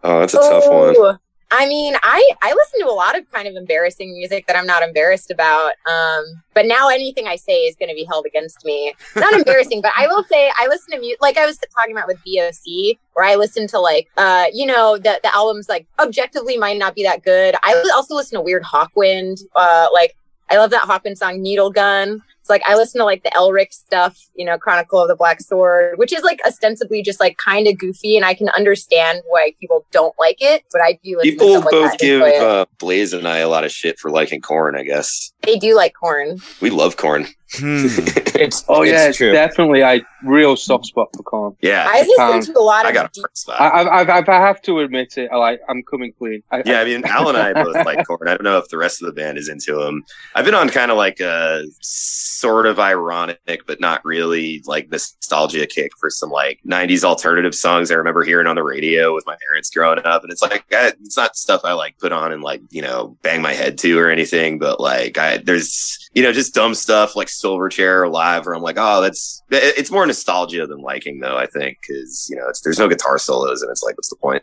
Oh, 0.05 0.21
that's 0.21 0.35
a 0.35 0.39
tough 0.39 0.69
one. 0.69 0.95
Oh, 0.97 1.17
I 1.57 1.69
mean, 1.69 1.95
I 2.03 2.31
I 2.43 2.53
listen 2.53 2.81
to 2.81 2.87
a 2.87 2.93
lot 2.93 3.17
of 3.17 3.31
kind 3.31 3.47
of 3.47 3.55
embarrassing 3.55 4.13
music 4.13 4.47
that 4.49 4.57
I'm 4.57 4.67
not 4.67 4.83
embarrassed 4.83 5.31
about. 5.31 5.73
Um, 5.89 6.25
but 6.53 6.67
now 6.67 6.89
anything 6.89 7.29
I 7.29 7.37
say 7.37 7.61
is 7.61 7.77
going 7.77 7.89
to 7.89 7.95
be 7.95 8.05
held 8.05 8.27
against 8.27 8.65
me. 8.65 8.93
It's 8.99 9.17
not 9.17 9.33
embarrassing, 9.41 9.81
but 9.81 9.93
I 9.97 10.09
will 10.09 10.25
say 10.25 10.51
I 10.59 10.67
listen 10.67 10.91
to 10.93 10.99
music 10.99 11.23
like 11.23 11.37
I 11.37 11.47
was 11.47 11.59
talking 11.77 11.97
about 11.97 12.09
with 12.09 12.19
BOC, 12.19 12.99
where 13.13 13.25
I 13.25 13.37
listen 13.37 13.69
to 13.69 13.79
like 13.79 14.09
uh, 14.17 14.47
you 14.53 14.67
know, 14.67 14.97
the 14.97 15.21
the 15.23 15.33
albums 15.35 15.69
like 15.69 15.87
objectively 16.01 16.59
might 16.59 16.77
not 16.77 16.97
be 16.97 17.05
that 17.05 17.23
good. 17.23 17.55
I 17.63 17.81
also 17.95 18.17
listen 18.17 18.37
to 18.37 18.43
Weird 18.43 18.65
Hawkwind. 18.65 19.45
Uh, 19.55 19.87
like 19.93 20.17
I 20.51 20.57
love 20.57 20.71
that 20.71 20.83
Hawkwind 20.83 21.19
song 21.19 21.41
Needle 21.41 21.71
Gun. 21.71 22.21
It's 22.45 22.51
like 22.51 22.63
I 22.67 22.75
listen 22.75 22.99
to 22.99 23.07
like 23.07 23.23
the 23.23 23.31
Elric 23.31 23.73
stuff, 23.73 24.21
you 24.35 24.45
know, 24.45 24.59
Chronicle 24.59 25.01
of 25.01 25.09
the 25.09 25.17
Black 25.17 25.41
Sword, 25.41 25.97
which 25.97 26.13
is 26.13 26.23
like 26.23 26.41
ostensibly 26.47 27.03
just 27.03 27.19
like 27.19 27.39
kind 27.39 27.67
of 27.67 27.79
goofy, 27.79 28.17
and 28.19 28.27
I 28.27 28.35
can 28.35 28.51
understand 28.51 29.23
why 29.27 29.55
people 29.59 29.87
don't 29.93 30.15
like 30.19 30.43
it, 30.43 30.63
but 30.71 30.83
I 30.83 30.99
do 31.03 31.17
listen 31.17 31.39
to 31.39 31.39
People 31.39 31.61
like 31.61 31.71
both 31.71 31.91
that 31.93 32.01
give 32.01 32.21
uh, 32.21 32.67
Blaze 32.79 33.15
and 33.15 33.27
I 33.27 33.39
a 33.39 33.49
lot 33.49 33.65
of 33.65 33.73
shit 33.73 33.99
for 33.99 34.11
liking 34.11 34.43
Korn. 34.43 34.77
I 34.77 34.83
guess 34.83 35.33
they 35.41 35.57
do 35.57 35.75
like 35.75 35.95
Korn. 35.95 36.39
we 36.61 36.69
love 36.69 36.99
Korn. 36.99 37.29
Hmm. 37.59 37.87
It's 38.37 38.65
Oh 38.69 38.83
yeah, 38.83 39.03
it's 39.03 39.09
it's 39.11 39.19
true. 39.19 39.31
definitely 39.33 39.83
a 39.83 40.01
real 40.25 40.57
soft 40.57 40.87
spot 40.87 41.09
for 41.17 41.23
Korn. 41.23 41.57
Yeah, 41.63 41.87
I 41.89 42.01
listen 42.01 42.25
um, 42.25 42.41
to 42.43 42.59
a 42.59 42.61
lot 42.61 42.81
of. 42.81 42.87
I 42.87 42.89
of 42.89 42.95
got 42.95 43.05
a 43.07 43.09
deep- 43.13 43.23
friend 43.23 43.37
spot. 43.37 43.61
I, 43.61 43.83
I, 43.83 44.03
I, 44.03 44.25
I 44.27 44.47
have 44.47 44.61
to 44.63 44.81
admit 44.81 45.17
it. 45.17 45.31
I 45.31 45.37
like. 45.37 45.61
I'm 45.69 45.85
coming 45.85 46.13
clean. 46.19 46.43
I, 46.51 46.65
Yeah, 46.67 46.81
I 46.81 46.85
mean, 46.85 47.05
Al 47.05 47.29
and 47.29 47.39
I 47.39 47.53
both 47.63 47.77
like 47.87 48.05
Korn. 48.05 48.27
I 48.27 48.33
don't 48.33 48.43
know 48.43 48.59
if 48.59 48.69
the 48.71 48.77
rest 48.77 49.01
of 49.01 49.07
the 49.07 49.13
band 49.13 49.39
is 49.39 49.49
into 49.49 49.77
them. 49.77 50.03
I've 50.35 50.45
been 50.45 50.55
on 50.55 50.69
kind 50.69 50.91
of 50.91 50.97
like 50.97 51.21
a 51.21 51.65
sort 51.81 52.67
of 52.67 52.81
ironic, 52.81 53.39
but 53.67 53.81
not 53.81 54.05
really 54.05 54.63
like 54.67 54.91
nostalgia 54.91 55.67
kick 55.67 55.93
for 55.97 56.11
some 56.11 56.31
like 56.31 56.59
'90s 56.67 57.05
alternative 57.05 57.55
songs 57.55 57.93
I 57.93 57.95
remember 57.95 58.25
hearing 58.25 58.49
on 58.49 58.57
the 58.57 58.65
radio 58.65 59.15
with 59.15 59.27
my 59.27 59.37
parents 59.49 59.71
growing 59.71 60.01
up. 60.05 60.25
And 60.25 60.33
it's 60.33 60.43
like 60.43 60.65
I, 60.73 60.89
it's 61.05 61.17
not 61.17 61.37
stuff 61.37 61.61
I 61.63 61.73
like 61.75 61.99
put 61.99 62.11
on 62.11 62.33
and 62.33 62.43
like 62.43 62.63
you 62.71 62.83
know 62.83 63.17
bang 63.23 63.43
my 63.43 63.53
head 63.53 63.79
to 63.79 63.97
or 63.97 64.11
anything, 64.11 64.59
but 64.59 64.81
like 64.81 65.19
I 65.19 65.39
there's 65.39 66.11
you 66.15 66.23
know 66.25 66.33
just 66.33 66.53
dumb 66.53 66.75
stuff 66.75 67.15
like 67.15 67.29
Silverchair 67.45 68.03
or 68.03 68.09
Live, 68.09 68.47
where 68.47 68.55
I'm 68.55 68.63
like, 68.63 68.77
oh, 68.79 69.01
that's 69.03 69.43
it's 69.51 69.91
more 69.91 70.07
nostalgia 70.07 70.67
than 70.67 70.79
liking 70.81 71.21
though. 71.21 71.37
I 71.37 71.47
think 71.47 71.79
because 71.87 72.27
you 72.31 72.37
know 72.37 72.49
it's 72.49 72.61
there's 72.63 72.79
no 72.79 72.89
guitar 72.89 73.19
solos 73.19 73.63
and 73.63 73.71
it's 73.71 73.83
like 73.83 73.97
what's 73.97 74.09
the 74.11 74.17
point? 74.17 74.43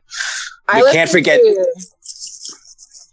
I 0.68 0.80
You 0.80 0.89
can't 0.91 1.10
forget- 1.10 1.39
to- 1.39 1.86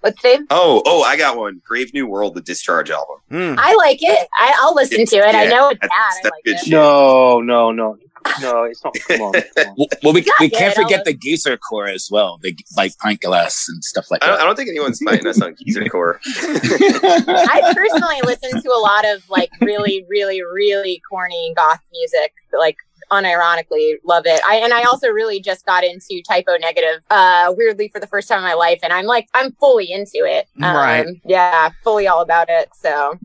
What's 0.01 0.23
the 0.23 0.29
name? 0.29 0.47
Oh, 0.51 0.81
oh, 0.87 1.03
I 1.03 1.17
got 1.17 1.37
one. 1.37 1.61
Grave 1.67 1.93
New 1.93 2.07
World, 2.07 2.35
the 2.37 2.41
Discharge 2.41 2.89
album. 2.89 3.17
Hmm. 3.31 3.55
I 3.59 3.75
like 3.75 3.99
it. 4.01 4.29
I, 4.33 4.57
I'll 4.61 4.73
listen 4.75 5.05
to 5.05 5.17
it. 5.17 5.35
I 5.35 5.47
know 5.47 5.71
it's 5.71 5.81
bad. 5.81 5.91
I 5.91 6.21
like 6.23 6.33
it. 6.45 6.71
no, 6.71 7.41
no, 7.41 7.73
no, 7.73 7.97
no. 8.41 8.65
It's 8.65 8.83
not. 8.85 8.95
Come 9.09 9.21
on. 9.23 9.33
Come 9.33 9.43
on. 9.69 9.75
Well, 9.77 9.89
well, 10.03 10.13
we, 10.13 10.25
we 10.41 10.49
can't 10.51 10.75
good, 10.75 10.83
forget 10.83 10.99
I'll- 11.01 11.05
the 11.05 11.15
geezer 11.15 11.57
core 11.57 11.87
as 11.89 12.09
well. 12.11 12.39
The 12.43 12.57
like 12.77 12.97
pint 12.99 13.21
glass 13.21 13.67
and 13.69 13.83
stuff 13.85 14.11
like 14.11 14.23
I 14.23 14.29
don't, 14.29 14.41
I 14.41 14.45
don't 14.45 14.57
think 14.57 14.69
anyone's 14.69 15.01
fighting 15.03 15.27
us 15.27 15.41
on 15.41 15.55
Geezer 15.57 15.85
Core. 15.91 16.21
I 16.25 17.73
personally 17.75 18.21
listen 18.25 18.61
to 18.63 18.69
a 18.71 18.81
lot 18.81 19.05
of 19.07 19.29
like 19.31 19.51
really, 19.61 20.05
really, 20.09 20.43
really 20.43 21.01
corny 21.11 21.53
goth 21.57 21.81
music. 21.93 22.33
Like 22.57 22.77
unironically 23.11 23.95
love 24.05 24.25
it. 24.27 24.41
I 24.47 24.57
and 24.57 24.73
I 24.75 24.83
also 24.83 25.09
really 25.09 25.41
just 25.41 25.65
got 25.65 25.83
into 25.83 26.21
Type 26.29 26.45
O 26.49 26.57
Negative 26.61 27.03
uh 27.11 27.55
weirdly 27.57 27.89
for 27.89 28.01
the 28.01 28.07
first 28.07 28.29
time 28.29 28.39
in 28.39 28.45
my 28.45 28.53
life 28.55 28.81
and 28.83 28.93
I'm 28.93 29.07
like 29.07 29.29
I'm 29.35 29.53
fully 29.53 29.91
into 29.91 30.25
it. 30.27 30.47
Um, 30.63 30.77
Right. 30.77 31.07
Yeah, 31.25 31.71
fully 31.83 32.07
all 32.07 32.21
about 32.21 32.49
it. 32.51 32.69
So 32.79 33.19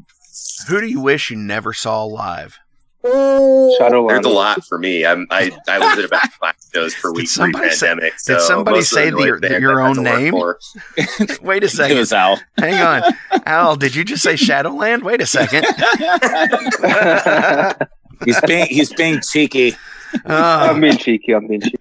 Who 0.69 0.79
do 0.79 0.87
you 0.87 1.01
wish 1.01 1.29
you 1.31 1.37
never 1.37 1.73
saw 1.73 2.03
live? 2.05 2.59
Ooh. 3.05 3.75
Shadowland. 3.77 4.23
There's 4.23 4.25
a 4.25 4.29
lot 4.35 4.63
for 4.65 4.77
me. 4.79 5.05
I'm, 5.05 5.27
I 5.29 5.51
I 5.67 5.77
was 5.79 5.99
at 5.99 6.05
about 6.05 6.27
five 6.39 6.55
shows 6.73 6.93
per 6.95 7.09
Did 7.11 7.17
week 7.17 7.27
somebody 7.27 7.69
say- 7.71 7.87
pre-pandemic. 7.87 8.13
did 8.13 8.19
so 8.19 8.39
somebody 8.39 8.81
say 8.81 9.09
the 9.09 9.17
noise 9.17 9.25
your- 9.41 9.59
your 9.59 9.81
own 9.81 10.01
name? 10.03 10.31
for. 10.31 10.57
Wait 11.41 11.63
a 11.63 11.65
It 11.65 11.69
second. 11.69 11.97
was 11.97 12.13
Al. 12.13 12.39
Hang 12.57 12.81
on. 13.03 13.13
Al, 13.45 13.75
did 13.75 13.93
you 13.95 14.05
just 14.05 14.23
say 14.23 14.35
Shadowland? 14.37 15.03
Wait 15.03 15.21
a 15.21 15.25
second. 15.25 15.65
he's 18.25 18.39
being 18.41 18.65
he's 18.67 18.93
being 18.93 19.19
cheeky. 19.21 19.75
I'm 20.25 20.77
Uh, 20.77 20.79
being 20.79 20.97
cheeky. 20.97 21.33
I'm 21.33 21.47
being 21.47 21.61
cheeky. 21.61 21.79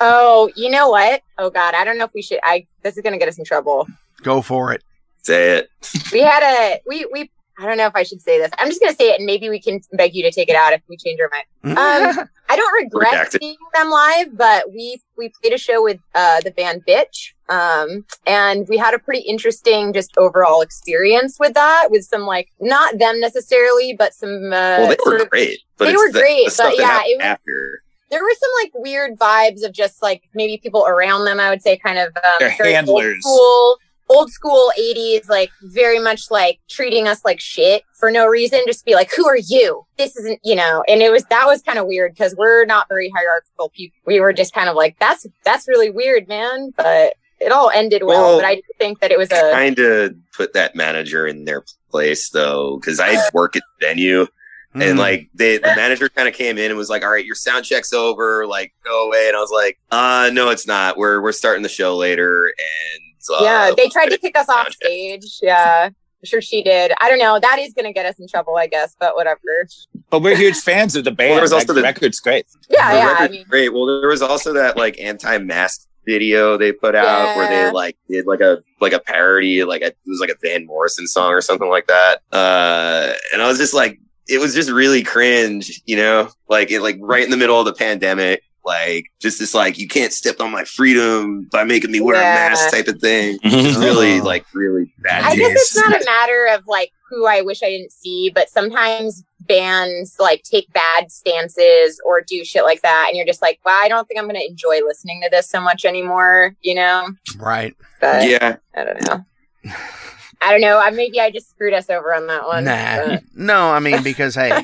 oh, 0.00 0.50
you 0.56 0.68
know 0.68 0.90
what? 0.90 1.22
Oh 1.38 1.50
God, 1.50 1.74
I 1.74 1.84
don't 1.84 1.96
know 1.96 2.04
if 2.04 2.10
we 2.14 2.22
should. 2.22 2.40
I 2.42 2.66
this 2.82 2.96
is 2.96 3.02
gonna 3.02 3.18
get 3.18 3.28
us 3.28 3.38
in 3.38 3.44
trouble. 3.44 3.86
go 4.22 4.42
for 4.42 4.72
it. 4.72 4.82
Say 5.22 5.58
it. 5.58 5.70
We 6.12 6.20
had 6.20 6.42
a 6.42 6.80
we 6.86 7.06
we. 7.12 7.30
I 7.60 7.66
don't 7.66 7.76
know 7.76 7.86
if 7.86 7.94
I 7.94 8.02
should 8.04 8.22
say 8.22 8.38
this. 8.38 8.50
I'm 8.58 8.68
just 8.68 8.80
gonna 8.80 8.94
say 8.94 9.10
it, 9.10 9.18
and 9.18 9.26
maybe 9.26 9.50
we 9.50 9.60
can 9.60 9.80
beg 9.92 10.14
you 10.14 10.22
to 10.22 10.30
take 10.30 10.48
it 10.48 10.56
out 10.56 10.72
if 10.72 10.80
we 10.88 10.96
change 10.96 11.20
our 11.20 11.28
mind. 11.30 11.76
Um, 12.18 12.28
I 12.48 12.56
don't 12.56 12.72
regret 12.84 13.12
Redacted. 13.28 13.38
seeing 13.38 13.56
them 13.74 13.90
live, 13.90 14.36
but 14.36 14.70
we 14.72 15.00
we 15.18 15.30
played 15.42 15.52
a 15.52 15.58
show 15.58 15.82
with 15.82 15.98
uh, 16.14 16.40
the 16.40 16.52
band 16.52 16.82
Bitch, 16.88 17.32
um, 17.50 18.06
and 18.26 18.66
we 18.68 18.78
had 18.78 18.94
a 18.94 18.98
pretty 18.98 19.20
interesting 19.20 19.92
just 19.92 20.16
overall 20.16 20.62
experience 20.62 21.36
with 21.38 21.52
that. 21.52 21.88
With 21.90 22.04
some 22.04 22.22
like 22.22 22.48
not 22.60 22.98
them 22.98 23.20
necessarily, 23.20 23.94
but 23.98 24.14
some 24.14 24.46
uh, 24.46 24.78
Well, 24.80 24.88
they 24.88 24.96
sort 25.04 25.18
were 25.18 25.22
of- 25.24 25.30
great. 25.30 25.58
But 25.76 25.84
they 25.86 25.92
were 25.96 26.10
the- 26.12 26.18
great, 26.20 26.46
the 26.50 26.62
but 26.62 26.78
yeah, 26.78 27.00
it 27.04 27.18
was- 27.18 27.24
after. 27.24 27.82
there 28.10 28.22
were 28.22 28.34
some 28.40 28.50
like 28.62 28.72
weird 28.74 29.18
vibes 29.18 29.64
of 29.64 29.72
just 29.72 30.00
like 30.02 30.22
maybe 30.34 30.56
people 30.62 30.86
around 30.86 31.26
them. 31.26 31.38
I 31.38 31.50
would 31.50 31.60
say 31.62 31.76
kind 31.76 31.98
of 31.98 32.08
um, 32.16 32.32
They're 32.38 32.50
handlers. 32.50 33.20
School, 33.20 33.76
old 34.10 34.30
school 34.30 34.70
'80s, 34.78 35.28
like 35.28 35.50
very 35.62 35.98
much 35.98 36.30
like 36.30 36.58
treating 36.68 37.08
us 37.08 37.24
like 37.24 37.40
shit 37.40 37.84
for 37.94 38.10
no 38.10 38.26
reason. 38.26 38.60
Just 38.66 38.84
be 38.84 38.94
like, 38.94 39.10
"Who 39.16 39.26
are 39.26 39.38
you? 39.38 39.86
This 39.96 40.16
isn't," 40.16 40.40
you 40.44 40.54
know. 40.54 40.84
And 40.88 41.00
it 41.00 41.10
was 41.10 41.24
that 41.30 41.46
was 41.46 41.62
kind 41.62 41.78
of 41.78 41.86
weird 41.86 42.12
because 42.12 42.34
we're 42.36 42.66
not 42.66 42.88
very 42.88 43.10
hierarchical 43.14 43.70
people. 43.70 43.98
We 44.06 44.20
were 44.20 44.32
just 44.32 44.52
kind 44.52 44.68
of 44.68 44.76
like, 44.76 44.98
"That's 44.98 45.26
that's 45.44 45.68
really 45.68 45.90
weird, 45.90 46.28
man." 46.28 46.72
But 46.76 47.14
it 47.40 47.52
all 47.52 47.70
ended 47.70 48.02
well. 48.04 48.36
Well, 48.36 48.38
but 48.38 48.44
I 48.44 48.60
think 48.78 49.00
that 49.00 49.10
it 49.10 49.18
was 49.18 49.32
a 49.32 49.52
Kind 49.52 49.78
of 49.78 50.14
put 50.32 50.52
that 50.52 50.74
manager 50.74 51.26
in 51.26 51.44
their 51.44 51.64
place 51.90 52.28
though, 52.28 52.76
because 52.76 53.00
I 53.00 53.16
work 53.32 53.56
at 53.56 53.62
the 53.80 53.86
venue. 53.86 54.26
Mm. 54.74 54.90
And 54.90 54.98
like 54.98 55.28
they, 55.34 55.56
the 55.56 55.74
manager 55.74 56.08
kind 56.08 56.28
of 56.28 56.34
came 56.34 56.56
in 56.56 56.66
and 56.66 56.76
was 56.76 56.88
like, 56.88 57.02
"All 57.02 57.10
right, 57.10 57.24
your 57.24 57.34
sound 57.34 57.64
check's 57.64 57.92
over. 57.92 58.46
Like, 58.46 58.72
go 58.84 59.06
away." 59.06 59.26
And 59.26 59.36
I 59.36 59.40
was 59.40 59.50
like, 59.50 59.80
"Uh, 59.90 60.30
no, 60.32 60.50
it's 60.50 60.66
not. 60.66 60.96
We're 60.96 61.20
we're 61.20 61.32
starting 61.32 61.64
the 61.64 61.68
show 61.68 61.96
later." 61.96 62.46
And 62.46 63.09
uh, 63.28 63.38
yeah. 63.42 63.72
They 63.76 63.88
tried 63.88 64.08
to 64.10 64.18
kick 64.24 64.38
us 64.38 64.48
off 64.48 64.70
stage. 64.72 65.38
Yeah. 65.42 65.86
I'm 65.86 66.26
sure 66.26 66.40
she 66.42 66.62
did. 66.62 66.92
I 67.00 67.08
don't 67.08 67.18
know. 67.18 67.38
That 67.40 67.58
is 67.58 67.72
going 67.72 67.86
to 67.86 67.92
get 67.92 68.04
us 68.06 68.18
in 68.18 68.28
trouble, 68.28 68.56
I 68.56 68.66
guess. 68.66 68.94
But 69.00 69.14
whatever. 69.16 69.40
but 70.10 70.20
we're 70.20 70.36
huge 70.36 70.58
fans 70.58 70.94
of 70.94 71.04
the 71.04 71.10
band. 71.10 71.32
there 71.34 71.40
was 71.42 71.52
also 71.52 71.68
that 71.68 71.74
the- 71.74 71.82
record's 71.82 72.20
great. 72.20 72.46
Yeah, 72.68 72.90
The 72.92 72.98
yeah. 72.98 73.16
I 73.18 73.28
mean, 73.28 73.44
great. 73.48 73.70
Well, 73.72 73.86
there 73.86 74.08
was 74.08 74.20
also 74.22 74.52
that 74.54 74.76
like 74.76 75.00
anti-mask 75.00 75.86
video 76.06 76.56
they 76.56 76.72
put 76.72 76.94
out 76.94 77.36
where 77.36 77.46
they 77.48 77.70
like 77.72 77.96
did 78.08 78.26
like 78.26 78.40
a 78.40 78.62
like 78.80 78.92
a 78.92 78.98
parody, 78.98 79.64
like 79.64 79.82
a, 79.82 79.86
it 79.88 79.96
was 80.06 80.18
like 80.20 80.30
a 80.30 80.34
Van 80.42 80.66
Morrison 80.66 81.06
song 81.06 81.32
or 81.32 81.40
something 81.40 81.68
like 81.68 81.86
that. 81.88 82.20
Uh, 82.32 83.12
and 83.32 83.40
I 83.42 83.46
was 83.48 83.58
just 83.58 83.74
like, 83.74 83.98
it 84.28 84.38
was 84.38 84.54
just 84.54 84.70
really 84.70 85.02
cringe, 85.02 85.82
you 85.86 85.96
know, 85.96 86.28
like 86.48 86.70
it 86.70 86.80
like 86.82 86.96
right 87.00 87.24
in 87.24 87.30
the 87.30 87.36
middle 87.36 87.58
of 87.58 87.64
the 87.66 87.72
pandemic. 87.74 88.42
Like 88.70 89.06
just 89.20 89.40
this, 89.40 89.52
like 89.52 89.78
you 89.78 89.88
can't 89.88 90.12
step 90.12 90.40
on 90.40 90.52
my 90.52 90.62
freedom 90.64 91.48
by 91.50 91.64
making 91.64 91.90
me 91.90 92.00
wear 92.00 92.14
Yeah. 92.16 92.46
a 92.46 92.50
mask 92.50 92.70
type 92.70 92.86
of 92.86 93.00
thing. 93.00 93.38
It's 93.44 93.76
really, 93.78 94.20
like, 94.20 94.44
really 94.54 94.92
bad. 94.98 95.24
I 95.24 95.34
guess 95.34 95.50
it's 95.52 95.76
not 95.76 96.00
a 96.00 96.04
matter 96.04 96.46
of 96.54 96.62
like 96.68 96.92
who 97.08 97.26
I 97.26 97.40
wish 97.40 97.62
I 97.64 97.70
didn't 97.70 97.90
see, 97.90 98.30
but 98.32 98.48
sometimes 98.48 99.24
bands 99.40 100.14
like 100.20 100.44
take 100.44 100.72
bad 100.72 101.10
stances 101.10 102.00
or 102.06 102.20
do 102.20 102.44
shit 102.44 102.62
like 102.62 102.82
that, 102.82 103.06
and 103.08 103.16
you're 103.16 103.26
just 103.26 103.42
like, 103.42 103.58
well, 103.64 103.76
I 103.76 103.88
don't 103.88 104.06
think 104.06 104.20
I'm 104.20 104.26
going 104.28 104.40
to 104.40 104.46
enjoy 104.46 104.78
listening 104.86 105.20
to 105.24 105.28
this 105.30 105.48
so 105.48 105.60
much 105.60 105.84
anymore, 105.84 106.54
you 106.60 106.76
know? 106.76 107.08
Right. 107.38 107.74
But 108.00 108.28
yeah, 108.28 108.56
I 108.76 108.84
don't 108.84 109.02
know. 109.08 109.24
I 110.42 110.52
don't 110.52 110.60
know. 110.60 110.78
I 110.78 110.90
maybe 110.90 111.20
I 111.20 111.30
just 111.30 111.50
screwed 111.50 111.74
us 111.74 111.90
over 111.90 112.14
on 112.14 112.26
that 112.28 112.46
one. 112.46 112.64
Nah. 112.64 112.96
but- 113.06 113.22
No, 113.34 113.70
I 113.72 113.78
mean 113.80 114.02
because 114.02 114.34
hey, 114.34 114.62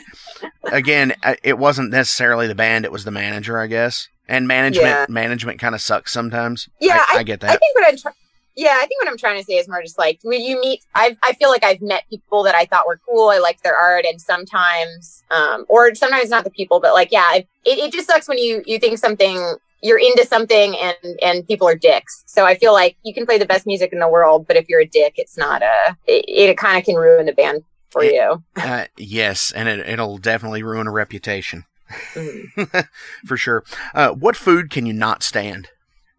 again, 0.64 1.14
it 1.42 1.58
wasn't 1.58 1.90
necessarily 1.90 2.46
the 2.46 2.54
band; 2.54 2.84
it 2.84 2.92
was 2.92 3.04
the 3.04 3.10
manager, 3.10 3.58
I 3.58 3.66
guess. 3.66 4.08
And 4.28 4.48
management, 4.48 4.86
Yeah. 4.86 5.06
management 5.08 5.60
kind 5.60 5.74
of 5.74 5.80
sucks 5.80 6.12
sometimes. 6.12 6.68
Yeah, 6.80 7.04
I, 7.10 7.16
I, 7.16 7.18
I 7.20 7.22
get 7.22 7.42
I 7.44 7.48
that. 7.48 7.60
think 7.60 7.74
what 7.76 7.86
I'm. 7.88 8.12
Yeah, 8.58 8.72
I 8.78 8.86
think 8.86 9.02
what 9.02 9.10
I'm 9.10 9.18
trying 9.18 9.38
to 9.38 9.44
say 9.44 9.52
is 9.58 9.68
more 9.68 9.82
just 9.82 9.98
like 9.98 10.18
when 10.22 10.40
you 10.40 10.58
meet. 10.60 10.80
I 10.94 11.16
I 11.22 11.34
feel 11.34 11.50
like 11.50 11.62
I've 11.62 11.82
met 11.82 12.04
people 12.08 12.42
that 12.44 12.54
I 12.54 12.64
thought 12.64 12.86
were 12.86 12.98
cool. 13.06 13.28
I 13.28 13.38
liked 13.38 13.62
their 13.62 13.76
art, 13.76 14.04
and 14.06 14.18
sometimes, 14.20 15.22
um, 15.30 15.66
or 15.68 15.94
sometimes 15.94 16.30
not 16.30 16.44
the 16.44 16.50
people, 16.50 16.80
but 16.80 16.94
like 16.94 17.12
yeah, 17.12 17.34
it, 17.36 17.46
it 17.64 17.92
just 17.92 18.06
sucks 18.08 18.26
when 18.28 18.38
you 18.38 18.62
you 18.66 18.78
think 18.78 18.98
something 18.98 19.56
you're 19.82 19.98
into 19.98 20.24
something 20.26 20.74
and 20.76 20.96
and 21.22 21.46
people 21.46 21.68
are 21.68 21.74
dicks. 21.76 22.22
So 22.26 22.44
I 22.44 22.54
feel 22.56 22.72
like 22.72 22.96
you 23.04 23.12
can 23.14 23.26
play 23.26 23.38
the 23.38 23.46
best 23.46 23.66
music 23.66 23.92
in 23.92 23.98
the 23.98 24.08
world, 24.08 24.46
but 24.46 24.56
if 24.56 24.68
you're 24.68 24.80
a 24.80 24.86
dick, 24.88 25.14
it's 25.16 25.36
not 25.36 25.62
a. 25.62 25.96
It, 26.06 26.24
it 26.50 26.58
kind 26.58 26.78
of 26.78 26.84
can 26.84 26.96
ruin 26.96 27.26
the 27.26 27.32
band 27.32 27.62
for 27.90 28.02
It- 28.02 28.14
you. 28.14 28.42
Uh, 28.56 28.86
yes, 28.96 29.52
and 29.54 29.68
it, 29.68 29.80
it'll 29.88 30.18
definitely 30.18 30.62
ruin 30.62 30.86
a 30.86 30.92
reputation 30.92 31.64
Mhm. 32.14 32.88
for 33.26 33.36
sure. 33.36 33.62
Uh, 33.94 34.10
what 34.10 34.34
food 34.36 34.70
can 34.70 34.86
you 34.86 34.92
not 34.92 35.22
stand? 35.22 35.68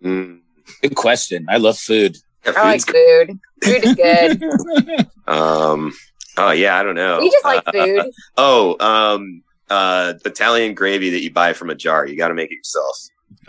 Mm. 0.03 0.39
Good 0.82 0.95
question. 0.95 1.45
I 1.49 1.58
love 1.58 1.78
food. 1.78 2.16
Yeah, 2.45 2.53
I 2.55 2.64
like 2.64 2.82
food's 2.82 2.86
food. 2.86 3.39
Food 3.64 3.84
is 3.84 3.95
good. 3.95 5.08
Um. 5.28 5.91
Oh 6.38 6.51
yeah, 6.51 6.80
I 6.80 6.84
don't 6.84 6.95
know. 6.95 7.20
We 7.20 7.30
just 7.32 7.43
like 7.43 7.64
Uh, 7.66 7.72
food. 7.74 8.05
Oh, 8.38 8.78
um, 8.80 9.43
uh, 9.70 10.14
Italian 10.24 10.74
gravy 10.74 11.10
that 11.10 11.22
you 11.22 11.32
buy 11.34 11.51
from 11.53 11.70
a 11.70 11.76
jar. 11.76 12.05
You 12.05 12.16
got 12.16 12.30
to 12.30 12.34
make 12.34 12.49
it 12.51 12.55
yourself. 12.55 12.97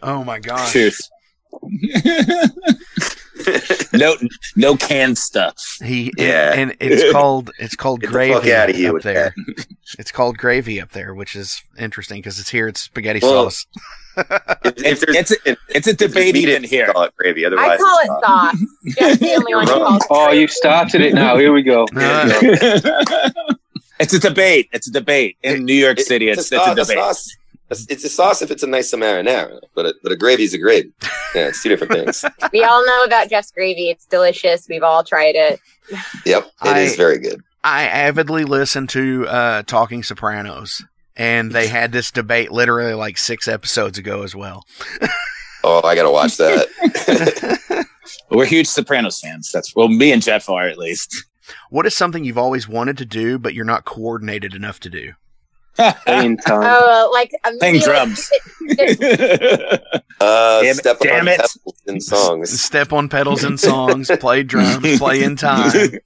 Oh 0.02 0.24
my 0.24 0.38
gosh! 0.38 0.72
Truth. 0.72 0.98
no, 3.92 4.16
no 4.56 4.76
canned 4.76 5.18
stuff. 5.18 5.56
He 5.82 6.12
Yeah. 6.16 6.52
and, 6.54 6.70
and 6.72 6.78
it's 6.92 7.12
called 7.16 7.50
it's 7.58 7.76
called 7.76 8.00
Get 8.00 8.06
the 8.08 8.12
fuck 8.12 8.42
gravy 8.42 8.54
outta 8.54 8.72
here 8.72 8.88
up 8.90 8.94
with 8.94 9.02
there. 9.04 9.34
It's 9.98 10.10
called 10.12 10.36
gravy 10.38 10.80
up 10.80 10.92
there, 10.92 11.14
which 11.14 11.34
is 11.34 11.62
interesting 11.78 12.18
because 12.20 12.38
it's 12.38 12.50
here. 12.50 12.68
It's 12.68 12.82
spaghetti 12.82 13.20
Well, 13.22 13.50
sauce. 13.50 13.66
If, 14.80 15.04
It's, 15.06 15.30
it's, 15.30 15.46
a, 15.46 15.56
it's 15.68 15.86
a 15.86 15.94
debate 15.94 16.34
meat 16.34 16.42
in 16.44 16.50
even 16.50 16.64
it, 16.64 16.70
here. 16.70 16.92
Call 16.92 17.04
it 17.04 17.14
gravy. 17.16 17.44
otherwise 17.44 17.68
I 17.68 17.74
Otherwise, 17.74 17.78
call 17.78 17.98
it 18.00 18.08
sauce. 18.24 18.56
Jeff's 18.98 19.18
the 19.20 19.34
only 19.34 19.54
one 19.54 19.66
who 19.68 19.74
You're 19.76 19.98
Oh, 20.10 20.32
you 20.32 20.48
started 20.48 21.00
it 21.02 21.14
now. 21.14 21.36
Here 21.38 21.52
we 21.52 21.62
go. 21.62 21.84
Uh, 21.94 22.32
it's 24.00 24.12
a 24.14 24.18
debate. 24.18 24.68
It's 24.72 24.88
a 24.88 24.92
debate 24.92 25.36
in 25.42 25.64
New 25.64 25.72
York 25.74 26.00
City. 26.00 26.28
It's, 26.30 26.50
a 26.50 26.52
it's, 26.52 26.52
a 26.52 26.56
sauce- 26.56 26.74
debate. 26.88 26.98
sauce. 26.98 27.28
It's, 27.70 27.86
it's 27.88 28.04
a 28.04 28.08
sauce 28.08 28.40
if 28.40 28.50
it's 28.50 28.62
a 28.62 28.66
nice 28.66 28.92
marinara, 28.92 29.60
but 29.74 29.86
a, 29.86 29.94
but 30.02 30.12
a 30.12 30.16
gravy's 30.16 30.54
a 30.54 30.58
gravy. 30.58 30.92
Yeah, 31.34 31.48
it's 31.48 31.62
two 31.62 31.68
different 31.68 31.92
things. 31.92 32.24
We 32.52 32.64
all 32.64 32.84
know 32.86 33.04
about 33.04 33.28
Jeff's 33.28 33.50
gravy. 33.50 33.90
It's 33.90 34.06
delicious. 34.06 34.66
We've 34.68 34.82
all 34.82 35.04
tried 35.04 35.34
it. 35.34 35.60
Yep, 36.24 36.50
it 36.64 36.76
is 36.78 36.92
I- 36.94 36.96
very 36.96 37.18
good. 37.18 37.42
I 37.64 37.84
avidly 37.84 38.44
listen 38.44 38.86
to 38.88 39.26
uh, 39.26 39.62
Talking 39.64 40.02
Sopranos, 40.02 40.84
and 41.16 41.50
they 41.52 41.66
had 41.66 41.90
this 41.92 42.10
debate 42.12 42.50
literally 42.52 42.94
like 42.94 43.18
six 43.18 43.48
episodes 43.48 43.98
ago 43.98 44.22
as 44.22 44.34
well. 44.34 44.64
Oh, 45.64 45.82
I 45.84 45.94
gotta 45.96 46.10
watch 46.10 46.36
that. 46.36 47.86
We're 48.30 48.46
huge 48.46 48.68
Sopranos 48.68 49.20
fans. 49.20 49.50
That's 49.52 49.74
well, 49.74 49.88
me 49.88 50.12
and 50.12 50.22
Jeff 50.22 50.48
are 50.48 50.68
at 50.68 50.78
least. 50.78 51.24
What 51.68 51.84
is 51.84 51.96
something 51.96 52.24
you've 52.24 52.38
always 52.38 52.68
wanted 52.68 52.96
to 52.98 53.04
do, 53.04 53.38
but 53.38 53.54
you're 53.54 53.64
not 53.64 53.84
coordinated 53.84 54.54
enough 54.54 54.78
to 54.80 54.90
do? 54.90 55.12
Playing 56.06 56.36
time. 56.46 56.62
Oh, 56.64 57.10
like 57.12 57.30
um, 57.44 57.58
Playing 57.58 57.80
drums. 57.80 58.30
Uh, 60.20 60.60
Damn 60.62 60.70
it- 60.72 60.76
step 60.78 60.98
damn 60.98 61.20
on 61.20 61.28
it. 61.28 61.38
pebbles 61.38 61.82
in 61.86 62.00
songs. 62.00 62.60
Step 62.60 62.92
on 62.92 63.08
pedals 63.08 63.44
in 63.44 63.56
songs, 63.56 64.10
play 64.18 64.42
drums, 64.42 64.98
play 64.98 65.22
in 65.22 65.36
time. 65.36 65.70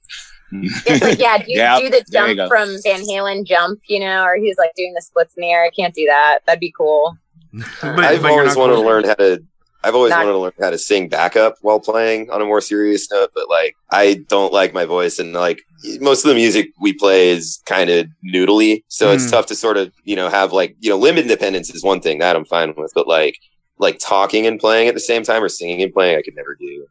It's 0.55 1.01
like 1.03 1.17
yeah, 1.19 1.39
do, 1.39 1.45
Yeah, 1.47 1.79
do 1.79 1.89
the 1.89 2.05
jump 2.11 2.47
from 2.47 2.69
Van 2.83 3.01
Halen 3.01 3.43
jump, 3.43 3.79
you 3.87 3.99
know, 3.99 4.21
or 4.23 4.35
he's 4.35 4.55
like 4.59 4.69
doing 4.75 4.93
the 4.93 5.01
splits 5.01 5.33
in 5.35 5.41
the 5.41 5.49
air. 5.49 5.63
I 5.63 5.71
can't 5.71 5.95
do 5.95 6.05
that. 6.05 6.41
That'd 6.45 6.59
be 6.59 6.71
cool. 6.77 7.17
But- 7.51 7.65
I've 7.83 8.21
but 8.21 8.27
you're 8.29 8.41
always 8.41 8.55
not 8.55 8.57
wanted 8.59 8.73
to 8.75 8.81
learn 8.81 9.03
how 9.05 9.15
to. 9.15 9.43
I've 9.83 9.95
always 9.95 10.11
Not- 10.11 10.19
wanted 10.19 10.31
to 10.33 10.39
learn 10.39 10.51
how 10.61 10.69
to 10.69 10.77
sing 10.77 11.09
backup 11.09 11.55
while 11.61 11.79
playing 11.79 12.29
on 12.29 12.41
a 12.41 12.45
more 12.45 12.61
serious 12.61 13.09
note, 13.11 13.31
but 13.35 13.49
like 13.49 13.75
I 13.91 14.23
don't 14.29 14.53
like 14.53 14.73
my 14.73 14.85
voice, 14.85 15.19
and 15.19 15.33
like 15.33 15.59
most 15.99 16.23
of 16.23 16.29
the 16.29 16.35
music 16.35 16.67
we 16.79 16.93
play 16.93 17.29
is 17.29 17.61
kind 17.65 17.89
of 17.89 18.07
noodly, 18.33 18.83
so 18.87 19.11
it's 19.11 19.25
Hmm. 19.25 19.31
tough 19.31 19.45
to 19.47 19.55
sort 19.55 19.77
of 19.77 19.91
you 20.03 20.15
know 20.15 20.29
have 20.29 20.53
like 20.53 20.75
you 20.79 20.89
know 20.89 20.97
limb 20.97 21.17
independence 21.17 21.69
is 21.73 21.83
one 21.83 21.99
thing 22.01 22.19
that 22.19 22.35
I'm 22.35 22.45
fine 22.45 22.73
with, 22.77 22.91
but 22.95 23.07
like 23.07 23.37
like 23.79 23.97
talking 23.99 24.47
and 24.47 24.59
playing 24.59 24.87
at 24.87 24.93
the 24.93 25.01
same 25.01 25.23
time 25.23 25.43
or 25.43 25.49
singing 25.49 25.81
and 25.81 25.91
playing, 25.93 26.17
I 26.17 26.21
could 26.21 26.35
never 26.35 26.55
do. 26.55 26.85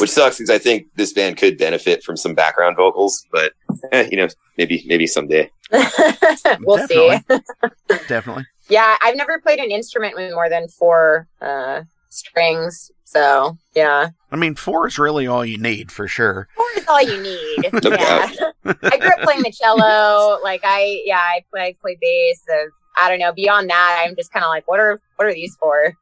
Which 0.00 0.08
sucks 0.08 0.38
because 0.38 0.48
I 0.48 0.56
think 0.56 0.86
this 0.96 1.12
band 1.12 1.36
could 1.36 1.58
benefit 1.58 2.02
from 2.02 2.16
some 2.16 2.34
background 2.34 2.76
vocals, 2.78 3.26
but 3.30 3.52
eh, 3.92 4.08
you 4.10 4.16
know 4.16 4.28
maybe 4.56 4.82
maybe 4.86 5.06
someday. 5.06 5.50
we'll 6.60 6.86
see. 6.88 7.18
Definitely. 8.08 8.46
Yeah, 8.70 8.96
I've 9.02 9.16
never 9.16 9.38
played 9.40 9.58
an 9.58 9.70
instrument 9.70 10.14
with 10.16 10.32
more 10.32 10.48
than 10.48 10.68
four 10.68 11.28
uh, 11.42 11.82
strings. 12.12 12.90
So 13.04 13.58
yeah, 13.74 14.10
I 14.30 14.36
mean, 14.36 14.54
four 14.54 14.86
is 14.86 14.98
really 14.98 15.26
all 15.26 15.44
you 15.44 15.58
need 15.58 15.92
for 15.92 16.08
sure. 16.08 16.48
four 16.56 16.66
is 16.76 16.86
all 16.88 17.02
you 17.02 17.22
need. 17.22 17.82
Yeah, 17.84 18.30
I 18.64 18.96
grew 18.96 19.10
up 19.10 19.20
playing 19.22 19.42
the 19.42 19.52
cello. 19.52 20.38
Like 20.42 20.60
I, 20.64 21.02
yeah, 21.04 21.18
I 21.18 21.44
play, 21.50 21.62
I 21.62 21.76
play 21.80 21.98
bass. 22.00 22.42
Uh, 22.50 22.66
I 23.00 23.08
don't 23.08 23.18
know. 23.18 23.32
Beyond 23.32 23.68
that, 23.70 24.04
I'm 24.06 24.14
just 24.14 24.32
kind 24.32 24.44
of 24.44 24.48
like, 24.50 24.66
what 24.68 24.78
are 24.80 25.00
what 25.16 25.26
are 25.26 25.34
these 25.34 25.56
for? 25.56 25.94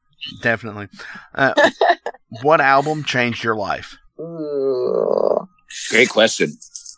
Definitely. 0.43 0.89
Uh, 1.35 1.55
what 2.43 2.61
album 2.61 3.03
changed 3.05 3.43
your 3.43 3.57
life? 3.57 3.97
Ooh. 4.21 5.49
Great 5.89 6.11
question. 6.11 6.53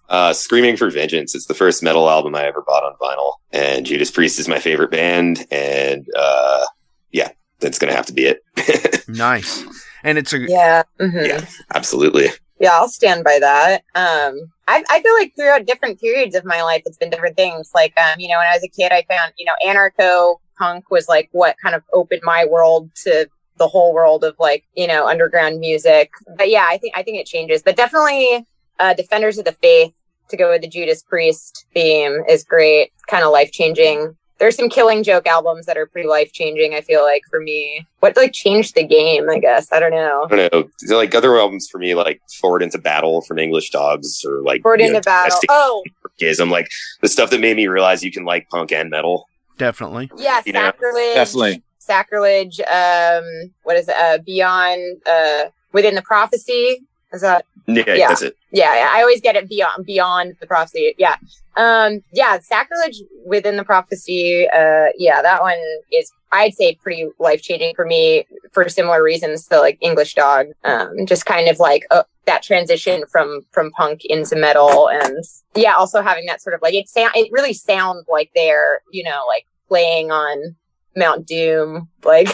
Uh, 0.09 0.33
Screaming 0.33 0.77
for 0.77 0.91
Vengeance. 0.91 1.35
It's 1.35 1.47
the 1.47 1.55
first 1.55 1.83
metal 1.83 2.11
album 2.11 2.35
I 2.35 2.45
ever 2.45 2.63
bought 2.67 2.83
on 2.83 2.95
vinyl, 3.01 3.35
and 3.53 3.87
Judas 3.87 4.11
Priest 4.11 4.39
is 4.39 4.49
my 4.49 4.59
favorite 4.59 4.91
band, 4.91 5.47
and 5.51 6.07
uh, 6.19 6.65
yeah, 7.13 7.31
that's 7.63 7.79
gonna 7.79 7.95
have 7.95 8.07
to 8.07 8.13
be 8.13 8.27
it. 8.27 8.43
Nice. 9.09 9.65
And 10.05 10.19
it's 10.19 10.33
a 10.33 10.39
Yeah. 10.39 10.83
mhm. 11.01 11.27
Yeah. 11.27 11.45
Absolutely. 11.75 12.29
Yeah, 12.61 12.71
I'll 12.75 12.89
stand 12.89 13.25
by 13.25 13.39
that. 13.41 13.83
Um, 13.95 14.39
I, 14.69 14.85
I 14.89 15.03
feel 15.03 15.15
like 15.15 15.33
throughout 15.35 15.67
different 15.67 16.01
periods 16.01 16.37
of 16.37 16.45
my 16.45 16.63
life, 16.63 16.83
it's 16.87 16.97
been 16.97 17.11
different 17.11 17.37
things. 17.37 17.71
Like, 17.75 17.93
um, 17.99 18.19
you 18.21 18.29
know, 18.29 18.39
when 18.39 18.47
I 18.47 18.55
was 18.55 18.63
a 18.63 18.69
kid, 18.69 18.93
I 18.93 19.03
found, 19.09 19.33
you 19.37 19.45
know, 19.47 19.55
anarcho 19.67 20.37
punk 20.57 20.91
was 20.91 21.09
like 21.09 21.29
what 21.33 21.57
kind 21.63 21.75
of 21.75 21.83
opened 21.93 22.23
my 22.25 22.45
world 22.45 22.91
to 23.05 23.29
the 23.59 23.67
whole 23.67 23.93
world 23.93 24.23
of 24.23 24.37
like, 24.39 24.65
you 24.75 24.87
know, 24.87 25.07
underground 25.09 25.59
music. 25.59 26.11
But 26.37 26.51
yeah, 26.51 26.67
I 26.69 26.79
think, 26.79 26.97
I 26.97 27.03
think 27.03 27.19
it 27.19 27.27
changes, 27.27 27.63
but 27.63 27.77
definitely, 27.77 28.47
uh, 28.79 28.95
Defenders 28.95 29.39
of 29.39 29.45
the 29.45 29.53
Faith 29.53 29.93
to 30.29 30.37
go 30.37 30.51
with 30.51 30.63
the 30.63 30.69
Judas 30.69 31.03
Priest 31.03 31.67
theme 31.75 32.23
is 32.29 32.45
great. 32.45 32.93
Kind 33.09 33.25
of 33.25 33.33
life 33.33 33.51
changing. 33.51 34.17
There's 34.43 34.57
some 34.57 34.69
Killing 34.69 35.05
Joke 35.05 35.29
albums 35.29 35.67
that 35.67 35.77
are 35.77 35.87
pretty 35.87 36.09
life 36.09 36.33
changing. 36.33 36.75
I 36.75 36.81
feel 36.81 37.05
like 37.05 37.23
for 37.31 37.39
me, 37.39 37.87
what 38.01 38.17
like 38.17 38.33
changed 38.33 38.75
the 38.75 38.85
game? 38.85 39.31
I 39.31 39.39
guess 39.39 39.71
I 39.71 39.79
don't 39.79 39.93
know. 39.93 40.27
I 40.33 40.35
don't 40.35 40.53
know. 40.53 40.69
So, 40.79 40.97
like 40.97 41.15
other 41.15 41.39
albums 41.39 41.69
for 41.71 41.79
me, 41.79 41.95
like 41.95 42.21
Forward 42.41 42.61
into 42.61 42.79
Battle 42.79 43.21
from 43.21 43.39
English 43.39 43.71
Dogs, 43.71 44.25
or 44.27 44.43
like 44.43 44.63
Forward 44.63 44.81
into 44.81 44.95
know, 44.95 45.01
battle. 45.01 45.39
Domestic 45.49 46.41
I'm 46.41 46.51
like 46.51 46.69
the 47.03 47.09
stuff 47.09 47.31
that 47.31 47.41
made 47.41 47.57
me 47.57 47.69
realize 47.69 48.03
you 48.03 48.11
can 48.11 48.25
like 48.25 48.49
punk 48.49 48.73
and 48.73 48.91
metal. 48.91 49.29
definitely. 49.59 50.11
yeah, 50.17 50.43
You 50.45 50.55
know, 50.55 50.59
sacrilege. 50.59 51.15
Definitely. 51.15 51.63
sacrilege 51.79 52.61
um 52.63 53.25
what 53.63 53.77
is 53.77 53.89
it 53.89 53.95
uh 53.97 54.19
beyond 54.27 55.01
uh 55.07 55.45
within 55.73 55.95
the 55.95 56.03
prophecy 56.03 56.81
is 57.13 57.21
that 57.21 57.45
Yeah, 57.67 57.85
Yeah. 57.87 58.09
that's 58.09 58.23
it. 58.23 58.37
yeah 58.53 58.75
yeah, 58.75 58.91
i 58.93 59.01
always 59.01 59.21
get 59.21 59.37
it 59.37 59.49
beyond 59.49 59.85
beyond 59.87 60.35
the 60.41 60.47
prophecy 60.47 60.95
yeah 60.99 61.17
um 61.57 62.01
yeah 62.13 62.39
sacrilege 62.41 63.03
within 63.27 63.57
the 63.57 63.65
prophecy 63.65 64.49
uh 64.49 64.87
yeah 64.97 65.21
that 65.23 65.41
one 65.43 65.59
is 65.93 66.11
i'd 66.33 66.55
say 66.55 66.75
pretty 66.77 67.09
life 67.19 67.43
changing 67.43 67.75
for 67.75 67.85
me 67.85 68.25
for 68.53 68.69
similar 68.69 69.03
reasons 69.03 69.47
to 69.47 69.59
like 69.59 69.77
english 69.81 70.15
dog 70.15 70.47
um 70.65 71.07
just 71.07 71.27
kind 71.27 71.49
of 71.49 71.59
like 71.59 71.85
uh, 71.91 72.03
that 72.27 72.43
transition 72.43 73.05
from 73.11 73.41
from 73.51 73.71
punk 73.73 74.01
into 74.07 74.35
metal 74.37 74.89
and 74.89 75.23
yeah 75.55 75.75
also 75.75 76.01
having 76.03 76.25
that 76.27 76.41
sort 76.41 76.55
of 76.55 76.63
like 76.63 76.75
it 76.75 76.89
sound 76.89 77.13
it 77.15 77.29
really 77.33 77.53
sounds 77.53 78.05
like 78.09 78.31
they're 78.35 78.81
you 78.91 79.03
know 79.05 79.25
like 79.29 79.45
playing 79.69 80.11
on 80.11 80.57
mount 80.97 81.27
doom 81.27 81.89
like 82.05 82.29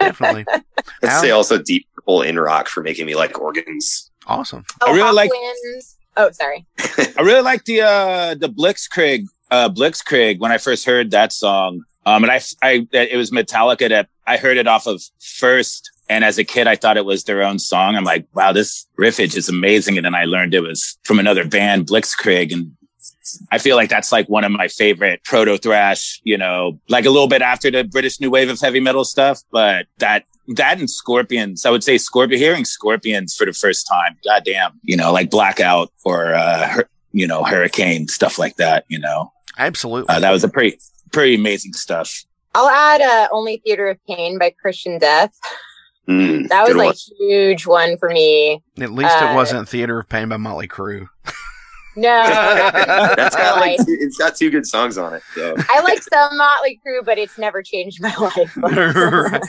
Definitely. 0.00 0.44
Let's 1.00 1.14
Al? 1.14 1.20
say 1.20 1.30
also 1.30 1.58
Deep 1.62 1.86
Purple 1.94 2.22
in 2.22 2.36
rock 2.36 2.66
for 2.66 2.82
making 2.82 3.06
me 3.06 3.14
like 3.14 3.38
organs. 3.40 4.10
Awesome. 4.26 4.64
oh, 4.80 4.86
I 4.88 4.90
really 4.90 5.02
Hot 5.02 5.14
like- 5.14 5.30
Winds. 5.32 5.96
oh 6.16 6.30
sorry 6.32 6.64
I 7.18 7.22
really 7.22 7.42
like 7.42 7.64
the 7.64 7.82
uh 7.82 8.34
the 8.34 8.48
Blitzkrieg 8.48 9.26
uh 9.50 9.68
Blitzkrieg 9.68 10.38
when 10.38 10.52
I 10.52 10.58
first 10.58 10.84
heard 10.86 11.10
that 11.12 11.32
song. 11.32 11.82
Um 12.06 12.22
and 12.24 12.30
I 12.32 12.40
I 12.62 12.86
it 12.92 13.16
was 13.16 13.30
Metallica 13.30 13.88
that 13.88 14.08
I 14.26 14.36
heard 14.36 14.56
it 14.56 14.66
off 14.66 14.86
of 14.86 15.02
first 15.20 15.90
and 16.08 16.24
as 16.24 16.38
a 16.38 16.44
kid 16.44 16.66
I 16.66 16.76
thought 16.76 16.96
it 16.96 17.04
was 17.04 17.24
their 17.24 17.42
own 17.42 17.58
song. 17.58 17.96
I'm 17.96 18.04
like, 18.04 18.26
wow, 18.34 18.52
this 18.52 18.86
riffage 18.98 19.36
is 19.36 19.48
amazing 19.48 19.96
and 19.96 20.04
then 20.04 20.14
I 20.14 20.24
learned 20.24 20.54
it 20.54 20.60
was 20.60 20.98
from 21.04 21.18
another 21.18 21.46
band 21.46 21.86
Blitzkrieg 21.86 22.52
and 22.52 22.72
I 23.52 23.58
feel 23.58 23.76
like 23.76 23.88
that's 23.88 24.10
like 24.12 24.28
one 24.28 24.44
of 24.44 24.50
my 24.52 24.66
favorite 24.68 25.22
proto 25.24 25.56
thrash, 25.56 26.20
you 26.24 26.36
know, 26.36 26.78
like 26.88 27.04
a 27.06 27.10
little 27.10 27.28
bit 27.28 27.40
after 27.40 27.70
the 27.70 27.84
British 27.84 28.20
new 28.20 28.30
wave 28.30 28.50
of 28.50 28.60
heavy 28.60 28.80
metal 28.80 29.04
stuff, 29.04 29.40
but 29.52 29.86
that 29.98 30.24
that 30.48 30.78
and 30.78 30.90
Scorpions, 30.90 31.64
I 31.66 31.70
would 31.70 31.84
say 31.84 31.98
Scorpion 31.98 32.40
hearing 32.40 32.64
Scorpions 32.64 33.34
for 33.34 33.44
the 33.46 33.52
first 33.52 33.86
time. 33.86 34.16
Goddamn, 34.24 34.78
you 34.82 34.96
know, 34.96 35.12
like 35.12 35.30
Blackout 35.30 35.92
or 36.04 36.34
uh 36.34 36.68
Hur- 36.68 36.88
you 37.12 37.26
know, 37.26 37.44
Hurricane 37.44 38.08
stuff 38.08 38.38
like 38.38 38.56
that, 38.56 38.84
you 38.88 38.98
know. 38.98 39.32
Absolutely. 39.58 40.14
Uh, 40.14 40.20
that 40.20 40.30
was 40.30 40.42
a 40.44 40.48
pretty 40.48 40.78
pretty 41.12 41.34
amazing 41.34 41.74
stuff. 41.74 42.24
i'll 42.54 42.68
add 42.70 43.00
uh 43.02 43.28
only 43.32 43.60
theater 43.64 43.88
of 43.88 43.98
pain 44.08 44.38
by 44.38 44.50
christian 44.60 44.98
death 44.98 45.32
Mm, 46.08 46.48
that 46.48 46.64
was 46.66 46.74
like 46.74 46.86
one. 46.86 47.16
huge 47.28 47.64
one 47.66 47.96
for 47.96 48.08
me 48.08 48.60
At 48.80 48.90
least 48.90 49.14
uh, 49.14 49.28
it 49.30 49.34
wasn't 49.36 49.68
Theater 49.68 50.00
of 50.00 50.08
Pain 50.08 50.28
by 50.30 50.36
Motley 50.36 50.66
Crue. 50.66 51.06
no 51.96 52.02
That's 53.16 53.36
got 53.36 53.60
like 53.60 53.76
two, 53.78 53.96
it's 54.00 54.16
got 54.16 54.36
two 54.36 54.50
good 54.50 54.66
songs 54.66 54.96
on 54.98 55.14
it. 55.14 55.22
So. 55.34 55.54
I 55.68 55.80
like 55.80 56.02
some 56.02 56.36
Motley 56.36 56.80
Crue, 56.86 57.04
but 57.04 57.18
it's 57.18 57.38
never 57.38 57.62
changed 57.62 58.00
my 58.00 58.14
life. 58.16 58.56
Right. 58.62 59.42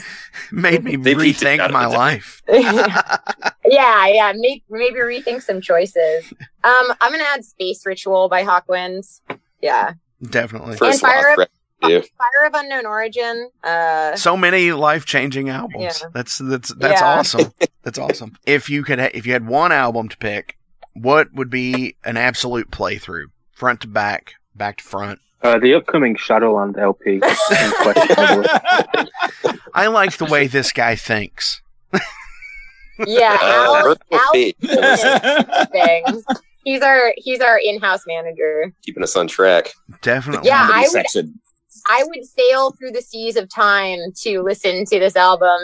Made 0.52 0.84
me 0.84 0.96
They 0.96 1.14
rethink 1.14 1.70
my 1.70 1.86
life. 1.86 2.42
yeah, 2.48 4.06
yeah. 4.06 4.32
Maybe, 4.36 4.62
maybe 4.70 4.96
rethink 4.96 5.42
some 5.42 5.60
choices. 5.60 6.32
Um, 6.62 6.92
I'm 7.00 7.10
gonna 7.12 7.24
add 7.24 7.44
Space 7.44 7.84
Ritual 7.86 8.28
by 8.28 8.44
Hawkwinds. 8.44 9.20
Yeah, 9.62 9.94
Definitely. 10.22 10.76
First 10.76 11.02
And 11.02 11.12
Fire 11.12 11.36
Lost 11.36 11.50
Record. 11.82 12.08
Fire 12.16 12.46
of 12.46 12.54
Unknown 12.54 12.86
Origin. 12.86 13.50
Uh, 13.62 14.16
so 14.16 14.36
many 14.36 14.72
life-changing 14.72 15.48
albums. 15.50 16.00
Yeah. 16.00 16.08
That's 16.14 16.38
that's 16.38 16.74
that's 16.74 17.00
Yeah. 17.00 17.06
awesome. 17.18 17.52
That's 17.82 17.98
awesome. 17.98 18.36
If 18.46 18.70
you 18.70 18.82
could, 18.84 18.98
ha- 18.98 19.10
if 19.12 19.26
you 19.26 19.32
had 19.34 19.46
one 19.46 19.70
album 19.72 20.08
to 20.08 20.16
pick, 20.16 20.56
what 20.94 21.32
would 21.34 21.50
be 21.50 21.96
an 22.04 22.16
absolute 22.16 22.70
playthrough, 22.70 23.26
front 23.52 23.80
to 23.82 23.88
back, 23.88 24.34
back 24.54 24.78
to 24.78 24.84
front? 24.84 25.18
Uh, 25.42 25.58
the 25.58 25.74
upcoming 25.74 26.16
Shadowland 26.16 26.78
LP. 26.78 27.20
I 29.74 29.86
like 29.88 30.16
the 30.16 30.24
way 30.26 30.46
this 30.46 30.72
guy 30.72 30.96
thinks. 30.96 31.60
yeah, 33.06 33.36
Uh, 33.40 33.46
Al, 33.46 33.84
Merciful 33.84 34.18
Al 34.84 35.66
things. 35.66 36.24
He's 36.64 36.80
our 36.80 37.12
he's 37.18 37.40
our 37.40 37.58
in-house 37.58 38.04
manager. 38.06 38.72
keeping 38.84 39.02
us 39.02 39.16
on 39.16 39.26
track. 39.26 39.72
Definitely. 40.00 40.46
Yeah, 40.48 40.66
I 40.72 40.88
would- 40.92 41.34
I 41.86 42.02
would 42.06 42.24
sail 42.24 42.70
through 42.70 42.92
the 42.92 43.02
seas 43.02 43.36
of 43.36 43.50
time 43.52 43.98
to 44.22 44.40
listen 44.40 44.86
to 44.86 44.98
this 44.98 45.16
album. 45.16 45.58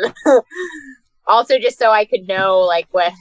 also, 1.26 1.58
just 1.58 1.78
so 1.78 1.90
I 1.90 2.04
could 2.04 2.28
know 2.28 2.58
like 2.58 2.88
what 2.90 3.12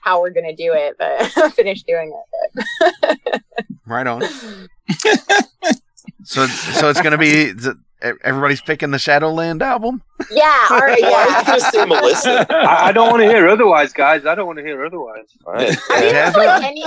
how 0.00 0.20
we're 0.20 0.30
gonna 0.30 0.54
do 0.56 0.72
it, 0.74 0.96
but 0.98 1.52
finish 1.54 1.82
doing 1.82 2.12
it. 2.52 3.42
Right 3.86 4.06
on. 4.06 4.20
so, 6.24 6.46
so 6.46 6.90
it's 6.90 7.00
gonna 7.00 7.16
be 7.18 7.52
the, 7.52 7.78
e, 8.04 8.10
everybody's 8.22 8.60
picking 8.60 8.90
the 8.90 8.98
Shadowland 8.98 9.62
album. 9.62 10.02
Yeah, 10.30 10.66
all 10.70 10.78
right, 10.80 10.98
yeah. 11.00 11.42
did 11.42 11.46
just 11.58 11.72
say 11.72 11.84
Melissa? 11.86 12.46
I, 12.50 12.88
I 12.88 12.92
don't 12.92 13.08
want 13.10 13.22
to 13.22 13.28
hear 13.28 13.48
otherwise, 13.48 13.92
guys. 13.94 14.26
I 14.26 14.34
don't 14.34 14.46
want 14.46 14.58
to 14.58 14.64
hear 14.64 14.84
otherwise. 14.84 15.24
Fine. 15.42 15.56
I 15.90 16.00
mean, 16.00 16.14
Yeah. 16.14 16.32
like 16.36 16.62
any, 16.64 16.84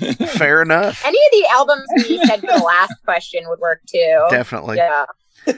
any 0.00 0.14
Fair 0.28 0.62
enough. 0.62 1.04
any 1.04 1.18
of 1.18 1.32
the 1.32 1.46
albums 1.50 1.86
we 2.08 2.24
said 2.24 2.40
for 2.40 2.46
the 2.46 2.62
last 2.64 2.94
question 3.04 3.42
would 3.48 3.58
work 3.60 3.80
too. 3.86 4.26
Definitely. 4.30 4.78
Yeah, 4.78 5.04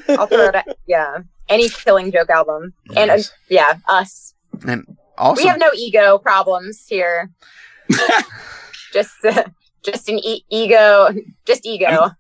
I'll 0.09 0.26
throw 0.26 0.47
it. 0.49 0.55
At, 0.57 0.76
yeah, 0.86 1.18
any 1.49 1.68
Killing 1.68 2.11
Joke 2.11 2.30
album, 2.30 2.72
and 2.97 3.11
uh, 3.11 3.18
yeah, 3.49 3.74
us. 3.88 4.34
And 4.66 4.97
also, 5.18 5.42
We 5.42 5.48
have 5.48 5.58
no 5.58 5.70
ego 5.74 6.18
problems 6.18 6.84
here. 6.88 7.30
just, 8.92 9.12
uh, 9.24 9.44
just 9.84 10.08
an 10.08 10.18
e- 10.18 10.44
ego, 10.50 11.08
just 11.46 11.66
ego. 11.66 12.10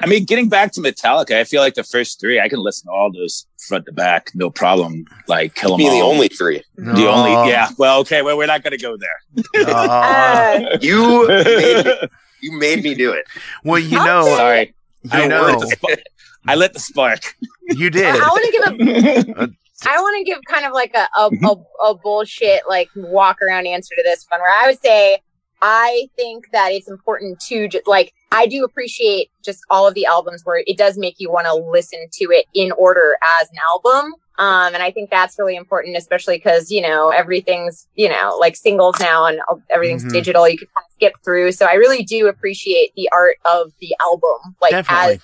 I 0.00 0.06
mean, 0.06 0.24
getting 0.24 0.48
back 0.48 0.72
to 0.72 0.80
Metallica, 0.80 1.36
I 1.38 1.44
feel 1.44 1.62
like 1.62 1.74
the 1.74 1.82
first 1.84 2.20
three, 2.20 2.38
I 2.40 2.48
can 2.48 2.58
listen 2.58 2.86
to 2.88 2.92
all 2.92 3.10
those 3.12 3.46
front 3.66 3.86
to 3.86 3.92
back, 3.92 4.30
no 4.34 4.50
problem. 4.50 5.06
Like 5.26 5.54
kill 5.54 5.70
them 5.70 5.78
Be 5.78 5.86
all. 5.88 5.92
the 5.98 6.02
only 6.04 6.28
three. 6.28 6.62
The 6.76 7.06
only, 7.08 7.50
yeah. 7.50 7.70
Well, 7.78 8.00
okay, 8.00 8.20
well, 8.22 8.36
we're 8.36 8.46
not 8.46 8.62
going 8.62 8.72
to 8.76 8.82
go 8.82 8.96
there. 8.96 9.64
Uh, 9.66 10.76
You 10.80 11.26
made 11.28 11.84
me, 11.86 12.08
you 12.42 12.58
made 12.58 12.82
me 12.84 12.94
do 12.94 13.12
it. 13.12 13.24
well, 13.64 13.78
you 13.78 13.98
How 13.98 14.04
know, 14.04 14.36
Sorry, 14.36 14.74
you 15.04 15.10
I 15.12 15.26
know, 15.26 15.46
lit 15.46 15.60
the 15.60 15.66
spark. 15.68 15.98
I 16.46 16.54
lit 16.54 16.72
the 16.74 16.80
spark. 16.80 17.34
you 17.62 17.88
did. 17.90 18.04
I 18.04 18.18
want 18.28 18.44
to 18.44 18.52
give 18.52 19.36
a 19.38 19.48
I 19.84 20.00
want 20.00 20.16
to 20.18 20.24
give 20.24 20.38
kind 20.48 20.64
of 20.64 20.72
like 20.72 20.94
a, 20.94 21.08
a, 21.18 21.30
a, 21.44 21.88
a 21.90 21.94
bullshit, 21.94 22.62
like 22.68 22.88
walk 22.96 23.42
around 23.42 23.66
answer 23.66 23.94
to 23.96 24.02
this 24.02 24.24
one 24.30 24.40
where 24.40 24.50
I 24.50 24.66
would 24.68 24.80
say, 24.80 25.20
I 25.62 26.08
think 26.16 26.50
that 26.52 26.70
it's 26.72 26.88
important 26.88 27.40
to 27.48 27.68
just 27.68 27.86
like, 27.86 28.12
I 28.30 28.46
do 28.46 28.64
appreciate 28.64 29.30
just 29.42 29.60
all 29.70 29.86
of 29.88 29.94
the 29.94 30.04
albums 30.06 30.42
where 30.44 30.62
it 30.66 30.76
does 30.76 30.98
make 30.98 31.16
you 31.18 31.30
want 31.30 31.46
to 31.46 31.54
listen 31.54 32.06
to 32.12 32.24
it 32.30 32.46
in 32.54 32.72
order 32.72 33.16
as 33.40 33.48
an 33.50 33.56
album. 33.66 34.12
Um, 34.38 34.74
and 34.74 34.82
I 34.82 34.90
think 34.90 35.08
that's 35.08 35.38
really 35.38 35.56
important, 35.56 35.96
especially 35.96 36.36
because, 36.36 36.70
you 36.70 36.82
know, 36.82 37.08
everything's, 37.08 37.86
you 37.94 38.08
know, 38.10 38.36
like 38.38 38.54
singles 38.54 38.96
now 39.00 39.24
and 39.24 39.40
everything's 39.70 40.04
Mhm. 40.04 40.12
digital. 40.12 40.46
You 40.46 40.58
can 40.58 40.68
kind 40.76 40.84
of 40.86 40.92
skip 40.92 41.14
through. 41.24 41.52
So 41.52 41.64
I 41.66 41.74
really 41.74 42.02
do 42.02 42.28
appreciate 42.28 42.92
the 42.96 43.08
art 43.12 43.36
of 43.46 43.72
the 43.80 43.96
album, 44.02 44.56
like 44.60 44.72
Definitely. 44.72 45.14
as 45.14 45.20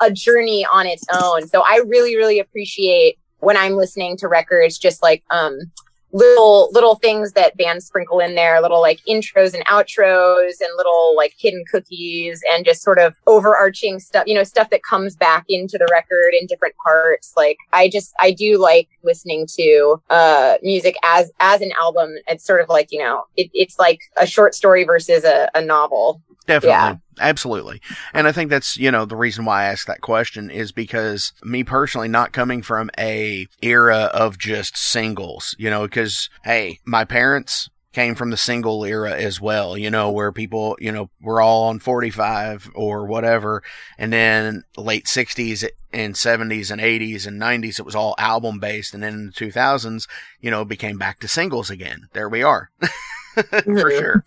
a, 0.00 0.04
a 0.06 0.10
journey 0.12 0.64
on 0.72 0.86
its 0.86 1.04
own. 1.12 1.48
So 1.48 1.62
I 1.66 1.82
really, 1.84 2.16
really 2.16 2.38
appreciate 2.38 3.18
when 3.40 3.56
I'm 3.56 3.74
listening 3.74 4.16
to 4.18 4.28
records, 4.28 4.78
just 4.78 5.02
like 5.02 5.22
um 5.30 5.70
little 6.12 6.70
little 6.72 6.94
things 6.96 7.32
that 7.32 7.56
bands 7.56 7.86
sprinkle 7.86 8.20
in 8.20 8.34
there, 8.34 8.60
little 8.60 8.80
like 8.80 9.00
intros 9.08 9.54
and 9.54 9.64
outros 9.66 10.60
and 10.60 10.70
little 10.76 11.14
like 11.16 11.34
hidden 11.38 11.64
cookies 11.70 12.42
and 12.52 12.64
just 12.64 12.82
sort 12.82 12.98
of 12.98 13.14
overarching 13.26 13.98
stuff, 13.98 14.24
you 14.26 14.34
know, 14.34 14.42
stuff 14.44 14.70
that 14.70 14.82
comes 14.82 15.16
back 15.16 15.44
into 15.48 15.76
the 15.76 15.88
record 15.90 16.32
in 16.38 16.46
different 16.46 16.74
parts. 16.82 17.34
Like 17.36 17.58
I 17.72 17.88
just 17.88 18.14
I 18.20 18.30
do 18.30 18.58
like 18.58 18.88
listening 19.02 19.46
to 19.58 20.02
uh 20.10 20.56
music 20.62 20.96
as 21.02 21.30
as 21.40 21.60
an 21.60 21.72
album. 21.78 22.14
It's 22.26 22.44
sort 22.44 22.60
of 22.60 22.68
like, 22.68 22.88
you 22.90 23.00
know, 23.00 23.24
it, 23.36 23.50
it's 23.52 23.78
like 23.78 24.00
a 24.16 24.26
short 24.26 24.54
story 24.54 24.84
versus 24.84 25.24
a, 25.24 25.50
a 25.54 25.60
novel. 25.60 26.22
Definitely. 26.48 26.68
Yeah. 26.70 26.96
Absolutely. 27.20 27.80
And 28.14 28.26
I 28.26 28.32
think 28.32 28.48
that's, 28.48 28.76
you 28.76 28.90
know, 28.90 29.04
the 29.04 29.16
reason 29.16 29.44
why 29.44 29.62
I 29.62 29.66
asked 29.66 29.86
that 29.86 30.00
question 30.00 30.50
is 30.50 30.72
because 30.72 31.32
me 31.44 31.62
personally 31.62 32.08
not 32.08 32.32
coming 32.32 32.62
from 32.62 32.90
a 32.98 33.46
era 33.60 34.10
of 34.14 34.38
just 34.38 34.76
singles, 34.76 35.54
you 35.58 35.68
know, 35.68 35.82
because 35.86 36.30
hey, 36.44 36.78
my 36.86 37.04
parents 37.04 37.68
came 37.92 38.14
from 38.14 38.30
the 38.30 38.36
single 38.36 38.84
era 38.84 39.12
as 39.12 39.40
well, 39.40 39.76
you 39.76 39.90
know, 39.90 40.10
where 40.10 40.32
people, 40.32 40.76
you 40.80 40.92
know, 40.92 41.10
were 41.20 41.40
all 41.40 41.64
on 41.64 41.80
45 41.80 42.70
or 42.74 43.04
whatever. 43.04 43.62
And 43.98 44.12
then 44.12 44.62
late 44.76 45.06
60s 45.06 45.68
and 45.92 46.14
70s 46.14 46.70
and 46.70 46.80
80s 46.80 47.26
and 47.26 47.40
90s, 47.40 47.78
it 47.78 47.84
was 47.86 47.96
all 47.96 48.14
album 48.16 48.58
based. 48.60 48.94
And 48.94 49.02
then 49.02 49.14
in 49.14 49.26
the 49.26 49.32
2000s, 49.32 50.06
you 50.40 50.50
know, 50.50 50.62
it 50.62 50.68
became 50.68 50.96
back 50.96 51.18
to 51.20 51.28
singles 51.28 51.68
again. 51.68 52.08
There 52.14 52.28
we 52.28 52.42
are. 52.42 52.70
For 53.50 53.90
Mhm. 53.90 53.98
sure. 53.98 54.24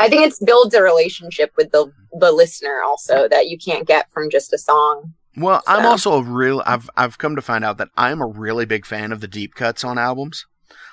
I 0.00 0.08
think 0.08 0.26
it 0.26 0.34
builds 0.46 0.74
a 0.74 0.82
relationship 0.82 1.52
with 1.56 1.72
the 1.72 1.92
the 2.18 2.32
listener 2.32 2.80
also 2.84 3.28
that 3.28 3.48
you 3.48 3.58
can't 3.58 3.86
get 3.86 4.10
from 4.12 4.30
just 4.30 4.52
a 4.52 4.58
song. 4.58 5.14
Well, 5.36 5.62
I'm 5.66 5.84
also 5.86 6.12
a 6.14 6.22
real. 6.22 6.62
I've 6.66 6.88
I've 6.96 7.18
come 7.18 7.36
to 7.36 7.42
find 7.42 7.64
out 7.64 7.78
that 7.78 7.88
I'm 7.96 8.20
a 8.20 8.26
really 8.26 8.64
big 8.64 8.86
fan 8.86 9.12
of 9.12 9.20
the 9.20 9.28
deep 9.28 9.54
cuts 9.54 9.84
on 9.84 9.98
albums, 9.98 10.46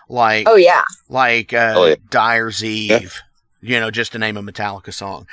like 0.10 0.48
Oh 0.48 0.56
yeah. 0.56 0.84
like 1.10 1.54
uh, 1.54 1.74
Oh, 1.76 1.86
yeah. 1.86 1.96
Dyer's 2.10 2.64
Eve, 2.64 3.22
you 3.62 3.80
know, 3.80 3.90
just 3.92 4.12
to 4.12 4.20
name 4.20 4.38
a 4.38 4.44
Metallica 4.44 4.94
song. 4.94 5.28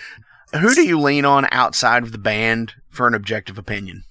Who 0.58 0.74
do 0.74 0.82
you 0.86 0.98
lean 1.00 1.24
on 1.24 1.46
outside 1.50 2.02
of 2.02 2.12
the 2.12 2.18
band 2.18 2.74
for 2.90 3.06
an 3.06 3.14
objective 3.14 3.56
opinion? 3.58 4.04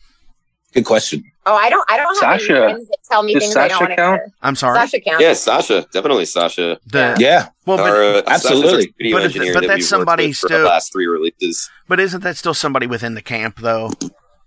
Good 0.73 0.85
question. 0.85 1.30
Oh, 1.45 1.55
I 1.55 1.69
don't 1.71 1.83
I 1.89 1.97
don't 1.97 2.07
have 2.23 2.39
Sasha. 2.39 2.51
any 2.53 2.61
friends 2.73 2.87
that 2.89 2.97
tell 3.09 3.23
me 3.23 3.33
Does 3.33 3.43
things 3.43 3.55
I 3.55 3.67
don't 3.67 3.79
want 3.81 3.91
to 3.91 3.95
count? 3.95 4.21
hear. 4.21 4.31
I'm 4.43 4.55
sorry. 4.55 4.75
Sasha 4.77 4.99
counts. 5.01 5.23
Yeah, 5.23 5.33
Sasha, 5.33 5.87
definitely 5.91 6.25
Sasha. 6.25 6.79
The 6.85 7.15
Yeah. 7.19 7.47
well, 7.65 7.77
but 7.77 7.89
Our, 7.89 8.03
uh, 8.03 8.21
absolutely. 8.27 8.91
studio 8.91 9.17
But 9.17 9.25
if- 9.25 9.33
but 9.33 9.61
that 9.61 9.67
that's 9.67 9.77
we've 9.77 9.85
somebody 9.85 10.27
with 10.27 10.37
for 10.37 10.47
still- 10.47 10.59
the 10.59 10.65
last 10.65 10.93
three 10.93 11.07
releases. 11.07 11.69
but 11.87 11.99
isn't 11.99 12.21
that 12.21 12.37
still 12.37 12.53
somebody 12.53 12.85
within 12.85 13.15
the 13.15 13.21
camp 13.23 13.57
though? 13.59 13.91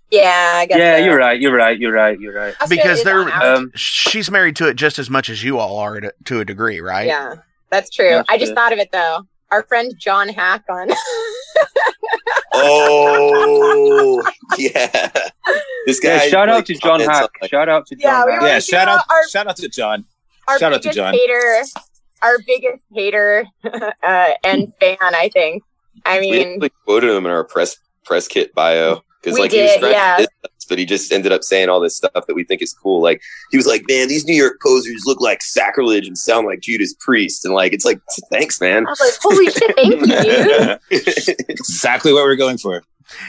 Yeah, 0.09 0.53
I 0.55 0.65
guess. 0.67 0.77
Yeah, 0.77 0.97
so. 0.99 1.03
you're 1.05 1.17
right. 1.17 1.41
You're 1.41 1.53
right. 1.55 1.77
You're 1.77 1.91
right. 1.91 2.17
You're 2.19 2.33
right. 2.33 2.53
Sasha 2.59 2.69
Because 2.69 2.99
is 2.99 3.03
they're- 3.03 3.29
Um, 3.29 3.71
She's 3.75 4.31
married 4.31 4.55
to 4.57 4.67
it 4.69 4.75
just 4.75 4.97
as 4.97 5.09
much 5.09 5.29
as 5.29 5.43
you 5.43 5.57
all 5.59 5.77
are 5.79 5.99
to, 5.99 6.13
to 6.25 6.39
a 6.39 6.45
degree, 6.45 6.79
right? 6.79 7.07
yeah, 7.07 7.33
that's 7.71 7.89
true. 7.89 8.09
That's 8.11 8.29
I 8.29 8.37
just 8.37 8.51
good. 8.51 8.55
thought 8.55 8.71
of 8.71 8.79
it 8.79 8.91
though. 8.93 9.27
Our 9.51 9.63
friend 9.63 9.93
John 9.97 10.29
Hack 10.29 10.63
on 10.69 10.89
Oh, 12.57 14.23
yeah. 14.57 15.11
This 15.85 15.99
guy. 15.99 16.09
yeah, 16.23 16.29
shout 16.29 16.49
out 16.49 16.65
to 16.65 16.73
John 16.73 16.99
comments 16.99 17.19
Hack. 17.19 17.29
like, 17.41 17.51
Shout 17.51 17.69
out 17.69 17.85
to 17.87 17.95
Yeah, 17.97 18.11
John 18.11 18.25
we 18.27 18.31
Hack. 18.33 18.41
were- 18.41 18.47
Yeah. 18.47 18.59
Shout 18.59 18.87
out. 18.87 19.01
our- 19.09 19.27
Shout 19.29 19.47
out 19.47 19.55
to 19.57 19.69
John. 19.69 20.05
our 20.47 20.59
Shout 20.59 20.73
out 20.73 20.81
to 20.81 20.89
biggest 20.89 20.97
John. 20.97 21.13
hater, 21.13 21.63
our 22.21 22.37
biggest 22.45 22.83
hater 22.93 23.45
uh, 24.03 24.29
and 24.43 24.73
fan. 24.79 24.97
I 25.01 25.29
think. 25.33 25.63
I 26.05 26.19
mean, 26.19 26.59
we 26.59 26.69
quoted 26.85 27.09
him 27.15 27.25
in 27.25 27.31
our 27.31 27.43
press 27.43 27.77
press 28.03 28.27
kit 28.27 28.53
bio 28.53 29.01
because 29.21 29.35
We 29.35 29.41
like 29.41 29.51
he 29.51 29.61
was 29.61 29.71
did, 29.73 29.91
yeah. 29.91 30.25
To 30.65 30.69
but 30.69 30.79
he 30.79 30.85
just 30.85 31.11
ended 31.11 31.31
up 31.31 31.43
saying 31.43 31.69
all 31.69 31.79
this 31.79 31.95
stuff 31.97 32.11
that 32.27 32.33
we 32.35 32.43
think 32.43 32.61
is 32.61 32.73
cool. 32.73 33.01
Like 33.01 33.21
he 33.51 33.57
was 33.57 33.65
like, 33.67 33.83
"Man, 33.87 34.07
these 34.07 34.25
New 34.25 34.35
York 34.35 34.59
posers 34.61 35.03
look 35.05 35.21
like 35.21 35.41
sacrilege 35.41 36.07
and 36.07 36.17
sound 36.17 36.45
like 36.47 36.59
Judas 36.61 36.93
Priest," 36.99 37.45
and 37.45 37.53
like 37.53 37.73
it's 37.73 37.85
like, 37.85 37.99
thanks, 38.31 38.59
man. 38.59 38.85
I 38.85 38.89
was 38.89 38.99
like, 38.99 39.13
"Holy 39.21 39.49
shit, 39.51 39.75
thank 39.75 40.89
you! 40.89 41.35
Exactly 41.49 42.13
what 42.13 42.23
we're 42.23 42.35
going 42.35 42.57
for. 42.57 42.77
It 42.77 42.83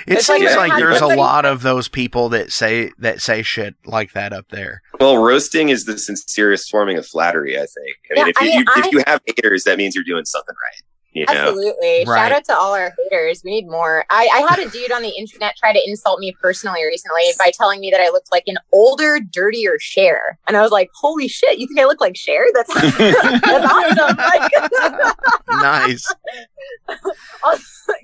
It's 0.07 0.29
like 0.29 0.39
seems 0.41 0.51
you're 0.53 0.59
like 0.59 0.77
there's 0.79 1.03
a 1.03 1.07
lot 1.07 1.45
of 1.45 1.61
those 1.63 1.87
people 1.89 2.31
that 2.31 2.51
say 2.51 2.93
that 2.99 3.21
say 3.21 3.43
shit 3.43 3.75
like 3.85 4.13
that 4.15 4.33
up 4.33 4.49
there. 4.49 4.81
well, 5.01 5.19
roasting 5.19 5.69
is 5.69 5.85
the 5.85 5.99
sincerest 5.99 6.71
forming 6.71 6.97
of 6.97 7.07
flattery. 7.07 7.57
I 7.57 7.67
think. 7.67 7.97
I 8.11 8.15
mean, 8.15 8.25
Yeah, 8.27 8.31
if 8.31 8.37
I 8.39 8.45
you, 8.45 8.51
mean, 8.51 8.59
you 8.61 8.65
I- 8.75 8.87
if 8.87 8.93
you 8.93 9.03
have 9.07 9.21
haters, 9.27 9.65
that 9.65 9.77
means 9.77 9.95
you're 9.95 10.05
doing 10.05 10.25
something 10.25 10.55
right. 10.55 10.83
You 11.17 11.25
know. 11.25 11.33
Absolutely. 11.33 12.05
Right. 12.07 12.19
Shout 12.29 12.33
out 12.33 12.45
to 12.45 12.55
all 12.55 12.75
our 12.75 12.93
haters. 13.11 13.41
We 13.43 13.51
need 13.53 13.67
more. 13.69 14.05
I, 14.11 14.29
I 14.35 14.41
had 14.55 14.59
a 14.59 14.69
dude 14.69 14.93
on 14.93 15.01
the 15.01 15.09
internet 15.17 15.57
try 15.57 15.73
to 15.73 15.81
insult 15.89 16.21
me 16.21 16.37
personally 16.43 16.85
recently 16.85 17.23
by 17.39 17.51
telling 17.55 17.81
me 17.81 17.91
that 17.91 18.03
I 18.03 18.11
looked 18.11 18.31
like 18.31 18.45
an 18.47 18.57
older, 18.71 19.19
dirtier 19.19 19.79
Cher. 19.81 20.39
And 20.47 20.59
I 20.59 20.61
was 20.61 20.73
like, 20.73 20.91
holy 20.95 21.27
shit, 21.27 21.59
you 21.59 21.67
think 21.67 21.81
I 21.81 21.85
look 21.87 22.03
like 22.03 22.17
Cher? 22.17 22.45
That's, 22.53 22.75
that's 22.99 23.73
awesome. 23.73 24.17
Like, 24.27 25.17
Nice. 25.49 26.07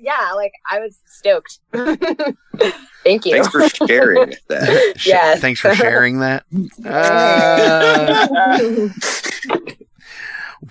yeah, 0.01 0.31
like 0.35 0.53
I 0.71 0.79
was 0.79 0.97
stoked. 1.05 1.59
Thank 3.03 3.25
you. 3.25 3.31
Thanks 3.33 3.49
for 3.49 3.67
sharing 3.87 4.33
that. 4.47 4.93
Sh- 4.97 5.07
Yes. 5.07 5.39
Thanks 5.39 5.59
for 5.59 5.75
sharing 5.75 6.19
that. 6.19 6.45
Uh, 6.83 8.27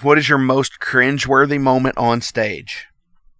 what 0.00 0.18
is 0.18 0.28
your 0.28 0.38
most 0.38 0.80
cringe-worthy 0.80 1.58
moment 1.58 1.98
on 1.98 2.20
stage? 2.20 2.86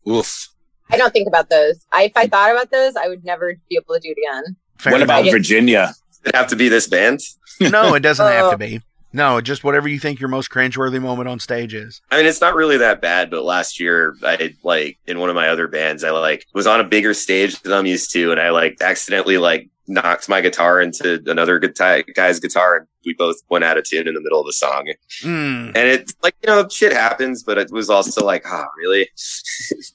Oof. 0.09 0.49
I 0.91 0.97
don't 0.97 1.13
think 1.13 1.27
about 1.29 1.49
those. 1.49 1.87
I, 1.93 2.05
if 2.05 2.17
I 2.17 2.27
thought 2.27 2.51
about 2.53 2.71
those, 2.71 2.97
I 2.97 3.09
would 3.09 3.25
never 3.25 3.55
be 3.71 3.77
able 3.77 3.95
to 3.95 4.01
do 4.01 4.15
it 4.15 4.19
again. 4.21 4.57
Fair 4.79 4.93
what 4.93 5.01
enough. 5.03 5.21
about. 5.21 5.31
Virginia? 5.31 5.95
Does 6.11 6.21
it 6.27 6.35
have 6.37 6.49
to 6.49 6.57
be 6.57 6.69
this 6.69 6.87
band? 6.87 7.21
No, 7.61 7.95
it 7.95 8.01
doesn't 8.03 8.27
have 8.27 8.51
to 8.51 8.55
Oh. 8.55 8.59
be. 8.59 8.81
No, 9.15 9.43
just 9.43 9.63
whatever 9.63 9.89
you 9.89 9.99
think 9.99 10.21
your 10.21 10.31
most 10.31 10.49
cringe-worthy 10.49 10.99
moment 10.99 11.29
on 11.29 11.39
stage 11.39 11.75
is. 11.75 12.01
I 12.11 12.17
mean, 12.17 12.25
it's 12.27 12.41
not 12.41 12.55
really 12.55 12.79
that 12.79 13.03
bad, 13.03 13.31
but 13.31 13.45
last 13.45 13.79
year 13.79 14.17
I 14.23 14.55
like 14.63 14.99
in 15.07 15.19
one 15.19 15.29
of 15.29 15.35
my 15.37 15.49
other 15.49 15.69
bands, 15.69 16.03
I 16.03 16.11
like 16.11 16.47
was 16.55 16.67
on 16.67 16.81
a 16.81 16.85
bigger 16.85 17.13
stage 17.13 17.61
than 17.61 17.75
I'm 17.75 17.85
used 17.85 18.11
to, 18.13 18.31
and 18.33 18.41
I 18.41 18.49
like 18.51 18.79
accidentally 18.81 19.37
like 19.37 19.69
knocked 19.89 20.29
my 20.29 20.41
guitar 20.41 20.81
into 20.81 21.23
another 21.27 21.59
guitar 21.59 22.03
guy's 22.15 22.41
guitar, 22.41 22.77
and 22.77 22.87
we 23.05 23.15
both 23.15 23.37
went 23.51 23.65
out 23.65 23.79
of 23.79 23.85
tune 23.85 24.07
in 24.09 24.15
the 24.15 24.21
middle 24.21 24.41
of 24.41 24.47
the 24.47 24.53
song. 24.53 24.93
Mm. 25.23 25.69
And 25.69 25.77
it's 25.77 26.15
like 26.23 26.35
you 26.43 26.49
know, 26.49 26.69
shit 26.69 26.93
happens, 26.93 27.43
but 27.43 27.59
it 27.59 27.71
was 27.71 27.91
also 27.91 28.25
like, 28.25 28.45
ah, 28.47 28.67
really? 28.77 29.09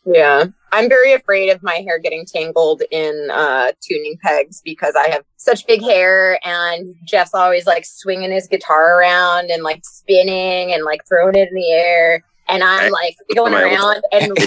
Yeah. 0.05 0.45
I'm 0.71 0.89
very 0.89 1.13
afraid 1.13 1.49
of 1.49 1.63
my 1.63 1.75
hair 1.75 1.99
getting 1.99 2.25
tangled 2.25 2.81
in 2.91 3.29
uh, 3.31 3.71
tuning 3.81 4.17
pegs 4.21 4.61
because 4.63 4.95
I 4.95 5.09
have 5.09 5.23
such 5.37 5.65
big 5.67 5.81
hair 5.81 6.39
and 6.45 6.93
Jeff's 7.05 7.33
always 7.33 7.65
like 7.65 7.85
swinging 7.85 8.31
his 8.31 8.47
guitar 8.47 8.99
around 8.99 9.49
and 9.49 9.63
like 9.63 9.81
spinning 9.85 10.73
and 10.73 10.83
like 10.83 11.01
throwing 11.07 11.35
it 11.35 11.49
in 11.49 11.55
the 11.55 11.71
air. 11.71 12.23
And 12.49 12.63
I'm 12.63 12.91
like 12.91 13.15
going 13.35 13.53
I 13.53 13.61
around 13.63 14.01
and 14.13 14.31
we 14.37 14.43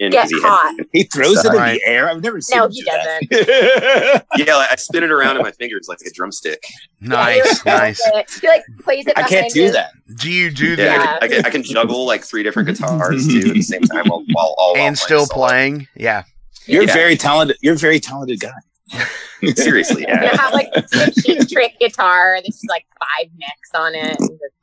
In- 0.00 0.10
get 0.10 0.22
'cause 0.22 0.30
he 0.30 0.40
had- 0.42 0.48
hot. 0.48 0.74
He 0.92 1.04
throws 1.04 1.44
it 1.44 1.48
in 1.54 1.62
the 1.62 1.80
air. 1.86 2.10
I've 2.10 2.22
never 2.22 2.40
seen. 2.40 2.58
No, 2.58 2.64
him 2.66 2.70
he 2.72 2.80
do 2.82 2.86
that. 2.86 4.24
yeah, 4.36 4.56
like, 4.56 4.72
I 4.72 4.76
spin 4.76 5.04
it 5.04 5.10
around 5.10 5.36
in 5.36 5.42
my 5.42 5.52
fingers 5.52 5.86
like 5.88 5.98
a 6.06 6.10
drumstick. 6.10 6.62
Nice, 7.00 7.64
Yeah, 7.64 7.78
nice. 7.78 8.38
He 8.40 8.46
like 8.48 8.64
plays 8.82 9.06
it 9.06 9.14
I 9.16 9.22
can't 9.22 9.52
do 9.52 9.62
his- 9.62 9.72
that. 9.72 9.90
Do 10.16 10.30
you 10.30 10.50
do 10.50 10.70
Yeah, 10.70 10.76
that 10.76 11.22
I, 11.22 11.28
can, 11.28 11.36
I, 11.36 11.36
can, 11.38 11.46
I 11.46 11.50
can 11.50 11.62
juggle 11.62 12.04
like 12.06 12.24
three 12.24 12.42
different 12.42 12.68
guitars 12.68 13.26
too 13.26 13.38
at 13.48 13.54
the 13.54 13.62
same 13.62 13.82
time 13.82 14.06
while, 14.08 14.22
while 14.32 14.54
while 14.58 14.76
and 14.76 14.98
still 14.98 15.24
solo. 15.26 15.46
playing? 15.48 15.88
Yeah. 15.96 16.24
You're 16.66 16.84
Yeah. 16.84 16.92
very 16.92 17.16
talented. 17.16 17.56
You're 17.62 17.74
a 17.74 17.78
very 17.78 18.00
talented 18.00 18.38
guy. 18.40 18.50
Seriously, 19.56 20.02
You 20.02 20.08
yeah. 20.08 20.36
have 20.36 20.52
like 20.52 20.68
a 20.74 20.82
cheap 21.22 21.48
trick 21.48 21.74
guitar 21.80 22.36
that's 22.36 22.56
just 22.60 22.68
like 22.68 22.84
five 22.98 23.30
necks 23.38 23.70
on 23.74 23.94
it. 23.94 24.16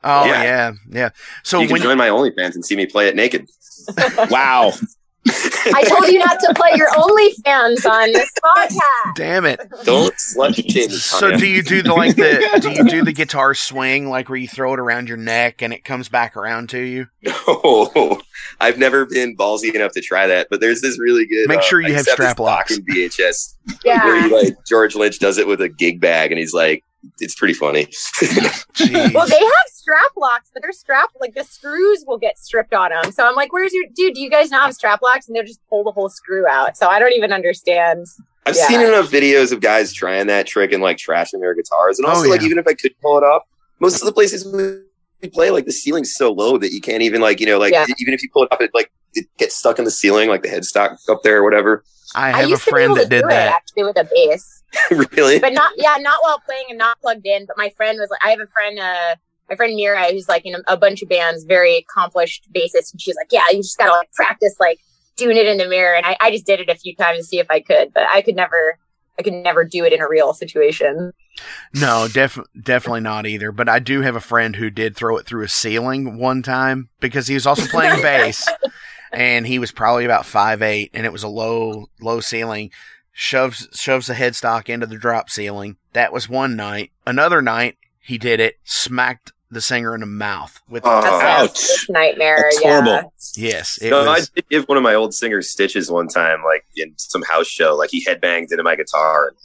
Oh 0.04 0.26
yeah, 0.26 0.44
Yeah. 0.44 0.72
yeah. 0.90 1.10
So 1.44 1.60
you 1.60 1.68
can 1.68 1.74
when 1.74 1.82
join 1.82 1.98
my 1.98 2.10
OnlyFans 2.10 2.56
and 2.56 2.66
see 2.66 2.76
me 2.76 2.86
play 2.86 3.08
it 3.08 3.16
naked. 3.16 3.48
Wow. 4.30 4.74
I 5.74 5.84
told 5.88 6.08
you 6.08 6.20
not 6.20 6.40
to 6.40 6.54
play 6.56 6.72
your 6.76 6.90
OnlyFans 6.90 7.90
on 7.90 8.12
this 8.14 8.30
podcast. 8.44 9.16
damn 9.16 9.46
it. 9.46 9.60
Don't 9.84 10.14
slut 10.16 10.56
shame. 10.72 10.90
So 10.90 11.36
do 11.36 11.46
you 11.48 11.62
do 11.64 11.82
the 11.82 11.94
like 11.94 12.16
the 12.16 12.60
do 12.62 12.72
you 12.72 12.84
do 12.90 13.04
the 13.04 13.12
guitar 13.14 13.54
swing 13.54 14.10
like 14.10 14.30
where 14.30 14.38
you 14.38 14.48
throw 14.48 14.74
it 14.74 14.80
around 14.80 15.08
your 15.08 15.18
neck 15.18 15.62
and 15.62 15.74
it 15.74 15.84
comes 15.84 16.10
back 16.10 16.36
around 16.38 16.70
to 16.70 16.80
you? 16.80 17.08
No, 17.24 18.22
I've 18.60 18.78
never 18.78 19.06
been 19.06 19.36
ballsy 19.36 19.74
enough 19.74 19.92
to 19.94 20.02
try 20.02 20.28
that. 20.28 20.48
But 20.50 20.62
there's 20.62 20.82
this 20.82 21.00
really 21.00 21.26
good. 21.26 21.48
Make 21.48 21.60
uh, 21.60 21.64
sure 21.64 21.82
you 21.82 21.94
have 21.94 22.06
strap 22.06 22.40
locks. 22.40 22.78
fucking 22.78 22.86
VHS 22.94 23.56
Yeah. 23.84 24.04
where 24.06 24.22
he, 24.22 24.30
like 24.34 24.66
George 24.66 24.96
Lynch 24.96 25.20
does 25.20 25.38
it 25.38 25.48
with 25.48 25.62
a 25.62 25.70
gig 25.70 26.00
bag, 26.00 26.32
and 26.32 26.40
he's 26.40 26.54
like, 26.54 26.84
it's 27.20 27.36
pretty 27.36 27.54
funny. 27.54 27.88
Well, 29.14 29.28
they 29.28 29.40
have 29.40 29.68
strap 29.68 30.12
locks, 30.18 30.50
but 30.54 30.62
they're 30.62 30.72
strap 30.72 31.10
like 31.20 31.34
the 31.34 31.44
screws 31.44 32.04
will 32.08 32.18
get 32.18 32.38
stripped 32.38 32.74
on 32.74 32.90
them. 32.92 33.12
So 33.12 33.26
I'm 33.28 33.36
like, 33.36 33.52
"Where's 33.54 33.74
your 33.74 33.86
dude? 33.96 34.14
Do 34.14 34.22
you 34.22 34.30
guys 34.30 34.52
not 34.52 34.66
have 34.66 34.74
strap 34.74 35.02
locks?" 35.02 35.28
And 35.28 35.36
they'll 35.36 35.44
just 35.44 35.62
pull 35.70 35.84
the 35.84 35.92
whole 35.92 36.10
screw 36.10 36.48
out. 36.48 36.78
So 36.78 36.88
I 36.88 37.00
don't 37.00 37.14
even 37.14 37.32
understand. 37.34 38.06
I've 38.46 38.56
Yeah. 38.56 38.68
seen 38.68 38.82
enough 38.82 39.10
videos 39.10 39.52
of 39.52 39.60
guys 39.62 39.94
trying 39.94 40.28
that 40.28 40.48
trick 40.48 40.72
and 40.72 40.82
like 40.82 40.98
trashing 40.98 41.40
their 41.42 41.54
guitars, 41.54 42.00
and 42.00 42.06
Oh, 42.06 42.12
also 42.12 42.30
like 42.30 42.42
even 42.44 42.58
if 42.58 42.68
I 42.68 42.74
could 42.74 42.94
pull 43.02 43.18
it 43.18 43.24
off, 43.24 43.44
most 43.80 44.02
of 44.02 44.06
the 44.06 44.14
places 44.14 44.46
we 45.22 45.30
play, 45.30 45.50
like 45.52 45.66
the 45.66 45.72
ceiling's 45.72 46.14
so 46.14 46.32
low 46.32 46.58
that 46.58 46.72
you 46.72 46.80
can't 46.82 47.02
even 47.04 47.22
like 47.22 47.40
you 47.40 47.46
know 47.46 47.58
like 47.60 47.74
Yeah. 47.74 47.86
even 48.00 48.14
if 48.14 48.22
you 48.24 48.30
pull 48.32 48.44
it 48.44 48.52
up, 48.52 48.62
it 48.62 48.72
like 48.74 48.92
it 49.14 49.26
gets 49.38 49.56
stuck 49.56 49.80
in 49.80 49.86
the 49.86 49.92
ceiling, 49.92 50.30
like 50.30 50.44
the 50.44 50.50
headstock 50.50 50.98
up 51.10 51.24
there 51.24 51.38
or 51.38 51.44
whatever. 51.44 51.84
I 52.16 52.30
I, 52.30 52.32
have 52.38 52.46
a 52.46 52.50
used 52.50 52.64
to 52.64 52.66
be 52.68 52.72
friend 52.72 52.86
able 52.86 52.96
that 52.96 53.04
to 53.04 53.10
did 53.10 53.22
do 53.22 53.28
it 53.28 53.32
that. 53.32 53.54
actually 53.54 53.84
with 53.84 53.98
a 53.98 54.04
bass, 54.06 54.57
really? 54.92 55.40
but 55.40 55.54
not 55.54 55.74
yeah, 55.78 55.96
not 56.00 56.20
while 56.22 56.40
playing 56.40 56.66
and 56.70 56.78
not 56.78 57.00
plugged 57.02 57.26
in. 57.26 57.46
But 57.46 57.58
my 57.58 57.70
friend 57.70 57.98
was 58.00 58.10
like, 58.10 58.24
I 58.24 58.30
have 58.30 58.40
a 58.40 58.48
friend, 58.48 58.80
uh, 58.80 59.16
my 59.50 59.56
friend 59.56 59.76
Mira, 59.76 60.12
who's 60.12 60.28
like 60.28 60.46
in 60.46 60.56
a, 60.56 60.60
a 60.68 60.78
bunch 60.78 61.02
of 61.02 61.10
bands, 61.10 61.44
very 61.44 61.78
accomplished 61.78 62.48
bassist, 62.54 62.92
and 62.92 63.02
she's 63.02 63.16
like, 63.16 63.32
"Yeah, 63.32 63.44
you 63.52 63.58
just 63.58 63.78
gotta 63.78 63.92
like 63.92 64.12
practice 64.14 64.56
like 64.60 64.80
doing 65.16 65.38
it 65.38 65.48
in 65.48 65.58
the 65.58 65.68
mirror." 65.68 65.96
And 65.96 66.06
I, 66.06 66.18
I 66.20 66.32
just 66.32 66.46
did 66.46 66.60
it 66.60 66.70
a 66.70 66.76
few 66.76 66.96
times 66.96 67.20
to 67.20 67.24
see 67.24 67.40
if 67.40 67.50
I 67.50 67.62
could, 67.62 67.94
but 67.94 68.04
I 68.10 68.22
could 68.22 68.36
never. 68.36 68.78
I 69.20 69.24
could 69.24 69.34
never 69.34 69.64
do 69.64 69.84
it 69.84 69.94
in 69.94 70.00
a 70.00 70.08
real 70.08 70.32
situation. 70.32 71.12
No, 71.74 72.08
def- 72.08 72.38
definitely 72.62 73.00
not 73.02 73.26
either. 73.26 73.52
But 73.52 73.68
I 73.68 73.80
do 73.80 74.02
have 74.02 74.16
a 74.16 74.20
friend 74.20 74.56
who 74.56 74.70
did 74.70 74.96
throw 74.96 75.18
it 75.18 75.26
through 75.26 75.44
a 75.44 75.48
ceiling 75.48 76.20
one 76.20 76.44
time 76.44 76.90
because 77.00 77.26
he 77.26 77.34
was 77.34 77.48
also 77.48 77.66
playing 77.66 78.00
bass. 78.04 78.48
and 79.12 79.48
he 79.48 79.58
was 79.58 79.72
probably 79.72 80.06
about 80.06 80.28
five 80.28 80.62
eight, 80.62 80.92
and 80.94 81.04
it 81.06 81.12
was 81.12 81.24
a 81.24 81.28
low 81.28 81.88
low 82.00 82.20
ceiling. 82.20 82.70
Shoves 83.20 83.68
shoves 83.74 84.06
the 84.06 84.14
headstock 84.14 84.70
into 84.70 84.86
the 84.86 84.96
drop 84.96 85.32
ceiling. 85.32 85.78
That 85.94 86.14
was 86.14 86.30
one 86.30 86.56
night. 86.56 86.92
Another 87.08 87.42
night 87.42 87.78
he 88.00 88.20
did 88.20 88.40
it, 88.40 88.58
smacked 88.64 89.34
the 89.50 89.60
singer 89.60 89.96
in 89.96 90.02
the 90.02 90.06
mouth 90.06 90.62
with 90.70 90.84
Oh. 90.86 91.02
That's 91.02 91.24
a 91.80 91.82
Ouch. 91.82 91.90
nightmare. 91.90 92.38
That's 92.44 92.62
yeah. 92.64 92.82
horrible. 92.82 93.14
yes, 93.36 93.80
it 93.82 93.90
no, 93.90 94.02
I 94.02 94.20
was. 94.20 94.30
did 94.30 94.48
give 94.50 94.66
one 94.66 94.78
of 94.78 94.84
my 94.84 94.94
old 94.94 95.16
singers 95.16 95.50
stitches 95.50 95.90
one 95.90 96.08
time, 96.08 96.44
like 96.46 96.64
in 96.76 96.94
some 96.98 97.24
house 97.24 97.48
show. 97.48 97.76
Like 97.76 97.90
he 97.90 98.06
headbanged 98.06 98.52
into 98.52 98.62
my 98.62 98.76
guitar 98.76 99.30
and 99.30 99.38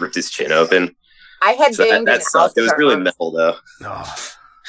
ripped 0.00 0.14
his 0.14 0.28
chin 0.30 0.52
open. 0.52 0.94
I 1.40 1.52
had 1.52 1.74
So 1.74 1.84
that, 1.88 2.04
that 2.04 2.22
sucked. 2.24 2.58
It 2.58 2.60
was 2.60 2.74
really 2.76 2.96
guitar. 2.96 3.04
metal 3.04 3.30
though. 3.30 3.56
Oh. 3.86 4.16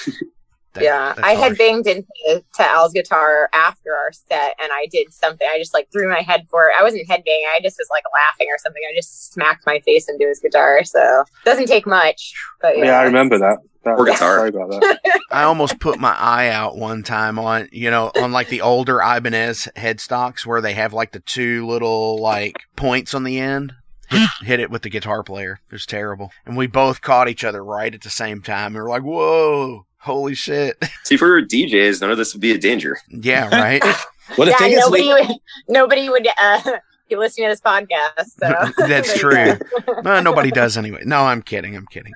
That- 0.74 0.84
yeah, 0.84 1.14
I 1.18 1.32
had 1.32 1.40
harsh. 1.50 1.58
banged 1.58 1.88
into 1.88 2.08
to 2.56 2.64
Al's 2.70 2.94
guitar 2.94 3.50
after 3.54 3.96
our 3.96 4.12
set, 4.12 4.56
and 4.62 4.72
I 4.72 4.86
did 4.92 5.12
something. 5.12 5.48
I 5.52 5.58
just 5.58 5.74
like 5.74 5.92
threw 5.92 6.08
my 6.10 6.22
head 6.22 6.46
for 6.50 6.68
it. 6.68 6.74
I 6.80 6.84
wasn't 6.84 7.08
headbanging. 7.08 7.46
I 7.54 7.60
just 7.64 7.78
was 7.80 7.88
like 7.90 8.04
laughing 8.14 8.48
or 8.52 8.58
something. 8.60 8.82
I 8.88 8.96
just 8.96 9.34
smacked 9.34 9.66
my 9.66 9.80
face 9.80 10.08
into 10.08 10.28
his 10.28 10.40
guitar. 10.40 10.84
So 10.84 11.24
doesn't 11.46 11.66
take 11.68 11.88
much, 11.88 12.34
but 12.62 12.78
yeah, 12.78 12.86
Yeah, 12.86 13.00
I 13.00 13.04
remember 13.04 13.40
that. 13.40 13.58
that 13.84 13.98
Or 13.98 14.06
guitar. 14.06 14.38
Sorry 14.38 14.50
about 14.50 14.70
that. 14.70 15.00
I 15.32 15.44
almost 15.44 15.80
put 15.80 16.00
my 16.00 16.14
eye 16.16 16.50
out 16.50 16.78
one 16.78 17.02
time 17.02 17.40
on, 17.40 17.68
you 17.72 17.90
know, 17.90 18.12
on 18.22 18.32
like 18.32 18.50
the 18.50 18.62
older 18.62 19.00
Ibanez 19.02 19.68
headstocks 19.76 20.46
where 20.46 20.62
they 20.62 20.74
have 20.74 20.94
like 20.94 21.14
the 21.14 21.20
two 21.22 21.66
little 21.66 22.20
like 22.22 22.58
points 22.76 23.14
on 23.16 23.24
the 23.24 23.40
end. 23.40 23.74
Hit, 24.10 24.30
hit 24.42 24.60
it 24.60 24.72
with 24.72 24.82
the 24.82 24.90
guitar 24.90 25.22
player. 25.24 25.60
It 25.70 25.72
was 25.72 25.86
terrible. 25.86 26.32
And 26.46 26.58
we 26.58 26.66
both 26.66 27.02
caught 27.02 27.30
each 27.30 27.44
other 27.44 27.64
right 27.64 27.94
at 27.94 28.02
the 28.02 28.10
same 28.10 28.42
time. 28.42 28.74
We 28.74 28.80
were 28.82 28.90
like, 28.90 29.04
whoa, 29.04 29.86
holy 30.00 30.36
shit. 30.36 30.78
See, 31.04 31.18
for 31.18 31.42
DJs, 31.42 32.02
none 32.02 32.12
of 32.12 32.18
this 32.18 32.34
would 32.34 32.42
be 32.42 32.52
a 32.52 32.58
danger. 32.58 32.98
yeah, 33.10 33.48
right? 33.50 33.84
Well, 34.38 34.46
the 34.46 34.52
yeah. 34.52 34.58
thing 34.60 34.72
is, 34.74 34.80
Nobody 34.82 35.08
we, 35.08 35.14
would 35.14 35.28
nobody 35.68 36.10
would 36.10 36.28
uh, 36.40 36.62
be 37.10 37.16
listening 37.16 37.48
to 37.48 37.54
this 37.54 37.62
podcast. 37.62 38.30
So 38.38 38.86
That's 38.88 39.18
true. 39.18 39.56
go. 39.88 40.02
Uh, 40.08 40.22
nobody 40.22 40.52
does 40.52 40.78
anyway. 40.78 41.02
No, 41.04 41.22
I'm 41.22 41.42
kidding. 41.42 41.76
I'm 41.76 41.88
kidding. 41.88 42.14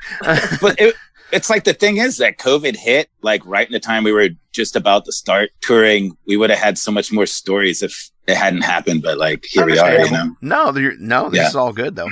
but 0.62 0.80
it, 0.80 0.94
it's 1.32 1.50
like 1.50 1.64
the 1.64 1.74
thing 1.74 1.98
is 1.98 2.18
that 2.18 2.38
COVID 2.38 2.76
hit 2.76 3.10
like 3.24 3.44
right 3.48 3.66
in 3.66 3.74
the 3.74 3.80
time 3.80 4.04
we 4.04 4.12
were 4.12 4.30
just 4.52 4.76
about 4.76 5.06
to 5.06 5.12
start 5.12 5.50
touring. 5.62 6.16
We 6.28 6.38
would 6.38 6.52
have 6.52 6.60
had 6.60 6.78
so 6.78 6.92
much 6.92 7.12
more 7.12 7.26
stories 7.26 7.82
if 7.82 8.12
it 8.28 8.38
hadn't 8.38 8.62
happened. 8.62 9.02
But 9.02 9.18
like 9.18 9.46
here 9.50 9.66
we 9.66 9.80
are, 9.80 10.06
you 10.06 10.12
know. 10.12 10.36
No, 10.40 10.72
you're- 10.78 10.96
no, 11.00 11.32
this 11.32 11.40
Yeah. 11.40 11.48
is 11.48 11.56
all 11.56 11.74
good 11.74 11.96
though. 11.96 12.10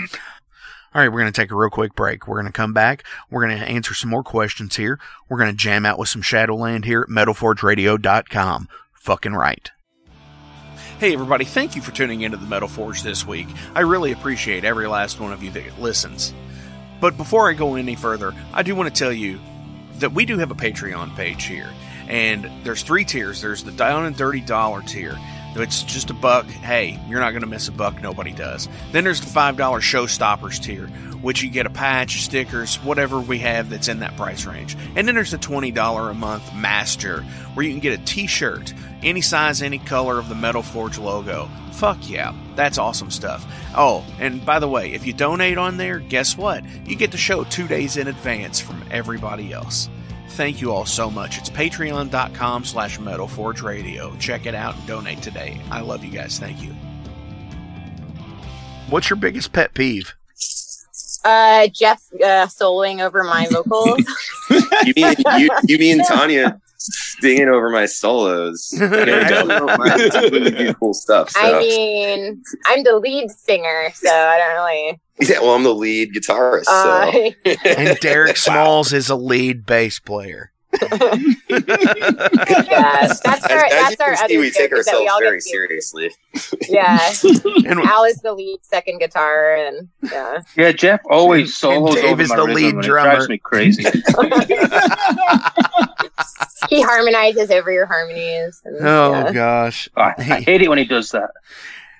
All 0.93 1.01
right, 1.01 1.09
we're 1.09 1.21
going 1.21 1.31
to 1.31 1.41
take 1.41 1.51
a 1.51 1.55
real 1.55 1.69
quick 1.69 1.95
break. 1.95 2.27
We're 2.27 2.35
going 2.35 2.51
to 2.51 2.51
come 2.51 2.73
back. 2.73 3.05
We're 3.29 3.47
going 3.47 3.57
to 3.57 3.65
answer 3.65 3.93
some 3.93 4.09
more 4.09 4.23
questions 4.23 4.75
here. 4.75 4.99
We're 5.29 5.37
going 5.37 5.49
to 5.51 5.55
jam 5.55 5.85
out 5.85 5.97
with 5.97 6.09
some 6.09 6.21
Shadowland 6.21 6.83
here 6.83 7.01
at 7.01 7.07
MetalForgeRadio.com. 7.07 8.67
Fucking 8.93 9.33
right. 9.33 9.71
Hey 10.99 11.13
everybody, 11.13 11.45
thank 11.45 11.75
you 11.75 11.81
for 11.81 11.91
tuning 11.91 12.21
into 12.21 12.37
the 12.37 12.45
Metal 12.45 12.67
Forge 12.67 13.01
this 13.01 13.25
week. 13.25 13.47
I 13.73 13.79
really 13.79 14.11
appreciate 14.11 14.63
every 14.65 14.85
last 14.85 15.19
one 15.19 15.33
of 15.33 15.41
you 15.41 15.49
that 15.51 15.79
listens. 15.79 16.31
But 16.99 17.17
before 17.17 17.49
I 17.49 17.53
go 17.53 17.73
any 17.73 17.95
further, 17.95 18.35
I 18.53 18.61
do 18.61 18.75
want 18.75 18.93
to 18.93 18.99
tell 18.99 19.11
you 19.11 19.39
that 19.95 20.11
we 20.11 20.25
do 20.25 20.37
have 20.37 20.51
a 20.51 20.55
Patreon 20.55 21.15
page 21.15 21.45
here. 21.45 21.71
And 22.07 22.51
there's 22.63 22.83
three 22.83 23.05
tiers. 23.05 23.41
There's 23.41 23.63
the 23.63 23.71
down 23.71 24.05
and 24.05 24.15
dirty 24.15 24.41
dollar 24.41 24.81
tier. 24.81 25.17
It's 25.55 25.83
just 25.83 26.09
a 26.09 26.13
buck. 26.13 26.45
Hey, 26.45 26.99
you're 27.07 27.19
not 27.19 27.31
going 27.31 27.41
to 27.41 27.47
miss 27.47 27.67
a 27.67 27.71
buck. 27.71 28.01
Nobody 28.01 28.31
does. 28.31 28.69
Then 28.91 29.03
there's 29.03 29.19
the 29.19 29.27
$5 29.27 29.55
showstoppers 29.55 30.61
tier, 30.61 30.87
which 31.21 31.41
you 31.43 31.49
get 31.49 31.65
a 31.65 31.69
patch, 31.69 32.23
stickers, 32.23 32.77
whatever 32.77 33.19
we 33.19 33.39
have 33.39 33.69
that's 33.69 33.89
in 33.89 33.99
that 33.99 34.15
price 34.15 34.45
range. 34.45 34.77
And 34.95 35.07
then 35.07 35.15
there's 35.15 35.31
the 35.31 35.37
$20 35.37 36.09
a 36.09 36.13
month 36.13 36.55
master, 36.55 37.21
where 37.53 37.65
you 37.65 37.71
can 37.73 37.81
get 37.81 37.99
a 37.99 38.03
t 38.03 38.27
shirt, 38.27 38.73
any 39.03 39.21
size, 39.21 39.61
any 39.61 39.79
color 39.79 40.17
of 40.19 40.29
the 40.29 40.35
Metal 40.35 40.61
Forge 40.61 40.97
logo. 40.97 41.49
Fuck 41.73 42.09
yeah, 42.09 42.33
that's 42.55 42.77
awesome 42.77 43.11
stuff. 43.11 43.45
Oh, 43.75 44.05
and 44.19 44.45
by 44.45 44.59
the 44.59 44.69
way, 44.69 44.93
if 44.93 45.05
you 45.05 45.13
donate 45.13 45.57
on 45.57 45.77
there, 45.77 45.99
guess 45.99 46.37
what? 46.37 46.63
You 46.85 46.95
get 46.95 47.11
the 47.11 47.17
show 47.17 47.43
two 47.43 47.67
days 47.67 47.97
in 47.97 48.07
advance 48.07 48.59
from 48.59 48.83
everybody 48.91 49.51
else. 49.51 49.89
Thank 50.31 50.61
you 50.61 50.71
all 50.71 50.85
so 50.85 51.11
much. 51.11 51.37
It's 51.37 51.49
patreon.com 51.49 52.63
slash 52.63 52.97
metalforgeradio. 52.99 54.17
Check 54.19 54.45
it 54.45 54.55
out 54.55 54.75
and 54.75 54.87
donate 54.87 55.21
today. 55.21 55.59
I 55.69 55.81
love 55.81 56.05
you 56.05 56.11
guys. 56.11 56.39
Thank 56.39 56.63
you. 56.63 56.71
What's 58.89 59.09
your 59.09 59.17
biggest 59.17 59.51
pet 59.51 59.73
peeve? 59.73 60.13
Uh, 61.23 61.67
Jeff 61.67 62.01
uh, 62.15 62.47
soloing 62.47 63.01
over 63.01 63.23
my 63.23 63.47
vocals. 63.51 64.01
You 64.83 64.93
mean 64.97 65.15
you, 65.37 65.49
you 65.63 65.77
mean 65.77 66.03
Tanya 66.03 66.59
singing 67.19 67.49
over 67.49 67.69
my 67.69 67.85
solos? 67.85 68.73
I 68.81 68.87
mean, 68.87 69.09
I 69.09 69.29
don't 69.29 69.47
know, 69.47 69.65
mine 69.77 69.99
really 70.31 70.51
do 70.51 70.73
cool 70.75 70.93
stuff. 70.93 71.29
So. 71.31 71.39
I 71.39 71.59
mean, 71.59 72.41
I'm 72.67 72.83
the 72.83 72.97
lead 72.97 73.29
singer, 73.31 73.89
so 73.93 74.09
I 74.09 74.37
don't 74.37 74.55
really. 74.55 74.99
yeah, 75.21 75.39
well, 75.39 75.55
I'm 75.55 75.63
the 75.63 75.75
lead 75.75 76.13
guitarist. 76.13 76.65
Uh, 76.67 77.11
So. 77.11 77.31
And 77.65 77.99
Derek 77.99 78.37
Smalls 78.37 78.93
is 78.93 79.09
a 79.09 79.15
lead 79.15 79.65
bass 79.65 79.99
player. 79.99 80.50
Yeah, 81.49 83.07
that's 83.23 83.45
our 83.45 83.65
As, 83.65 83.73
as 83.73 83.97
that's 83.97 83.99
you 83.99 84.05
our 84.05 84.15
see, 84.15 84.23
other 84.23 84.39
we 84.39 84.51
take 84.51 84.69
joke 84.71 84.79
is 84.79 84.85
that 84.85 84.95
we 84.99 85.07
ourselves 85.07 85.21
very 85.21 85.41
seriously. 85.41 86.11
Yeah, 86.69 86.99
And 87.67 87.79
Al 87.81 88.03
is 88.05 88.17
the 88.21 88.33
lead 88.33 88.59
second 88.63 88.99
guitar, 88.99 89.55
and 89.55 89.89
yeah. 90.03 90.39
Yeah, 90.55 90.71
Jeff 90.71 91.01
always 91.09 91.55
solos 91.57 91.95
Dave 91.95 92.05
over 92.05 92.21
is 92.21 92.29
my 92.29 92.35
the 92.37 92.41
rhythm, 92.43 92.55
lead 92.55 92.73
and 92.75 92.83
drummer. 92.83 93.09
It 93.11 93.13
drives 93.15 93.29
me 93.29 93.37
crazy. 93.39 93.83
he 96.69 96.81
harmonizes 96.81 97.51
over 97.51 97.71
your 97.71 97.85
harmonies. 97.85 98.61
And, 98.65 98.77
Oh, 98.85 99.11
yeah. 99.11 99.31
gosh. 99.33 99.89
I, 99.95 100.13
I 100.17 100.41
hate 100.41 100.61
it 100.61 100.69
when 100.69 100.77
he 100.77 100.85
does 100.85 101.11
that. 101.11 101.31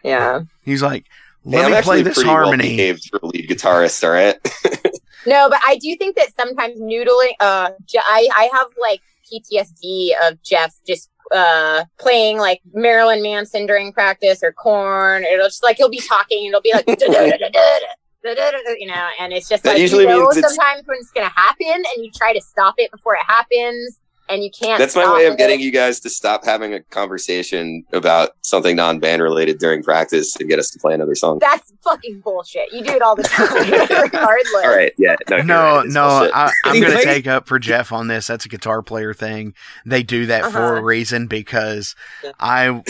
yeah. 0.04 0.42
He's 0.64 0.82
like, 0.82 1.06
Hey, 1.44 1.58
let 1.58 1.66
I'm 1.66 1.72
me 1.72 1.82
play 1.82 2.02
this 2.04 2.14
pretty 2.16 2.30
well 2.30 2.44
harmony. 2.46 2.64
behaved 2.70 3.10
for 3.10 3.20
a 3.24 3.26
lead 3.26 3.50
guitarist. 3.50 4.04
All 4.04 4.12
right. 4.12 4.38
No, 5.26 5.50
but 5.50 5.60
I 5.66 5.78
do 5.78 5.96
think 5.98 6.16
that 6.16 6.34
sometimes 6.36 6.80
noodling. 6.80 7.34
Uh, 7.40 7.72
I 7.96 8.28
I 8.36 8.50
have 8.54 8.68
like 8.80 9.02
PTSD 9.32 10.12
of 10.28 10.42
Jeff 10.44 10.76
just 10.86 11.10
uh 11.32 11.86
playing 11.98 12.38
like 12.38 12.62
Marilyn 12.74 13.22
Manson 13.22 13.66
during 13.66 13.94
practice 13.94 14.44
or 14.44 14.52
Korn. 14.52 15.24
It'll 15.24 15.48
just 15.48 15.64
like 15.64 15.78
he'll 15.78 15.90
be 15.90 16.02
talking 16.02 16.46
and 16.46 16.50
it'll 16.50 16.62
be 16.62 16.74
like. 16.74 16.86
You 18.24 18.86
know, 18.88 19.10
and 19.20 19.34
it's 19.34 19.50
just 19.50 19.64
That 19.64 19.72
like 19.72 19.80
usually 19.80 20.04
you 20.04 20.10
know 20.10 20.30
sometimes 20.32 20.86
when 20.86 20.98
it's 21.00 21.10
gonna 21.10 21.32
happen, 21.36 21.66
and 21.74 22.06
you 22.06 22.12
try 22.16 22.34
to 22.34 22.42
stop 22.42 22.76
it 22.78 22.92
before 22.92 23.16
it 23.16 23.24
happens, 23.26 24.00
and 24.30 24.44
you 24.44 24.50
can't. 24.52 24.80
That's 24.80 24.96
my 24.96 25.12
way 25.14 25.26
of 25.26 25.34
it. 25.34 25.38
getting 25.38 25.60
you 25.60 25.72
guys 25.72 26.00
to 26.02 26.10
stop 26.10 26.46
having 26.46 26.74
a 26.74 26.82
conversation 26.84 27.84
about 27.94 28.32
something 28.42 28.76
non-band 28.76 29.22
related 29.22 29.60
during 29.60 29.84
practice 29.84 30.36
and 30.38 30.48
get 30.48 30.58
us 30.60 30.70
to 30.72 30.80
play 30.80 30.94
another 30.94 31.16
song. 31.16 31.40
That's 31.40 31.72
fucking 31.84 32.22
bullshit. 32.22 32.72
You 32.72 32.84
do 32.84 32.92
it 32.94 33.02
all 33.02 33.16
the 33.16 33.24
time, 33.24 34.02
regardless. 34.02 34.54
All 34.64 34.70
right. 34.76 34.94
Yeah. 34.98 35.16
No. 35.30 35.38
No, 35.42 35.56
right, 35.80 35.88
no. 35.90 36.32
I, 36.34 36.52
I'm 36.66 36.80
going 36.82 36.98
to 36.98 37.04
take 37.04 37.28
up 37.28 37.48
for 37.48 37.60
Jeff 37.60 37.92
on 37.92 38.08
this. 38.08 38.28
That's 38.28 38.46
a 38.46 38.50
guitar 38.50 38.82
player 38.82 39.14
thing. 39.14 39.54
They 39.86 40.04
do 40.04 40.26
that 40.28 40.52
for 40.52 40.60
a 40.60 40.72
Uh-huh. 40.78 40.82
reason 40.84 41.28
because 41.28 41.96
Yeah. 42.24 42.32
I 42.40 42.84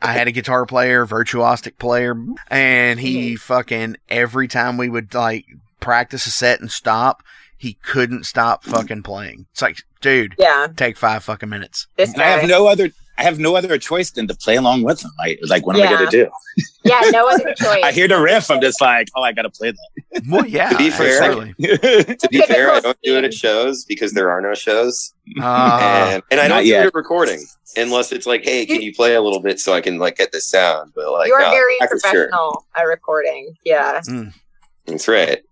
I 0.00 0.12
had 0.14 0.26
a 0.26 0.32
guitar 0.32 0.66
player, 0.66 1.06
virtuosic 1.06 1.78
player, 1.78 2.16
and 2.48 2.98
he 2.98 3.36
fucking 3.36 3.96
every 4.08 4.48
time 4.48 4.76
we 4.76 4.88
would 4.88 5.14
like 5.14 5.44
practice 5.78 6.26
a 6.26 6.30
set 6.30 6.60
and 6.60 6.72
stop, 6.72 7.22
he 7.56 7.74
couldn't 7.74 8.24
stop 8.24 8.64
fucking 8.64 9.04
playing. 9.04 9.46
It's 9.52 9.62
like, 9.62 9.78
dude, 10.02 10.34
Yeah, 10.38 10.66
take 10.76 10.96
five 10.98 11.24
fucking 11.24 11.48
minutes. 11.48 11.86
this 11.96 12.12
And 12.12 12.20
I 12.22 12.26
have 12.26 12.48
no 12.48 12.66
other. 12.66 12.90
I 13.18 13.24
have 13.24 13.38
no 13.38 13.54
other 13.54 13.76
choice 13.76 14.10
than 14.10 14.26
to 14.28 14.34
play 14.34 14.56
along 14.56 14.84
with 14.84 15.00
them. 15.02 15.10
I 15.20 15.36
like, 15.46 15.66
what 15.66 15.76
am 15.76 15.82
I 15.82 15.86
going 15.92 16.10
to 16.10 16.24
do? 16.24 16.30
Yeah, 16.82 16.98
no 17.10 17.28
other 17.32 17.52
choice. 17.54 17.82
I 17.84 17.92
hear 17.92 18.08
the 18.08 18.18
riff. 18.18 18.50
I'm 18.50 18.60
just 18.60 18.80
like, 18.80 19.08
oh, 19.14 19.22
I 19.22 19.32
got 19.32 19.42
to 19.42 19.50
play 19.50 19.70
that. 19.70 20.22
Well, 20.30 20.46
yeah, 20.46 20.70
To 20.70 20.78
be 20.78 20.88
fair- 20.90 21.22
absolutely. 21.22 21.52
to 22.16 22.28
be 22.30 22.40
fair, 22.40 22.70
I 22.72 22.80
don't 22.80 22.96
do 23.04 23.18
it 23.18 23.24
at 23.24 23.34
shows 23.34 23.84
because 23.84 24.12
there 24.14 24.30
are 24.30 24.40
no 24.40 24.54
shows, 24.54 25.12
Uh, 25.40 25.78
and 26.14 26.22
and 26.30 26.40
I 26.40 26.48
don't 26.48 26.64
do 26.64 26.74
it 26.74 26.86
at 26.86 26.94
recording 26.94 27.44
unless 27.76 28.12
it's 28.12 28.26
like, 28.26 28.44
hey, 28.44 28.64
can 28.64 28.80
you 28.80 28.94
play 28.94 29.14
a 29.14 29.20
little 29.20 29.40
bit 29.40 29.60
so 29.60 29.74
I 29.74 29.82
can 29.82 29.98
like 29.98 30.16
get 30.16 30.32
the 30.32 30.40
sound? 30.40 30.92
But 30.96 31.12
like, 31.12 31.28
you 31.28 31.34
are 31.34 31.42
no, 31.42 31.50
very 31.50 31.76
practice, 31.78 32.02
sure. 32.02 32.10
professional 32.28 32.64
at 32.74 32.82
recording. 32.84 33.54
Yeah. 33.64 34.00
That's 34.86 35.06
right. 35.06 35.42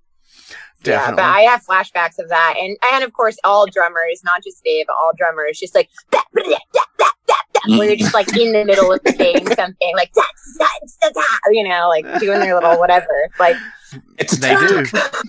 Yeah, 0.85 1.11
but 1.11 1.21
I 1.21 1.43
have 1.43 1.65
flashbacks 1.65 2.19
of 2.19 2.29
that, 2.29 2.55
and 2.59 2.77
and 2.93 3.05
of 3.05 3.13
course, 3.13 3.37
all 3.45 3.67
drummers, 3.67 4.23
not 4.25 4.43
just 4.43 4.63
Dave, 4.65 4.87
all 4.89 5.13
drummers, 5.17 5.59
just 5.59 5.75
like 5.75 5.91
that, 6.11 6.25
that, 6.33 6.45
that, 6.73 6.87
that, 6.99 7.13
that, 7.27 7.45
that, 7.55 7.79
where 7.79 7.89
you're 7.89 7.97
just 7.97 8.15
like 8.15 8.35
in 8.37 8.53
the 8.53 8.65
middle 8.65 8.93
of 8.93 9.01
saying 9.17 9.47
something, 9.55 9.93
like 9.95 10.13
da, 10.13 10.23
da, 10.59 10.67
da, 11.03 11.11
da, 11.11 11.23
you 11.51 11.69
know, 11.69 11.89
like 11.89 12.05
doing 12.19 12.41
their 12.41 12.55
little 12.55 12.79
whatever. 12.79 13.29
Like, 13.39 13.57
It's 14.19 14.39
they 14.39 14.55
do. 14.57 14.87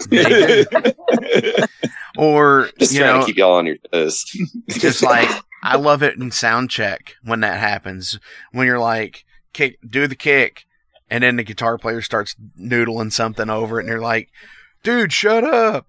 They 0.10 0.64
do. 0.64 1.64
Or 2.18 2.70
Just 2.78 2.94
you 2.94 3.00
trying 3.00 3.14
know, 3.14 3.20
to 3.22 3.26
keep 3.26 3.38
y'all 3.38 3.54
on 3.54 3.66
your 3.66 3.78
toes. 3.92 4.26
just 4.68 5.02
like 5.02 5.30
I 5.64 5.78
love 5.78 6.04
it 6.04 6.18
in 6.18 6.30
sound 6.32 6.70
check 6.70 7.16
when 7.24 7.40
that 7.40 7.60
happens. 7.60 8.20
When 8.52 8.68
you're 8.68 8.80
like, 8.80 9.24
kick, 9.54 9.78
do 9.88 10.08
the 10.08 10.16
kick, 10.16 10.66
and 11.10 11.24
then 11.24 11.38
the 11.38 11.44
guitar 11.44 11.78
player 11.78 12.02
starts 12.02 12.36
noodling 12.60 13.14
something 13.14 13.50
over 13.50 13.80
it, 13.80 13.84
and 13.84 13.90
you're 13.90 14.02
like, 14.02 14.30
dude, 14.84 15.14
shut 15.14 15.44
up. 15.44 15.88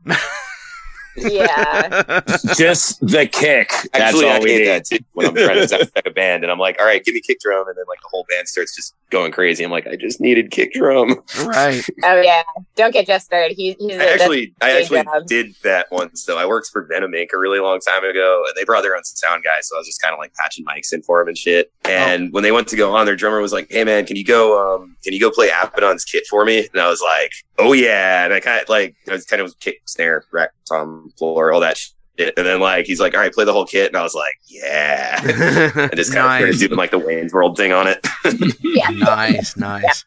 Yeah. 1.15 2.21
Just 2.57 3.07
the 3.07 3.29
kick. 3.31 3.69
That's 3.69 3.91
Actually, 3.95 4.29
I 4.31 4.35
all 4.37 4.43
we 4.43 4.51
hate 4.53 4.59
need. 4.61 4.69
that 4.69 4.85
too 4.87 4.99
when 5.13 5.27
I'm 5.27 5.35
trying 5.35 5.57
to 5.57 5.69
sound 5.69 5.91
check 5.95 6.07
a 6.07 6.11
band 6.11 6.43
and 6.43 6.51
I'm 6.51 6.59
like, 6.59 6.81
all 6.81 6.87
right, 6.87 7.05
give 7.05 7.15
me 7.15 7.21
kick 7.21 7.39
drum. 7.41 7.69
And 7.69 7.77
then 7.77 7.85
like 7.87 8.01
the 8.01 8.09
whole 8.11 8.25
band 8.31 8.49
starts 8.49 8.75
just 8.75 8.95
going 9.11 9.31
crazy. 9.31 9.63
I'm 9.63 9.71
like, 9.71 9.87
I 9.87 9.97
just 9.97 10.23
needed 10.23 10.51
kick 10.51 10.73
drum. 10.73 11.17
right. 11.45 11.85
Oh 12.05 12.21
yeah. 12.23 12.43
Don't 12.77 12.93
get 12.93 13.07
Jeff 13.07 13.21
started. 13.23 13.55
He, 13.55 13.77
he's 13.79 13.99
I 13.99 14.07
actually, 14.07 14.55
I 14.63 14.81
actually 14.81 15.03
job. 15.03 15.27
did 15.27 15.55
that 15.63 15.89
once. 15.93 16.23
So 16.23 16.39
I 16.39 16.47
worked 16.47 16.69
for 16.73 16.87
Venom 16.87 17.13
Inc. 17.13 17.29
a 17.35 17.39
really 17.39 17.61
long 17.61 17.79
time 17.81 18.05
ago, 18.05 18.45
and 18.47 18.55
they 18.57 18.65
brought 18.65 18.81
their 18.83 18.97
own 18.97 19.05
sound 19.05 19.45
guy. 19.45 19.61
So 19.61 19.77
I 19.77 19.81
was 19.81 19.87
just 19.87 20.01
kind 20.01 20.15
of 20.15 20.19
like 20.19 20.33
patching 20.35 20.65
mics 20.65 20.93
in 20.95 21.03
for 21.03 21.21
him 21.21 21.29
and 21.29 21.37
shit. 21.37 21.71
And 21.93 22.33
when 22.33 22.43
they 22.43 22.53
went 22.53 22.69
to 22.69 22.77
go 22.77 22.95
on, 22.95 23.07
their 23.07 23.17
drummer 23.17 23.41
was 23.41 23.53
like, 23.53 23.69
"Hey 23.71 23.85
man, 23.85 24.07
can 24.07 24.17
you 24.17 24.25
go? 24.25 24.77
Um, 24.77 24.97
can 25.03 25.13
you 25.13 25.21
go 25.21 25.31
play 25.31 25.51
Abaddon's 25.51 26.05
kit 26.05 26.25
for 26.29 26.45
me?" 26.45 26.69
And 26.73 26.81
I 26.81 26.89
was 26.89 27.01
like, 27.01 27.33
"Oh 27.59 27.73
yeah!" 27.73 28.25
And 28.25 28.33
I 28.33 28.41
kind 28.41 28.63
of 28.63 28.69
like, 28.69 28.97
I 29.09 29.13
was 29.13 29.25
kind 29.25 29.43
of 29.43 29.59
kick, 29.61 29.83
snare, 29.87 30.25
rack, 30.33 30.51
tom, 30.69 31.13
floor, 31.19 31.53
all 31.53 31.61
that 31.61 31.79
shit. 32.23 32.35
And 32.37 32.47
then 32.47 32.61
like 32.61 32.87
he's 32.87 33.01
like, 33.01 33.15
"All 33.15 33.21
right, 33.21 33.33
play 33.33 33.45
the 33.45 33.53
whole 33.53 33.67
kit," 33.67 33.89
and 33.89 33.97
I 33.97 34.03
was 34.03 34.15
like, 34.15 34.35
"Yeah." 34.47 35.21
and 35.23 35.97
just 35.97 36.13
kind 36.13 36.27
of 36.27 36.57
started 36.57 36.59
doing 36.59 36.77
like 36.79 36.91
the 36.91 36.99
Wayne's 36.99 37.33
World 37.33 37.57
thing 37.57 37.73
on 37.73 37.87
it. 37.87 38.07
yeah. 38.61 38.91
nice, 38.91 39.57
nice. 39.57 40.05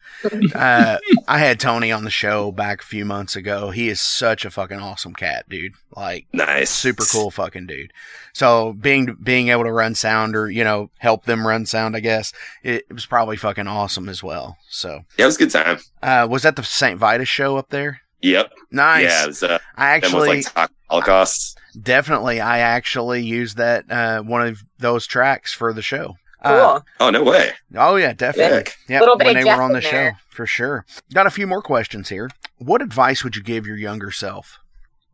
Uh, 0.54 0.98
I 1.28 1.38
had 1.38 1.60
Tony 1.60 1.92
on 1.92 2.04
the 2.04 2.10
show 2.10 2.52
back 2.52 2.80
a 2.82 2.86
few 2.86 3.04
months 3.04 3.36
ago. 3.36 3.70
He 3.70 3.88
is 3.88 4.00
such 4.00 4.44
a 4.44 4.50
fucking 4.50 4.78
awesome 4.80 5.14
cat, 5.14 5.48
dude. 5.48 5.72
Like, 5.94 6.26
nice, 6.32 6.70
super 6.70 7.04
cool 7.10 7.30
fucking 7.30 7.66
dude. 7.66 7.92
So 8.32 8.74
being 8.74 9.16
being 9.22 9.48
able 9.48 9.64
to 9.64 9.72
run 9.72 9.94
sound 9.94 10.36
or 10.36 10.50
you 10.50 10.62
know 10.64 10.90
help 10.98 11.24
them 11.24 11.46
run 11.46 11.66
sound, 11.66 11.96
I 11.96 12.00
guess 12.00 12.32
it, 12.62 12.84
it 12.88 12.92
was 12.92 13.06
probably 13.06 13.36
fucking 13.36 13.66
awesome 13.66 14.08
as 14.08 14.22
well. 14.22 14.56
So 14.68 15.00
Yeah, 15.18 15.24
it 15.24 15.26
was 15.26 15.36
a 15.36 15.38
good 15.38 15.50
time. 15.50 15.78
uh, 16.02 16.26
was 16.30 16.42
that 16.42 16.56
the 16.56 16.62
St. 16.62 16.98
Vitus 16.98 17.28
show 17.28 17.56
up 17.56 17.70
there? 17.70 18.00
Yep. 18.22 18.52
Nice. 18.70 19.02
Yeah, 19.04 19.24
it 19.24 19.26
was. 19.28 19.42
Uh, 19.42 19.58
I 19.76 20.00
that 20.00 20.12
was 20.12 20.26
like 20.26 20.54
Talk 20.54 20.72
Holocaust. 20.88 21.58
definitely 21.80 22.40
I 22.40 22.58
actually 22.58 23.22
used 23.22 23.56
that 23.58 23.90
uh, 23.90 24.22
one 24.22 24.46
of 24.46 24.62
those 24.78 25.06
tracks 25.06 25.52
for 25.52 25.72
the 25.72 25.82
show. 25.82 26.16
Uh, 26.42 26.78
Cool. 26.78 26.84
Oh 27.00 27.10
no 27.10 27.22
way! 27.24 27.52
Oh 27.76 27.96
yeah, 27.96 28.12
definitely. 28.12 28.58
Sick. 28.58 28.76
Yeah, 28.88 29.00
Little 29.00 29.18
when 29.18 29.34
they 29.34 29.44
were 29.44 29.62
on 29.62 29.70
the 29.72 29.76
in 29.78 29.82
show 29.82 29.90
there. 29.90 30.20
for 30.28 30.46
sure. 30.46 30.86
Got 31.12 31.26
a 31.26 31.30
few 31.30 31.46
more 31.46 31.62
questions 31.62 32.08
here. 32.08 32.30
What 32.58 32.82
advice 32.82 33.24
would 33.24 33.36
you 33.36 33.42
give 33.42 33.66
your 33.66 33.76
younger 33.76 34.10
self? 34.10 34.58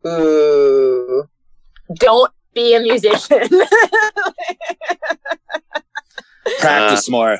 Ooh. 0.06 1.24
Don't 1.94 2.32
be 2.54 2.74
a 2.74 2.80
musician. 2.80 3.40
Practice 6.60 7.08
more. 7.08 7.38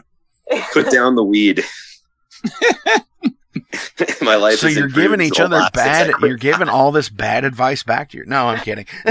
Put 0.73 0.91
down 0.91 1.17
the 1.17 1.25
weed. 1.25 1.65
My 4.23 4.37
life. 4.37 4.59
so 4.59 4.67
has 4.67 4.77
you're 4.77 4.89
giving 4.89 5.21
each 5.21 5.41
other 5.41 5.63
bad. 5.75 6.13
You're 6.21 6.37
giving 6.37 6.69
all 6.69 6.93
this 6.93 7.09
bad 7.09 7.45
advice 7.45 7.83
back 7.83 8.11
to 8.11 8.19
you. 8.19 8.25
No, 8.27 8.49
I'm 8.49 8.61
kidding. 8.61 8.87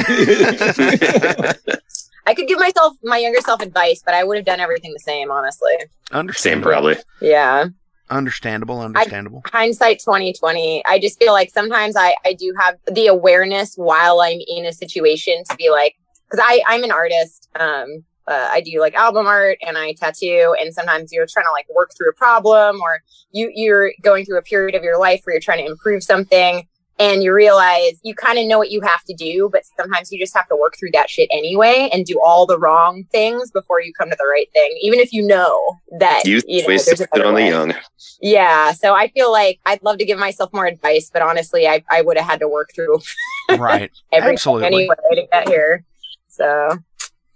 I 2.26 2.34
could 2.36 2.48
give 2.48 2.60
myself 2.60 2.96
my 3.04 3.18
younger 3.18 3.42
self 3.42 3.62
advice, 3.62 4.02
but 4.06 4.14
I 4.14 4.24
would 4.24 4.38
have 4.38 4.46
done 4.46 4.60
everything 4.60 4.94
the 4.94 5.00
same, 5.00 5.32
honestly. 5.32 5.74
Same, 5.80 5.88
Understandable. 6.12 6.72
probably. 6.72 6.96
Yeah. 7.22 7.66
Understandable. 8.10 8.82
Understandable. 8.82 9.42
Hindsight 9.48 10.00
2020. 10.00 10.84
I 10.86 11.00
just 11.00 11.18
feel 11.18 11.34
like 11.34 11.50
sometimes 11.50 11.96
I, 11.96 12.14
I 12.26 12.34
do 12.34 12.54
have 12.60 12.76
the 12.92 13.08
awareness 13.08 13.76
while 13.76 14.20
I'm 14.22 14.40
in 14.48 14.66
a 14.66 14.74
situation 14.74 15.44
to 15.50 15.56
be 15.56 15.70
like, 15.70 15.96
because 16.30 16.44
I 16.46 16.62
I'm 16.68 16.84
an 16.84 16.92
artist. 16.92 17.50
Um, 17.60 18.04
uh, 18.32 18.48
I 18.50 18.62
do 18.62 18.80
like 18.80 18.94
album 18.96 19.28
art 19.28 19.58
and 19.66 19.78
I 19.78 19.94
tattoo, 19.94 20.56
and 20.60 20.74
sometimes 20.74 21.12
you're 21.12 21.28
trying 21.28 21.46
to 21.46 21.52
like 21.52 21.68
work 21.76 21.92
through 21.98 22.10
a 22.10 22.14
problem 22.14 22.80
or 22.82 23.02
you 23.32 23.52
you're 23.54 23.92
going 24.02 24.26
through 24.26 24.38
a 24.38 24.42
period 24.42 24.76
of 24.76 24.84
your 24.84 24.98
life 24.98 25.22
where 25.24 25.36
you're 25.36 25.42
trying 25.42 25.64
to 25.66 25.70
improve 25.70 26.04
something. 26.04 26.68
And 27.00 27.24
you 27.24 27.34
realize 27.34 28.00
you 28.04 28.14
kind 28.14 28.38
of 28.38 28.46
know 28.46 28.60
what 28.60 28.70
you 28.70 28.80
have 28.82 29.04
to 29.06 29.16
do, 29.16 29.50
but 29.52 29.64
sometimes 29.76 30.12
you 30.12 30.20
just 30.20 30.36
have 30.36 30.48
to 30.50 30.56
work 30.56 30.76
through 30.78 30.92
that 30.94 31.10
shit 31.10 31.28
anyway 31.32 31.90
and 31.92 32.06
do 32.06 32.22
all 32.24 32.46
the 32.46 32.60
wrong 32.60 33.06
things 33.12 33.50
before 33.50 33.82
you 33.82 33.92
come 33.98 34.12
to 34.12 34.16
the 34.20 34.28
right 34.28 34.46
thing, 34.54 34.78
even 34.82 35.00
if 35.00 35.12
you 35.12 35.26
know 35.26 35.78
that 35.98 36.22
Youth 36.26 36.44
you 36.48 36.62
know, 36.62 36.68
wasted 36.68 37.00
there's 37.00 37.08
a 37.08 37.08
better 37.12 37.26
on 37.28 37.34
the 37.34 37.46
young. 37.46 37.74
Yeah, 38.22 38.72
so 38.74 38.94
I 38.94 39.08
feel 39.08 39.32
like 39.32 39.60
I'd 39.66 39.82
love 39.82 39.98
to 39.98 40.06
give 40.06 40.20
myself 40.20 40.54
more 40.54 40.68
advice, 40.68 41.10
but 41.12 41.24
honestly, 41.24 41.68
I, 41.68 41.84
I 41.90 42.04
would 42.04 42.18
have 42.18 42.28
had 42.28 42.40
to 42.42 42.48
work 42.48 42.70
through 42.76 43.00
right. 43.58 43.90
everything 44.12 44.34
Absolutely. 44.34 44.68
anyway 44.68 44.96
to 45.14 45.28
get 45.32 45.50
here. 45.50 45.84
So 46.28 46.78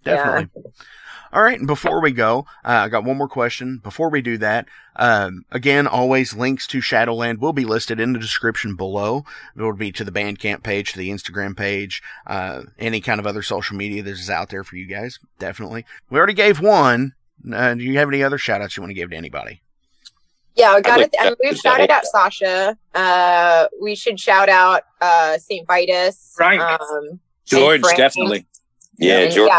Definitely. 0.06 0.64
All 1.34 1.44
right, 1.44 1.58
and 1.58 1.68
before 1.68 2.02
we 2.02 2.12
go, 2.12 2.46
uh, 2.64 2.86
I 2.86 2.88
got 2.88 3.04
one 3.04 3.18
more 3.18 3.28
question. 3.28 3.80
Before 3.84 4.10
we 4.10 4.22
do 4.22 4.38
that, 4.38 4.68
um, 4.96 5.44
again, 5.52 5.86
always 5.86 6.34
links 6.34 6.66
to 6.68 6.80
Shadowland 6.80 7.40
will 7.40 7.52
be 7.52 7.66
listed 7.66 8.00
in 8.00 8.14
the 8.14 8.20
description 8.20 8.76
below. 8.76 9.26
It 9.54 9.62
will 9.62 9.74
be 9.74 9.92
to 9.92 10.06
the 10.06 10.14
Bandcamp 10.14 10.64
page, 10.64 10.94
to 10.94 10.98
the 10.98 11.10
Instagram 11.10 11.58
page, 11.58 12.02
uh, 12.26 12.62
any 12.80 13.02
kind 13.02 13.20
of 13.20 13.28
other 13.28 13.42
social 13.42 13.76
media 13.76 14.02
that 14.04 14.12
is 14.12 14.30
out 14.30 14.50
there 14.50 14.64
for 14.64 14.78
you 14.78 14.86
guys. 14.86 15.20
Definitely. 15.38 15.86
We 16.10 16.18
already 16.18 16.36
gave 16.36 16.62
one. 16.62 17.16
Uh, 17.52 17.74
do 17.74 17.84
you 17.84 17.98
have 17.98 18.08
any 18.08 18.24
other 18.24 18.38
shout 18.38 18.62
outs 18.62 18.78
you 18.78 18.82
want 18.82 18.92
to 18.92 18.96
give 18.96 19.10
to 19.10 19.18
anybody? 19.18 19.62
yeah, 20.56 20.76
we 20.76 20.82
got 20.82 21.00
like 21.00 21.08
it. 21.08 21.16
And 21.20 21.36
we've 21.44 21.58
shouted 21.58 21.92
out 21.92 22.06
Sasha. 22.06 22.78
Uh, 22.94 23.68
we 23.82 23.96
should 23.96 24.20
shout 24.20 24.50
out 24.50 24.84
uh 25.02 25.38
Saint 25.38 25.68
Vitus. 25.68 26.36
Right. 26.40 26.60
Um, 26.60 27.20
George, 27.46 27.82
definitely. 27.96 28.46
Yeah, 28.98 29.20
and, 29.20 29.34
George 29.34 29.50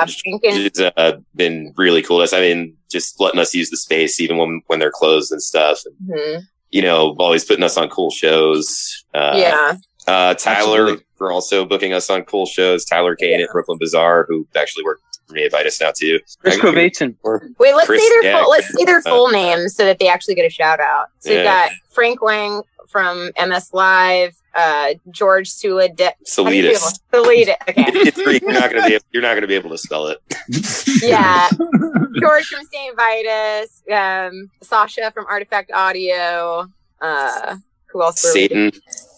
yeah, 0.42 0.50
has 0.52 0.92
uh, 0.96 1.12
been 1.34 1.72
really 1.76 2.02
cool. 2.02 2.18
to 2.18 2.24
us. 2.24 2.32
I 2.32 2.40
mean, 2.40 2.76
just 2.90 3.20
letting 3.20 3.40
us 3.40 3.54
use 3.54 3.70
the 3.70 3.76
space 3.76 4.20
even 4.20 4.36
when 4.38 4.62
when 4.66 4.78
they're 4.78 4.90
closed 4.92 5.32
and 5.32 5.42
stuff. 5.42 5.80
And, 5.84 6.10
mhm. 6.18 6.42
you 6.70 6.82
know, 6.82 7.14
always 7.18 7.44
putting 7.44 7.64
us 7.64 7.76
on 7.76 7.88
cool 7.88 8.10
shows. 8.10 9.04
Uh, 9.14 9.34
yeah, 9.36 9.76
Uh, 10.06 10.34
Tyler 10.34 10.82
Absolutely. 10.82 11.04
for 11.16 11.32
also 11.32 11.64
booking 11.64 11.92
us 11.92 12.08
on 12.10 12.22
cool 12.22 12.46
shows. 12.46 12.84
Tyler 12.84 13.16
Kane 13.16 13.40
at 13.40 13.50
Brooklyn 13.50 13.78
Bazaar, 13.78 14.24
who 14.28 14.46
actually 14.56 14.84
worked 14.84 15.02
for 15.26 15.34
me 15.34 15.44
at 15.44 15.50
Vitus 15.50 15.80
now 15.80 15.90
too. 15.94 16.20
Chris 16.38 16.56
Kovacic. 16.58 17.16
Wait, 17.58 17.74
let's 17.74 17.86
Chris- 17.88 18.00
say 18.02 18.08
their 18.08 18.24
yeah, 18.24 18.40
full, 18.40 18.50
let's 18.50 18.66
Chris- 18.68 18.78
say 18.78 18.84
their 18.84 18.98
uh, 18.98 19.02
full 19.02 19.28
names 19.30 19.74
so 19.74 19.84
that 19.84 19.98
they 19.98 20.08
actually 20.08 20.34
get 20.36 20.46
a 20.46 20.50
shout 20.50 20.78
out. 20.80 21.08
So 21.18 21.30
Yeah. 21.30 21.36
we've 21.36 21.44
got 21.44 21.70
Frank 21.90 22.22
Wang 22.22 22.62
from 22.88 23.32
MS 23.36 23.70
Live, 23.72 24.34
uh, 24.56 24.94
George 25.10 25.48
Sulid. 25.50 25.98
Solitas. 26.26 26.98
Sulid. 27.12 27.54
Okay. 27.68 27.84
It's 27.88 28.20
free. 28.20 28.40
You're 28.42 28.52
not 28.52 28.72
gonna 28.72 28.86
be 28.88 28.98
you're 29.12 29.22
not 29.22 29.34
gonna 29.34 29.46
be 29.46 29.54
able 29.54 29.70
to 29.70 29.78
spell 29.78 30.06
it. 30.08 30.18
yeah. 31.02 31.48
George 32.20 32.46
from 32.46 32.64
St. 32.72 32.96
Vitus, 32.96 33.82
um, 33.92 34.50
Sasha 34.62 35.10
from 35.12 35.26
Artifact 35.28 35.70
Audio. 35.72 36.66
Uh, 37.00 37.56
who 37.92 38.02
else? 38.02 38.22
were 38.24 38.30
we- 38.30 38.32
Satan. 38.40 38.72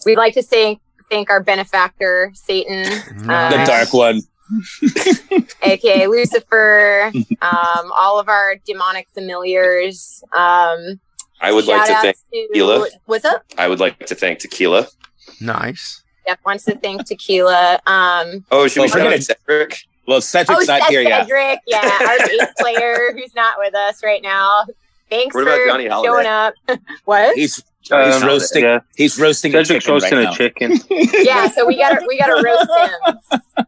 We'd 0.05 0.17
like 0.17 0.33
to 0.33 0.41
thank 0.43 0.81
thank 1.09 1.29
our 1.29 1.41
benefactor, 1.41 2.31
Satan, 2.35 2.83
The 3.25 3.33
Uh, 3.33 3.65
dark 3.65 3.93
one. 3.93 4.21
aka 5.63 6.07
Lucifer, 6.13 7.11
um, 7.41 7.91
all 7.95 8.19
of 8.19 8.27
our 8.29 8.55
demonic 8.65 9.07
familiars. 9.13 10.23
Um, 10.33 10.99
I 11.41 11.51
would 11.51 11.65
like 11.65 11.87
to 11.87 11.93
thank 11.93 12.05
outs 12.07 12.25
to- 12.33 12.47
Tequila. 12.47 12.87
What's 13.05 13.25
up? 13.25 13.43
I 13.57 13.67
would 13.67 13.79
like 13.79 14.05
to 14.07 14.15
thank 14.15 14.39
Tequila. 14.39 14.87
Nice. 15.41 16.03
Jeff 16.27 16.39
wants 16.45 16.65
to 16.65 16.75
thank 16.77 17.05
Tequila. 17.05 17.79
Um, 17.87 18.45
Oh, 18.51 18.67
should 18.67 18.81
we 18.81 18.81
Well, 18.81 18.87
shout 18.89 18.97
forget 18.97 19.13
out. 19.13 19.23
Cedric? 19.23 19.87
Well, 20.07 20.21
Cedric's 20.21 20.69
oh, 20.69 20.77
not 20.77 20.89
here 20.89 21.01
yet. 21.01 21.21
Cedric, 21.27 21.59
yeah, 21.67 21.97
our 22.07 22.17
bass 22.27 22.47
player 22.59 23.11
who's 23.13 23.33
not 23.35 23.55
with 23.57 23.73
us 23.75 24.03
right 24.03 24.21
now. 24.21 24.65
Thanks 25.09 25.33
What 25.35 25.41
about 25.43 25.59
for 25.59 25.65
Johnny 25.67 25.87
Holiday? 25.87 26.07
showing 26.07 26.27
up. 26.27 26.53
what? 27.05 27.35
He's 27.35 27.63
Um, 27.91 28.11
he's 28.11 28.23
roasting. 28.23 28.63
yeah. 28.63 28.79
He's 28.95 29.19
roasting 29.19 29.55
a 29.55 29.63
Cedric's 29.65 29.85
chicken 29.85 29.93
roasting 29.93 30.17
right 30.17 30.21
a 30.21 30.25
now. 30.25 30.33
chicken. 30.33 30.79
yeah, 31.25 31.47
so 31.49 31.65
we 31.65 31.77
gotta 31.77 32.05
we 32.07 32.17
gotta 32.19 32.41
roast 32.43 32.69
him. 33.57 33.65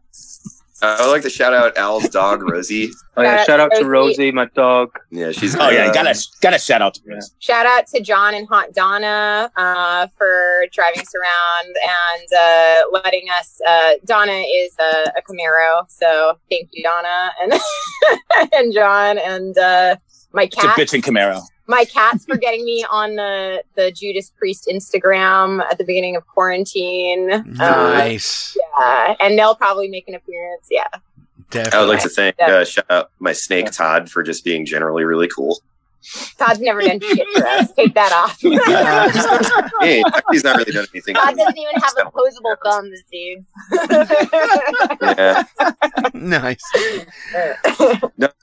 I 0.82 1.00
would 1.06 1.12
like 1.12 1.22
to 1.22 1.30
shout 1.30 1.54
out 1.54 1.76
Al's 1.76 2.08
dog 2.08 2.42
Rosie. 2.42 2.90
Oh 3.16 3.22
yeah, 3.22 3.36
Shout 3.38 3.46
shout 3.46 3.60
out 3.60 3.72
out 3.72 3.76
to 3.78 3.82
to 3.84 3.88
Rosie, 3.88 4.32
my 4.32 4.46
dog. 4.46 4.90
Yeah, 5.10 5.30
she's. 5.30 5.54
Oh 5.54 5.68
yeah, 5.68 5.92
gotta 5.92 6.18
gotta 6.40 6.58
shout 6.58 6.82
out 6.82 6.94
to 6.94 7.02
Chris. 7.02 7.30
Shout 7.38 7.66
out 7.66 7.86
to 7.88 8.00
John 8.00 8.34
and 8.34 8.48
Hot 8.48 8.72
Donna 8.72 9.50
uh, 9.56 10.08
for 10.18 10.64
driving 10.72 11.00
us 11.02 11.12
around 11.14 11.66
and 11.66 12.28
uh, 12.36 12.82
letting 12.90 13.28
us. 13.30 13.60
Uh, 13.66 13.92
Donna 14.04 14.32
is 14.32 14.74
a, 14.80 15.12
a 15.18 15.22
Camaro, 15.22 15.84
so 15.88 16.36
thank 16.50 16.68
you, 16.72 16.82
Donna 16.82 17.30
and 17.40 17.52
and 18.52 18.72
John 18.74 19.18
and 19.18 19.56
uh, 19.56 19.96
my 20.32 20.44
It's 20.44 20.56
a 20.56 20.60
cat. 20.60 20.76
bitchin' 20.78 21.02
Camaro. 21.02 21.40
My 21.66 21.84
cats 21.84 22.24
for 22.24 22.36
getting 22.36 22.64
me 22.64 22.84
on 22.90 23.16
the 23.16 23.62
the 23.76 23.92
Judas 23.92 24.30
Priest 24.30 24.68
Instagram 24.70 25.62
at 25.70 25.78
the 25.78 25.84
beginning 25.84 26.16
of 26.16 26.26
quarantine. 26.26 27.30
Uh, 27.32 27.42
Nice. 27.54 28.56
yeah, 28.78 29.14
and 29.20 29.38
they'll 29.38 29.54
probably 29.54 29.88
make 29.88 30.08
an 30.08 30.14
appearance. 30.14 30.66
Yeah. 30.70 30.86
Definitely. 31.50 31.78
I 31.78 31.80
would 31.82 31.88
like 31.90 32.02
to 32.02 32.08
thank 32.08 32.40
uh, 32.40 32.64
shout 32.64 32.86
out 32.88 33.10
my 33.18 33.32
snake 33.32 33.70
Todd 33.70 34.10
for 34.10 34.22
just 34.22 34.42
being 34.42 34.64
generally 34.64 35.04
really 35.04 35.28
cool. 35.28 35.60
Todd's 36.38 36.60
never 36.60 36.80
done 36.80 37.00
shit 37.00 37.26
for 37.34 37.46
us. 37.46 37.72
Take 37.72 37.94
that 37.94 38.12
off. 38.12 38.38
Hey, 39.80 40.02
he's 40.30 40.44
not 40.44 40.56
really 40.56 40.72
done 40.72 40.86
anything. 40.94 41.14
Todd 41.14 41.36
doesn't 41.36 41.58
even 41.58 41.74
have 41.74 41.92
opposable 42.06 42.54
thumbs, 42.64 43.00
dude. 43.10 43.44
Yeah. 45.02 45.42
nice. 46.14 46.62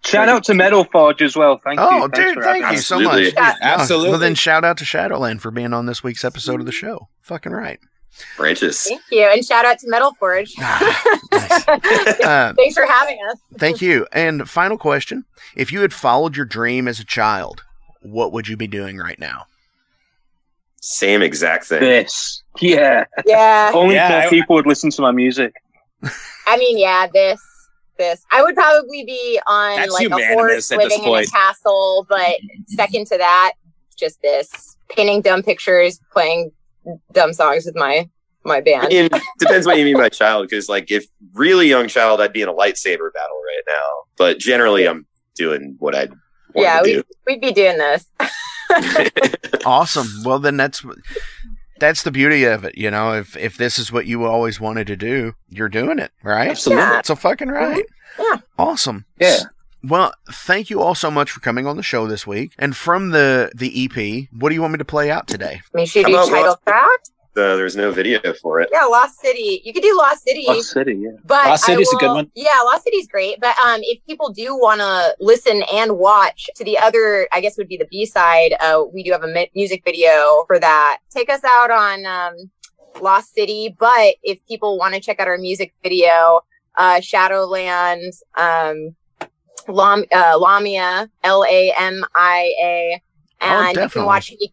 Shout 0.06 0.28
out 0.28 0.44
to 0.46 0.54
Metal 0.54 0.84
Forge 0.84 1.22
as 1.22 1.38
well. 1.38 1.60
Thank 1.64 1.80
oh, 1.80 1.90
you. 1.90 2.04
Oh, 2.04 2.08
dude, 2.08 2.34
for 2.36 2.44
thank 2.44 2.72
you 2.72 2.78
so 2.78 3.00
much. 3.00 3.34
Absolutely. 3.38 3.38
Oh, 3.38 3.54
Absolutely. 3.62 4.10
Well, 4.10 4.20
then 4.20 4.36
shout 4.36 4.66
out 4.66 4.78
to 4.78 4.86
Shadowland 4.86 5.42
for 5.42 5.52
being 5.52 5.74
on 5.74 5.86
this 5.86 6.04
week's 6.04 6.26
episode 6.26 6.60
of 6.60 6.66
the 6.66 6.72
show. 6.74 7.08
Fucking 7.22 7.54
right. 7.54 7.80
Righteous. 8.38 8.88
Thank 8.88 9.02
you, 9.12 9.24
and 9.26 9.46
shout 9.46 9.66
out 9.66 9.80
to 9.80 9.90
Metal 9.90 10.14
Forge. 10.20 10.54
Uh, 11.32 12.54
Thanks 12.54 12.76
for 12.76 12.86
having 12.86 13.18
us. 13.30 13.38
thank 13.58 13.82
you. 13.82 14.06
And 14.12 14.50
final 14.50 14.78
question: 14.78 15.26
If 15.56 15.72
you 15.72 15.82
had 15.82 15.94
followed 15.94 16.36
your 16.36 16.46
dream 16.46 16.88
as 16.88 17.00
a 17.00 17.06
child, 17.06 17.64
what 18.02 18.32
would 18.34 18.48
you 18.48 18.58
be 18.58 18.68
doing 18.68 18.98
right 18.98 19.20
now? 19.20 19.46
Same 20.82 21.22
exact 21.22 21.66
thing. 21.66 21.82
This. 21.82 22.42
Yeah. 22.60 23.06
Yeah, 23.26 23.72
Only 23.74 23.96
Yeah, 23.96 24.10
more 24.10 24.20
I- 24.22 24.30
people 24.30 24.56
would 24.56 24.66
listen 24.68 24.90
to 24.92 25.02
my 25.02 25.12
music. 25.12 25.54
I 26.48 26.58
mean, 26.58 26.78
yeah, 26.78 27.08
this, 27.14 27.42
this. 27.98 28.26
I 28.32 28.42
would 28.42 28.56
probably 28.56 29.04
be 29.06 29.40
on 29.46 29.76
That's 29.78 29.92
like 29.92 30.10
a 30.10 30.34
horse 30.34 30.72
living 30.72 31.04
in 31.04 31.14
a 31.16 31.26
castle, 31.26 32.06
but 32.10 32.38
second 32.68 33.08
to 33.08 33.18
that, 33.18 33.54
just 33.98 34.22
this 34.22 34.78
painting 34.90 35.22
dumb 35.22 35.44
pictures, 35.44 36.00
playing 36.14 36.52
dumb 37.14 37.34
songs 37.34 37.66
with 37.66 37.76
my 37.76 38.10
my 38.46 38.62
band. 38.62 38.88
It 38.92 39.12
depends 39.38 39.66
what 39.68 39.78
you 39.78 39.86
mean 39.86 39.98
by 39.98 40.10
child, 40.10 40.48
because 40.50 40.70
like 40.70 40.92
if 40.92 41.06
really 41.34 41.68
young 41.68 41.88
child, 41.88 42.22
I'd 42.22 42.34
be 42.34 42.42
in 42.42 42.50
a 42.50 42.54
lightsaber 42.54 43.12
battle 43.14 43.42
right 43.46 43.64
now. 43.68 43.84
But 44.18 44.40
generally, 44.40 44.88
I'm 44.88 45.06
doing 45.36 45.76
what 45.80 45.96
I'd 45.96 46.10
want 46.54 46.66
yeah, 46.68 46.78
to 46.78 46.84
we 46.84 46.94
do. 46.94 47.04
we'd 47.28 47.42
be 47.42 47.52
doing 47.52 47.78
this. 47.78 48.06
Awesome. 49.66 50.08
Well, 50.24 50.40
then 50.40 50.58
that's 50.58 50.86
that's 51.80 52.04
the 52.04 52.12
beauty 52.12 52.44
of 52.44 52.64
it. 52.64 52.78
You 52.78 52.92
know, 52.92 53.14
if 53.14 53.36
if 53.36 53.58
this 53.58 53.80
is 53.80 53.92
what 53.92 54.06
you 54.06 54.26
always 54.26 54.60
wanted 54.60 54.88
to 54.88 54.96
do, 54.96 55.34
you're 55.50 55.70
doing 55.70 56.00
it, 56.00 56.12
right? 56.24 56.50
Absolutely. 56.50 56.84
Yeah. 56.84 57.02
So 57.04 57.16
fucking 57.16 57.50
right. 57.50 57.84
Yeah. 58.20 58.38
Awesome. 58.58 59.06
Yeah. 59.20 59.40
Well, 59.84 60.14
thank 60.32 60.70
you 60.70 60.82
all 60.82 60.96
so 60.96 61.10
much 61.10 61.32
for 61.32 61.40
coming 61.40 61.66
on 61.66 61.78
the 61.78 61.84
show 61.84 62.06
this 62.08 62.28
week. 62.28 62.52
And 62.60 62.76
from 62.76 63.12
the 63.12 63.52
the 63.56 63.86
EP, 63.86 64.28
what 64.38 64.50
do 64.50 64.56
you 64.56 64.62
want 64.62 64.74
me 64.74 64.78
to 64.80 64.86
play 64.86 65.10
out 65.10 65.28
today? 65.28 65.62
I 65.74 65.78
mean, 65.78 65.86
should 65.86 66.06
do 66.06 66.14
title 66.14 66.32
Lost- 66.48 66.66
track? 66.66 67.00
Uh, 67.38 67.56
there's 67.56 67.76
no 67.78 67.90
video 67.90 68.20
for 68.42 68.60
it. 68.60 68.68
Yeah, 68.74 68.84
Lost 68.86 69.22
City. 69.22 69.62
You 69.64 69.72
could 69.72 69.84
do 69.84 69.96
Lost 69.96 70.24
City. 70.24 70.44
Lost 70.46 70.72
City, 70.72 70.96
yeah. 70.96 71.12
But 71.24 71.46
Lost 71.46 71.64
I 71.64 71.74
City's 71.74 71.94
a 71.94 71.96
good 71.96 72.12
one. 72.14 72.30
Yeah, 72.36 72.60
Lost 72.66 72.84
City's 72.84 73.08
great. 73.08 73.40
But 73.40 73.58
um, 73.60 73.80
if 73.84 74.04
people 74.06 74.30
do 74.34 74.58
want 74.58 74.82
to 74.82 75.16
listen 75.22 75.64
and 75.72 75.98
watch 75.98 76.50
to 76.56 76.66
the 76.66 76.78
other, 76.78 77.30
I 77.32 77.40
guess 77.40 77.58
would 77.58 77.70
be 77.70 77.78
the 77.78 77.86
B 77.86 78.06
side. 78.06 78.56
Uh, 78.60 78.84
we 78.92 79.04
do 79.04 79.12
have 79.14 79.24
a 79.24 79.28
mu- 79.28 79.46
music 79.56 79.84
video 79.86 80.44
for 80.48 80.60
that. 80.60 80.98
Take 81.12 81.30
us 81.30 81.42
out 81.46 81.72
on 81.72 82.06
um, 82.06 82.52
Lost 83.02 83.34
City. 83.36 83.74
But 83.80 84.16
if 84.24 84.46
people 84.48 84.78
want 84.78 84.96
to 84.96 85.00
check 85.00 85.22
out 85.22 85.28
our 85.30 85.38
music 85.38 85.74
video, 85.82 86.42
uh, 86.78 87.00
Shadowland, 87.00 88.12
um, 88.38 88.96
Lam- 89.70 90.06
uh, 90.12 90.38
Lamia, 90.38 91.10
L 91.24 91.44
A 91.50 91.74
M 91.78 92.04
I 92.16 92.54
A, 92.62 93.02
Oh, 93.42 93.46
and 93.68 93.78
you 93.78 93.90
can 93.90 94.06
watch 94.06 94.32
me. 94.32 94.52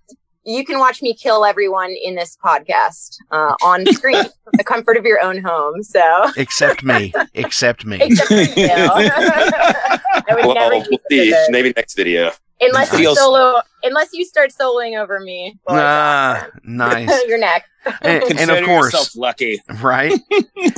You 0.49 0.65
can 0.65 0.79
watch 0.79 1.03
me 1.03 1.13
kill 1.13 1.45
everyone 1.45 1.91
in 1.91 2.15
this 2.15 2.39
podcast 2.45 3.17
uh, 3.33 3.57
on 3.65 3.85
screen 3.87 4.23
from 4.45 4.53
the 4.53 4.63
comfort 4.63 4.97
of 4.97 5.05
your 5.05 5.21
own 5.21 5.43
home. 5.43 5.83
So, 5.83 6.31
Except 6.37 6.85
me. 6.85 7.13
Except 7.35 7.85
me. 7.85 7.99
except 8.01 8.29
for 8.29 8.35
you, 8.61 8.69
I 8.71 10.01
would 10.31 10.45
Well, 10.47 10.55
never 10.55 10.77
we'll 10.89 10.99
see. 11.11 11.35
Maybe 11.49 11.73
next 11.77 11.95
video. 11.97 12.31
unless 12.61 12.93
you 12.93 12.99
Feels- 12.99 13.19
solo, 13.19 13.61
unless 13.83 14.11
you 14.13 14.25
start 14.25 14.51
soloing 14.53 14.97
over 15.01 15.19
me. 15.19 15.59
Well, 15.67 15.79
Ah, 15.81 16.47
nice. 16.63 17.11
your 17.27 17.39
neck. 17.39 17.65
And, 18.03 18.23
and 18.39 18.51
of 18.51 18.65
course, 18.65 19.17
lucky. 19.17 19.61
right? 19.83 20.13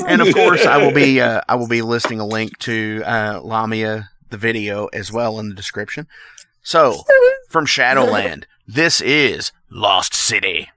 and 0.07 0.22
of 0.22 0.34
course, 0.34 0.64
I 0.66 0.78
will 0.78 0.93
be 0.93 1.20
uh, 1.20 1.41
I 1.49 1.55
will 1.57 1.68
be 1.68 1.82
listing 1.82 2.20
a 2.20 2.26
link 2.26 2.57
to 2.61 3.03
uh, 3.05 3.41
Lamia 3.43 4.09
the 4.31 4.37
video 4.37 4.87
as 4.87 5.12
well 5.12 5.39
in 5.39 5.49
the 5.49 5.55
description. 5.55 6.07
So, 6.62 7.05
from 7.49 7.66
Shadowland, 7.66 8.47
this 8.66 9.01
is 9.01 9.53
Lost 9.70 10.14
City. 10.14 10.68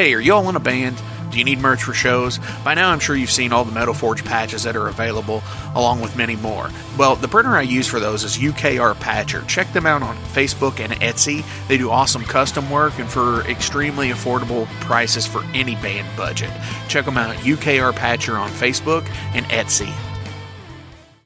Hey, 0.00 0.14
are 0.14 0.20
y'all 0.20 0.48
in 0.48 0.56
a 0.56 0.60
band? 0.60 0.96
Do 1.30 1.36
you 1.36 1.44
need 1.44 1.58
merch 1.58 1.82
for 1.82 1.92
shows? 1.92 2.40
By 2.64 2.72
now, 2.72 2.88
I'm 2.88 3.00
sure 3.00 3.14
you've 3.14 3.30
seen 3.30 3.52
all 3.52 3.66
the 3.66 3.70
Metal 3.70 3.92
Forge 3.92 4.24
patches 4.24 4.62
that 4.62 4.74
are 4.74 4.88
available, 4.88 5.42
along 5.74 6.00
with 6.00 6.16
many 6.16 6.36
more. 6.36 6.70
Well, 6.96 7.16
the 7.16 7.28
printer 7.28 7.50
I 7.50 7.60
use 7.60 7.86
for 7.86 8.00
those 8.00 8.24
is 8.24 8.38
UKR 8.38 8.98
Patcher. 8.98 9.42
Check 9.42 9.70
them 9.74 9.84
out 9.84 10.02
on 10.02 10.16
Facebook 10.32 10.80
and 10.80 10.94
Etsy. 11.02 11.44
They 11.68 11.76
do 11.76 11.90
awesome 11.90 12.24
custom 12.24 12.70
work 12.70 12.98
and 12.98 13.10
for 13.10 13.42
extremely 13.42 14.08
affordable 14.08 14.66
prices 14.80 15.26
for 15.26 15.44
any 15.52 15.74
band 15.74 16.08
budget. 16.16 16.50
Check 16.88 17.04
them 17.04 17.18
out, 17.18 17.36
UKR 17.36 17.94
Patcher 17.94 18.38
on 18.38 18.48
Facebook 18.52 19.06
and 19.34 19.44
Etsy. 19.50 19.92